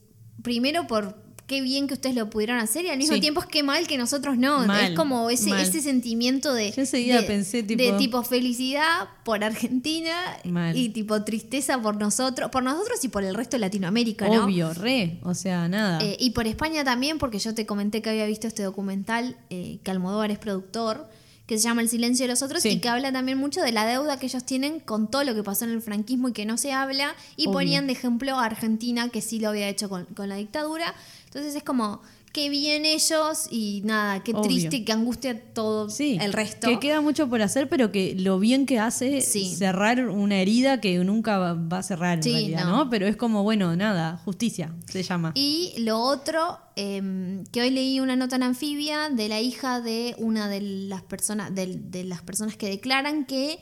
primero 0.43 0.85
por 0.85 1.26
qué 1.47 1.62
bien 1.62 1.88
que 1.88 1.93
ustedes 1.93 2.13
lo 2.15 2.29
pudieron 2.29 2.57
hacer 2.60 2.83
y 2.86 2.89
al 2.89 2.97
mismo 2.97 3.15
Sí. 3.15 3.21
tiempo 3.21 3.39
es 3.39 3.47
que 3.47 3.63
mal 3.63 3.88
que 3.88 3.97
nosotros 3.97 4.38
no. 4.38 4.65
Mal, 4.67 4.91
es 4.91 4.97
como 4.97 5.29
ese, 5.29 5.49
mal. 5.51 5.62
ese 5.62 5.81
sentimiento 5.81 6.53
de, 6.53 6.71
Yo 6.71 6.75
de, 6.83 7.23
pensé, 7.25 7.63
de 7.63 7.75
tipo- 7.77 7.97
tipo 7.97 8.23
felicidad 8.23 9.07
por 9.23 9.43
Argentina 9.43 10.13
Mal. 10.43 10.75
y 10.77 10.89
tipo 10.89 11.23
tristeza 11.23 11.81
por 11.81 11.95
nosotros, 11.97 12.51
por 12.51 12.63
nosotros 12.63 13.03
y 13.03 13.07
por 13.07 13.23
el 13.23 13.33
resto 13.33 13.55
de 13.55 13.62
Latinoamérica, 13.62 14.27
¿no? 14.27 14.43
Obvio, 14.45 14.73
re. 14.73 15.19
O 15.23 15.33
sea, 15.33 15.67
nada. 15.69 15.99
Eh, 16.03 16.17
y 16.19 16.31
por 16.31 16.47
España 16.47 16.83
también, 16.83 17.17
porque 17.17 17.39
yo 17.39 17.55
te 17.55 17.65
comenté 17.65 18.01
que 18.01 18.10
había 18.10 18.25
visto 18.25 18.45
este 18.47 18.63
documental, 18.63 19.38
eh, 19.49 19.79
que 19.83 19.91
Almodóvar 19.91 20.31
es 20.31 20.39
productor, 20.39 21.07
que 21.45 21.57
se 21.57 21.63
llama 21.63 21.81
El 21.81 21.88
silencio 21.88 22.25
de 22.25 22.27
los 22.27 22.41
otros, 22.41 22.62
Sí. 22.62 22.67
y 22.71 22.79
que 22.81 22.89
habla 22.89 23.13
también 23.13 23.38
mucho 23.38 23.62
de 23.62 23.71
la 23.71 23.86
deuda 23.86 24.19
que 24.19 24.25
ellos 24.25 24.43
tienen 24.43 24.81
con 24.81 25.10
todo 25.10 25.23
lo 25.23 25.33
que 25.33 25.43
pasó 25.43 25.63
en 25.63 25.71
el 25.71 25.81
franquismo 25.81 26.27
y 26.27 26.33
que 26.33 26.45
no 26.45 26.57
se 26.57 26.73
habla, 26.73 27.15
y 27.38 27.43
Obvio. 27.45 27.53
ponían 27.53 27.88
de 27.88 27.93
ejemplo 27.93 28.38
a 28.38 28.43
Argentina, 28.43 29.07
que 29.07 29.21
sí 29.21 29.39
lo 29.39 29.47
había 29.47 29.69
hecho 29.69 29.88
con, 29.88 30.03
con 30.07 30.27
la 30.27 30.36
dictadura. 30.36 30.93
Entonces 31.27 31.55
es 31.55 31.63
como, 31.63 32.01
qué 32.33 32.49
bien 32.49 32.85
ellos, 32.85 33.47
y 33.51 33.81
nada, 33.83 34.23
qué 34.23 34.31
Obvio. 34.31 34.41
triste, 34.43 34.83
qué 34.85 34.91
angustia 34.91 35.39
todo 35.53 35.89
sí. 35.89 36.17
el 36.21 36.33
resto. 36.33 36.67
Que 36.67 36.79
queda 36.79 37.01
mucho 37.01 37.27
por 37.29 37.41
hacer, 37.41 37.67
pero 37.69 37.91
que 37.91 38.15
lo 38.15 38.39
bien 38.39 38.65
que 38.65 38.79
hace 38.79 39.21
Sí. 39.21 39.53
cerrar 39.55 40.07
una 40.09 40.39
herida 40.39 40.79
que 40.81 40.97
nunca 40.99 41.37
va- 41.37 41.77
a 41.77 41.83
cerrar 41.83 42.17
en 42.17 42.23
Sí, 42.23 42.31
realidad, 42.31 42.65
no. 42.65 42.77
¿no? 42.85 42.89
Pero 42.89 43.07
es 43.07 43.15
como, 43.17 43.43
bueno, 43.43 43.75
nada, 43.75 44.17
justicia 44.23 44.73
se 44.89 45.03
llama. 45.03 45.31
Y 45.35 45.73
lo 45.79 45.99
otro, 45.99 46.59
eh, 46.75 47.43
que 47.51 47.61
hoy 47.61 47.69
leí 47.71 47.99
una 47.99 48.15
nota 48.15 48.35
en 48.37 48.43
anfibia 48.43 49.09
de 49.09 49.27
la 49.29 49.41
hija 49.41 49.81
de 49.81 50.15
una 50.17 50.47
de 50.47 50.61
las 50.61 51.01
personas, 51.03 51.53
de, 51.53 51.75
de 51.77 52.03
las 52.03 52.21
personas 52.21 52.55
que 52.55 52.67
declaran 52.69 53.25
que 53.25 53.59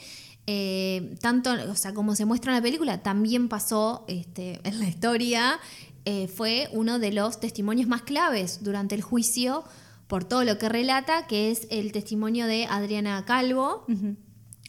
eh, 0.48 1.16
tanto, 1.22 1.50
o 1.72 1.76
sea, 1.76 1.96
como 1.96 2.16
se 2.16 2.24
muestra 2.26 2.52
en 2.52 2.58
la 2.58 2.62
película, 2.62 3.02
también 3.02 3.50
pasó 3.50 4.06
este, 4.08 4.60
en 4.64 4.80
la 4.80 4.88
historia, 4.88 5.60
eh, 6.06 6.28
fue 6.28 6.70
uno 6.72 7.00
de 7.00 7.12
los 7.12 7.40
testimonios 7.40 7.88
más 7.88 8.04
claves 8.04 8.64
durante 8.64 8.96
el 8.96 9.02
juicio 9.02 9.64
por 10.08 10.24
todo 10.24 10.44
lo 10.44 10.58
que 10.58 10.70
relata, 10.70 11.26
que 11.28 11.52
es 11.52 11.68
el 11.72 11.92
testimonio 11.92 12.46
de 12.46 12.66
Adriana 12.66 13.26
Calvo. 13.26 13.86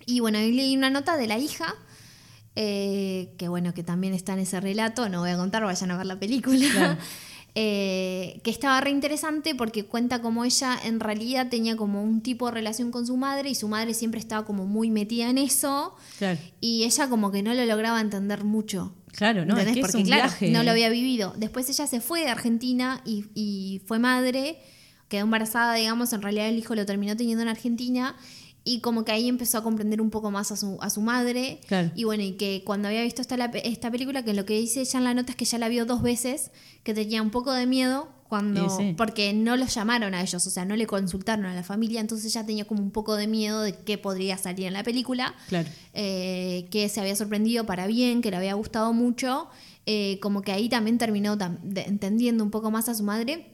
Y 0.06 0.20
bueno, 0.20 0.38
ahí 0.38 0.52
leí 0.52 0.76
una 0.76 0.88
nota 0.88 1.16
de 1.16 1.26
la 1.26 1.38
hija, 1.38 1.74
eh, 2.54 3.34
que 3.38 3.48
bueno, 3.48 3.74
que 3.74 3.82
también 3.82 4.14
está 4.14 4.32
en 4.32 4.38
ese 4.40 4.60
relato, 4.60 5.08
no 5.08 5.20
voy 5.20 5.30
a 5.30 5.36
contar, 5.36 5.62
vayan 5.64 5.90
a 5.90 5.96
ver 5.98 6.06
la 6.06 6.18
película. 6.18 6.66
Claro. 6.72 6.96
Eh, 7.58 8.42
que 8.44 8.50
estaba 8.50 8.78
re 8.82 8.90
interesante 8.90 9.54
porque 9.54 9.86
cuenta 9.86 10.20
como 10.20 10.44
ella 10.44 10.78
en 10.84 11.00
realidad 11.00 11.48
tenía 11.48 11.74
como 11.74 12.02
un 12.02 12.20
tipo 12.20 12.44
de 12.44 12.52
relación 12.52 12.90
con 12.90 13.06
su 13.06 13.16
madre 13.16 13.48
y 13.48 13.54
su 13.54 13.66
madre 13.66 13.94
siempre 13.94 14.20
estaba 14.20 14.44
como 14.44 14.66
muy 14.66 14.90
metida 14.90 15.30
en 15.30 15.38
eso 15.38 15.96
Claro. 16.18 16.38
y 16.60 16.84
ella 16.84 17.08
como 17.08 17.30
que 17.30 17.42
no 17.42 17.54
lo 17.54 17.64
lograba 17.64 18.02
entender 18.02 18.44
mucho. 18.44 18.92
Claro, 19.16 19.44
no, 19.44 19.56
es 19.58 19.66
es 19.68 19.78
Porque 19.78 19.96
un 19.96 20.04
claro, 20.04 20.22
viaje. 20.24 20.50
no 20.50 20.62
lo 20.62 20.70
había 20.70 20.88
vivido. 20.90 21.32
Después 21.36 21.68
ella 21.68 21.86
se 21.86 22.00
fue 22.00 22.20
de 22.20 22.28
Argentina 22.28 23.00
y, 23.04 23.24
y 23.34 23.80
fue 23.86 23.98
madre, 23.98 24.58
quedó 25.08 25.22
embarazada, 25.22 25.74
digamos, 25.74 26.12
en 26.12 26.22
realidad 26.22 26.48
el 26.48 26.58
hijo 26.58 26.74
lo 26.74 26.84
terminó 26.84 27.16
teniendo 27.16 27.42
en 27.42 27.48
Argentina 27.48 28.16
y 28.66 28.80
como 28.80 29.04
que 29.04 29.12
ahí 29.12 29.28
empezó 29.28 29.58
a 29.58 29.62
comprender 29.62 30.00
un 30.02 30.10
poco 30.10 30.30
más 30.32 30.50
a 30.52 30.56
su, 30.56 30.76
a 30.80 30.90
su 30.90 31.00
madre. 31.00 31.60
Claro. 31.68 31.92
Y 31.94 32.02
bueno, 32.04 32.24
y 32.24 32.32
que 32.32 32.62
cuando 32.66 32.88
había 32.88 33.02
visto 33.02 33.22
esta, 33.22 33.36
la- 33.36 33.46
esta 33.46 33.90
película, 33.92 34.24
que 34.24 34.34
lo 34.34 34.44
que 34.44 34.58
dice 34.58 34.80
ella 34.80 34.98
en 34.98 35.04
la 35.04 35.14
nota 35.14 35.30
es 35.30 35.36
que 35.36 35.44
ya 35.44 35.56
la 35.58 35.68
vio 35.68 35.86
dos 35.86 36.02
veces, 36.02 36.50
que 36.82 36.92
tenía 36.92 37.22
un 37.22 37.30
poco 37.30 37.52
de 37.52 37.64
miedo 37.66 38.08
cuando 38.28 38.68
sí. 38.76 38.92
porque 38.96 39.32
no 39.32 39.56
los 39.56 39.72
llamaron 39.72 40.12
a 40.14 40.20
ellos, 40.20 40.44
o 40.44 40.50
sea, 40.50 40.64
no 40.64 40.74
le 40.74 40.88
consultaron 40.88 41.44
a 41.46 41.54
la 41.54 41.62
familia, 41.62 42.00
entonces 42.00 42.26
ella 42.34 42.44
tenía 42.44 42.64
como 42.64 42.82
un 42.82 42.90
poco 42.90 43.14
de 43.14 43.28
miedo 43.28 43.60
de 43.62 43.72
qué 43.76 43.98
podría 43.98 44.36
salir 44.36 44.66
en 44.66 44.72
la 44.72 44.82
película 44.82 45.32
Claro. 45.48 45.68
eh, 45.94 46.66
que 46.72 46.88
se 46.88 47.00
había 47.00 47.14
sorprendido 47.14 47.66
para 47.66 47.86
bien, 47.86 48.20
que 48.22 48.32
le 48.32 48.36
había 48.38 48.54
gustado 48.54 48.92
mucho, 48.92 49.46
eh, 49.86 50.18
como 50.20 50.42
que 50.42 50.50
ahí 50.50 50.68
también 50.68 50.98
terminó 50.98 51.38
tam- 51.38 51.60
de- 51.62 51.82
entendiendo 51.82 52.42
un 52.42 52.50
poco 52.50 52.72
más 52.72 52.88
a 52.88 52.96
su 52.96 53.04
madre 53.04 53.46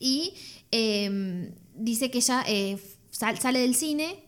y 0.00 0.34
eh, 0.72 1.52
dice 1.76 2.10
que 2.10 2.18
ella 2.18 2.42
eh, 2.48 2.78
sal- 3.10 3.38
sale 3.38 3.60
del 3.60 3.76
cine 3.76 4.24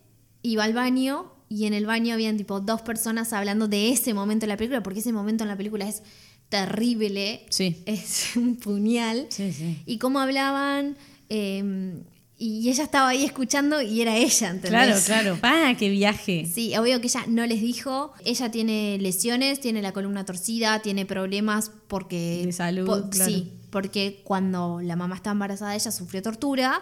va 0.56 0.64
al 0.64 0.72
baño 0.74 1.32
y 1.48 1.66
en 1.66 1.74
el 1.74 1.86
baño 1.86 2.14
habían 2.14 2.36
tipo 2.36 2.60
dos 2.60 2.82
personas 2.82 3.32
hablando 3.32 3.68
de 3.68 3.90
ese 3.90 4.14
momento 4.14 4.44
en 4.46 4.48
la 4.50 4.56
película, 4.56 4.82
porque 4.82 5.00
ese 5.00 5.12
momento 5.12 5.44
en 5.44 5.48
la 5.48 5.56
película 5.56 5.88
es 5.88 6.02
terrible, 6.48 7.46
Sí. 7.50 7.82
es 7.86 8.30
un 8.36 8.56
puñal 8.56 9.26
Sí, 9.30 9.52
sí. 9.52 9.82
y 9.86 9.98
cómo 9.98 10.20
hablaban 10.20 10.96
eh, 11.28 11.94
y 12.38 12.68
ella 12.70 12.82
estaba 12.84 13.08
ahí 13.10 13.24
escuchando 13.24 13.80
y 13.80 14.00
era 14.00 14.16
ella, 14.16 14.50
¿entendés? 14.50 15.04
Claro, 15.04 15.36
claro. 15.36 15.38
¡Ah, 15.42 15.74
qué 15.78 15.88
viaje! 15.90 16.50
Sí, 16.52 16.76
obvio 16.76 17.00
que 17.00 17.06
ella 17.06 17.24
no 17.28 17.46
les 17.46 17.60
dijo. 17.60 18.12
Ella 18.24 18.50
tiene 18.50 18.98
lesiones, 18.98 19.60
tiene 19.60 19.80
la 19.80 19.92
columna 19.92 20.24
torcida, 20.24 20.80
tiene 20.82 21.06
problemas 21.06 21.70
porque. 21.86 22.42
De 22.44 22.50
salud, 22.52 22.84
po- 22.86 23.08
claro. 23.10 23.30
Sí, 23.30 23.52
porque 23.70 24.22
cuando 24.24 24.80
la 24.82 24.96
mamá 24.96 25.14
estaba 25.14 25.32
embarazada, 25.34 25.76
ella 25.76 25.92
sufrió 25.92 26.20
tortura. 26.20 26.80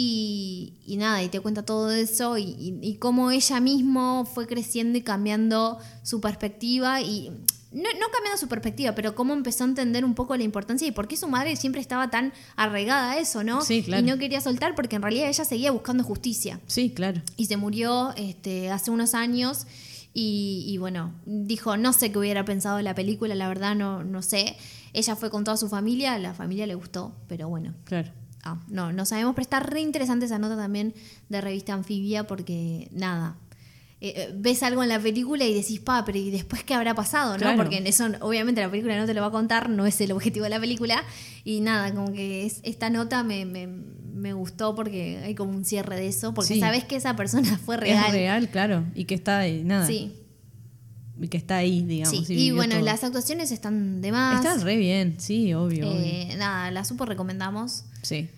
Y, 0.00 0.74
y 0.86 0.96
nada, 0.96 1.24
y 1.24 1.28
te 1.28 1.40
cuenta 1.40 1.64
todo 1.64 1.90
eso 1.90 2.38
y, 2.38 2.44
y- 2.44 2.78
y 2.82 2.94
cómo 2.98 3.32
ella 3.32 3.58
mismo 3.58 4.24
fue 4.32 4.46
creciendo 4.46 4.96
y 4.96 5.02
cambiando 5.02 5.80
su 6.04 6.20
perspectiva 6.20 7.00
y 7.00 7.30
no, 7.72 7.82
no 7.82 8.06
cambiando 8.12 8.38
su 8.38 8.46
perspectiva, 8.46 8.94
pero 8.94 9.16
cómo 9.16 9.34
empezó 9.34 9.64
a 9.64 9.66
entender 9.66 10.04
un 10.04 10.14
poco 10.14 10.36
la 10.36 10.44
importancia 10.44 10.86
y 10.86 10.92
por 10.92 11.08
qué 11.08 11.16
su 11.16 11.26
madre 11.26 11.56
siempre 11.56 11.80
estaba 11.80 12.10
tan 12.10 12.32
arraigada 12.54 13.10
a 13.10 13.18
eso, 13.18 13.42
¿no? 13.42 13.60
Sí, 13.62 13.82
claro. 13.82 14.06
Y 14.06 14.08
no 14.08 14.18
quería 14.18 14.40
soltar 14.40 14.76
porque 14.76 14.94
en 14.94 15.02
realidad 15.02 15.28
ella 15.28 15.44
seguía 15.44 15.72
buscando 15.72 16.04
justicia 16.04 16.60
Sí, 16.68 16.90
claro. 16.90 17.20
y 17.36 17.46
se 17.46 17.56
murió 17.56 18.14
este, 18.16 18.70
hace 18.70 18.92
unos 18.92 19.14
años 19.14 19.66
y, 20.14 20.62
y 20.68 20.78
bueno, 20.78 21.12
dijo, 21.26 21.76
no 21.76 21.92
sé 21.92 22.12
qué 22.12 22.18
hubiera 22.20 22.44
pensado 22.44 22.76
de 22.76 22.84
la 22.84 22.94
película, 22.94 23.34
la 23.34 23.48
verdad 23.48 23.74
no, 23.74 24.04
no 24.04 24.22
sé. 24.22 24.56
Ella 24.92 25.16
fue 25.16 25.28
con 25.28 25.42
toda 25.42 25.56
su 25.56 25.68
familia, 25.68 26.16
la 26.18 26.34
familia 26.34 26.68
le 26.68 26.76
gustó, 26.76 27.16
pero 27.26 27.48
bueno. 27.48 27.74
Claro. 27.84 28.12
Ah, 28.44 28.58
no, 28.68 28.92
no 28.92 29.04
sabemos, 29.04 29.34
pero 29.34 29.42
está 29.42 29.60
re 29.60 29.80
interesante 29.80 30.26
esa 30.26 30.38
nota 30.38 30.56
también 30.56 30.94
de 31.28 31.40
revista 31.40 31.74
anfibia 31.74 32.26
porque 32.26 32.88
nada. 32.92 33.36
eh, 34.00 34.12
eh, 34.16 34.32
ves 34.36 34.62
algo 34.62 34.84
en 34.84 34.88
la 34.90 35.00
película 35.00 35.44
y 35.44 35.52
decís, 35.52 35.80
pa, 35.80 36.04
pero 36.04 36.18
¿y 36.18 36.30
después 36.30 36.62
qué 36.62 36.72
habrá 36.74 36.94
pasado? 36.94 37.36
¿no? 37.36 37.56
Porque 37.56 37.78
en 37.78 37.86
eso, 37.88 38.06
obviamente, 38.20 38.60
la 38.60 38.70
película 38.70 38.96
no 38.96 39.06
te 39.06 39.12
lo 39.14 39.20
va 39.22 39.26
a 39.26 39.30
contar, 39.32 39.68
no 39.68 39.86
es 39.86 40.00
el 40.00 40.12
objetivo 40.12 40.44
de 40.44 40.50
la 40.50 40.60
película. 40.60 41.02
Y 41.44 41.60
nada, 41.62 41.92
como 41.92 42.12
que 42.12 42.46
es- 42.46 42.60
esta 42.62 42.90
nota 42.90 43.24
me, 43.24 43.44
me, 43.44 43.66
me 43.66 44.32
gustó 44.34 44.76
porque 44.76 45.18
hay 45.24 45.34
como 45.34 45.50
un 45.50 45.64
cierre 45.64 45.96
de 45.96 46.06
eso, 46.06 46.32
porque 46.32 46.54
Sí. 46.54 46.60
sabes 46.60 46.84
que 46.84 46.94
esa 46.94 47.16
persona 47.16 47.58
fue 47.64 47.76
real. 47.76 48.04
Es 48.06 48.12
real, 48.12 48.48
claro. 48.50 48.84
Y 48.94 49.04
que 49.06 49.16
está 49.16 49.38
ahí, 49.40 49.64
nada. 49.64 49.84
Sí, 49.86 50.12
Y 51.20 51.26
que 51.26 51.36
está 51.36 51.56
ahí, 51.56 51.82
digamos. 51.82 52.24
sí. 52.24 52.34
y 52.34 52.52
bueno, 52.52 52.76
todo. 52.76 52.84
las 52.84 53.02
actuaciones 53.02 53.50
están 53.50 54.00
de 54.00 54.12
más. 54.12 54.44
Está 54.44 54.62
re 54.62 54.76
bien, 54.76 55.16
sí, 55.18 55.52
obvio. 55.54 55.88
obvio. 55.90 56.00
Eh, 56.00 56.36
nada, 56.38 56.70
la 56.70 56.84
super 56.84 57.08
recomendamos. 57.08 57.82
Sí. 58.02 58.28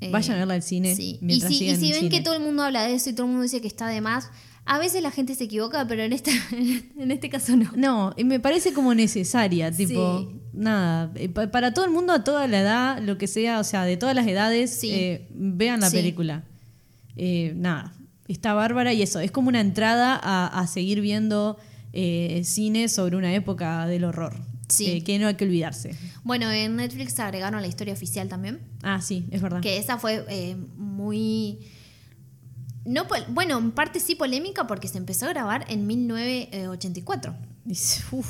Eh, 0.00 0.10
Vayan 0.10 0.36
a 0.36 0.38
verla 0.40 0.54
al 0.54 0.62
cine. 0.62 0.96
Sí. 0.96 1.18
Y 1.22 1.40
si, 1.40 1.46
y 1.54 1.58
si 1.58 1.68
en 1.70 1.80
ven 1.80 1.94
cine. 1.94 2.08
que 2.08 2.20
todo 2.20 2.34
el 2.34 2.42
mundo 2.42 2.62
habla 2.64 2.84
de 2.84 2.94
eso 2.94 3.10
y 3.10 3.12
todo 3.12 3.26
el 3.26 3.30
mundo 3.32 3.42
dice 3.44 3.60
que 3.60 3.68
está 3.68 3.86
de 3.88 4.00
más, 4.00 4.30
a 4.64 4.78
veces 4.78 5.02
la 5.02 5.10
gente 5.10 5.34
se 5.34 5.44
equivoca, 5.44 5.86
pero 5.86 6.02
en, 6.02 6.12
esta, 6.12 6.30
en 6.52 7.10
este 7.10 7.28
caso 7.28 7.56
no. 7.56 7.70
No, 7.76 8.14
y 8.16 8.24
me 8.24 8.40
parece 8.40 8.72
como 8.72 8.94
necesaria, 8.94 9.70
tipo, 9.70 10.20
Sí. 10.20 10.40
nada, 10.52 11.12
eh, 11.16 11.28
pa- 11.28 11.50
para 11.50 11.72
todo 11.74 11.84
el 11.84 11.90
mundo, 11.90 12.12
a 12.12 12.24
toda 12.24 12.46
la 12.48 12.60
edad, 12.60 12.98
lo 13.00 13.16
que 13.18 13.26
sea, 13.26 13.60
o 13.60 13.64
sea, 13.64 13.84
de 13.84 13.96
todas 13.96 14.14
las 14.16 14.26
edades, 14.26 14.74
Sí. 14.78 14.90
eh, 14.92 15.28
vean 15.34 15.80
la 15.80 15.90
Sí. 15.90 15.96
película. 15.96 16.44
Eh, 17.16 17.52
nada, 17.56 17.92
está 18.28 18.54
bárbara 18.54 18.92
y 18.92 19.02
eso, 19.02 19.20
es 19.20 19.30
como 19.30 19.48
una 19.48 19.60
entrada 19.60 20.18
a, 20.22 20.46
a 20.60 20.66
seguir 20.66 21.00
viendo 21.00 21.58
eh, 21.92 22.40
cine 22.44 22.88
sobre 22.88 23.16
una 23.16 23.34
época 23.34 23.86
del 23.86 24.04
horror, 24.04 24.34
Sí. 24.72 24.90
eh, 24.90 25.04
que 25.04 25.18
no 25.18 25.26
hay 25.28 25.34
que 25.34 25.44
olvidarse. 25.44 25.96
Bueno, 26.24 26.50
en 26.50 26.76
Netflix 26.76 27.18
agregaron 27.20 27.60
la 27.60 27.68
historia 27.68 27.92
oficial 27.94 28.28
también, 28.28 28.60
Ah, 28.82 29.00
sí, 29.00 29.26
es 29.30 29.40
verdad. 29.42 29.60
que 29.60 29.76
esa 29.78 29.98
fue 29.98 30.24
eh, 30.28 30.56
muy... 30.76 31.58
No, 32.84 33.06
bueno, 33.28 33.58
en 33.58 33.70
parte 33.70 34.00
sí 34.00 34.14
polémica 34.16 34.66
porque 34.66 34.88
se 34.88 34.98
empezó 34.98 35.26
a 35.26 35.28
grabar 35.30 35.64
en 35.68 35.86
1984. 35.86 37.34
Dice, 37.64 38.02
uf, 38.12 38.28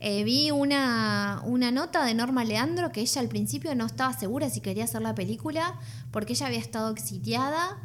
Eh, 0.00 0.22
vi 0.24 0.50
una, 0.50 1.40
una 1.46 1.70
nota 1.70 2.04
de 2.04 2.12
Norma 2.12 2.44
Leandro 2.44 2.92
que 2.92 3.00
ella 3.00 3.20
al 3.22 3.28
principio 3.28 3.74
no 3.74 3.86
estaba 3.86 4.12
segura 4.12 4.50
si 4.50 4.60
quería 4.60 4.84
hacer 4.84 5.00
la 5.00 5.14
película 5.14 5.78
porque 6.10 6.34
ella 6.34 6.46
había 6.48 6.58
estado 6.58 6.90
exiliada 6.92 7.78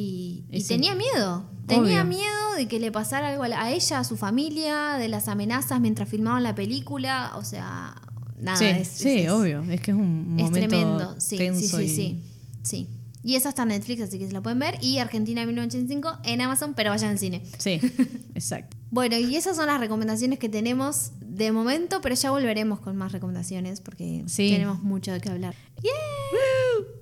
y, 0.00 0.44
y 0.50 0.58
Y 0.58 0.60
sí. 0.60 0.68
tenía 0.68 0.94
miedo. 0.94 1.44
Tenía 1.66 2.02
Obvio. 2.02 2.04
miedo 2.04 2.54
de 2.56 2.68
que 2.68 2.78
le 2.78 2.92
pasara 2.92 3.30
algo 3.30 3.42
a, 3.44 3.48
la- 3.48 3.62
a 3.62 3.72
ella, 3.72 3.98
a 4.00 4.04
su 4.04 4.16
familia, 4.16 4.92
de 4.98 5.08
las 5.08 5.26
amenazas 5.28 5.80
mientras 5.80 6.08
filmaban 6.08 6.42
la 6.42 6.54
película. 6.54 7.32
O 7.36 7.42
sea, 7.44 7.94
nada. 8.38 8.56
sí, 8.58 8.64
es, 8.66 8.88
sí, 8.88 9.08
es- 9.10 9.24
es- 9.26 9.30
obvio, 9.30 9.62
es 9.70 9.80
que 9.80 9.90
es 9.92 9.96
un 9.96 10.36
Es 10.38 10.44
momento 10.44 10.68
tremendo. 10.68 11.14
Sí, 11.18 11.28
sí, 11.30 11.36
tenso 11.38 11.78
sí, 11.78 11.84
y- 11.84 11.88
sí, 11.88 12.22
sí. 12.62 12.88
Y 13.24 13.34
esa 13.34 13.48
está 13.48 13.62
en 13.64 13.70
Netflix, 13.70 14.02
así 14.02 14.20
que 14.20 14.26
se 14.28 14.32
la 14.32 14.40
pueden 14.40 14.60
ver. 14.60 14.78
Y 14.80 14.98
Argentina 14.98 15.44
1985 15.44 16.20
en 16.24 16.40
Amazon, 16.42 16.74
pero 16.76 16.90
vayan 16.90 17.10
al 17.10 17.18
cine. 17.18 17.42
Sí, 17.58 17.80
exacto. 18.36 18.76
Bueno, 18.90 19.16
y 19.16 19.34
esas 19.34 19.56
son 19.56 19.66
las 19.66 19.80
recomendaciones 19.80 20.38
que 20.38 20.48
tenemos 20.48 21.10
de 21.20 21.50
momento, 21.50 22.00
pero 22.00 22.14
ya 22.14 22.30
volveremos 22.30 22.78
con 22.78 22.94
más 22.96 23.10
recomendaciones 23.10 23.80
porque 23.80 24.22
Sí. 24.28 24.50
tenemos 24.52 24.80
mucho 24.84 25.10
de 25.12 25.20
qué 25.20 25.30
hablar. 25.30 25.56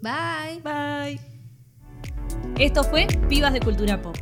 Bye. 0.01 0.61
Bye. 0.63 1.34
Esto 2.59 2.85
fue 2.85 3.07
Pibas 3.29 3.53
de 3.53 3.61
Cultura 3.61 4.01
Pop. 4.01 4.17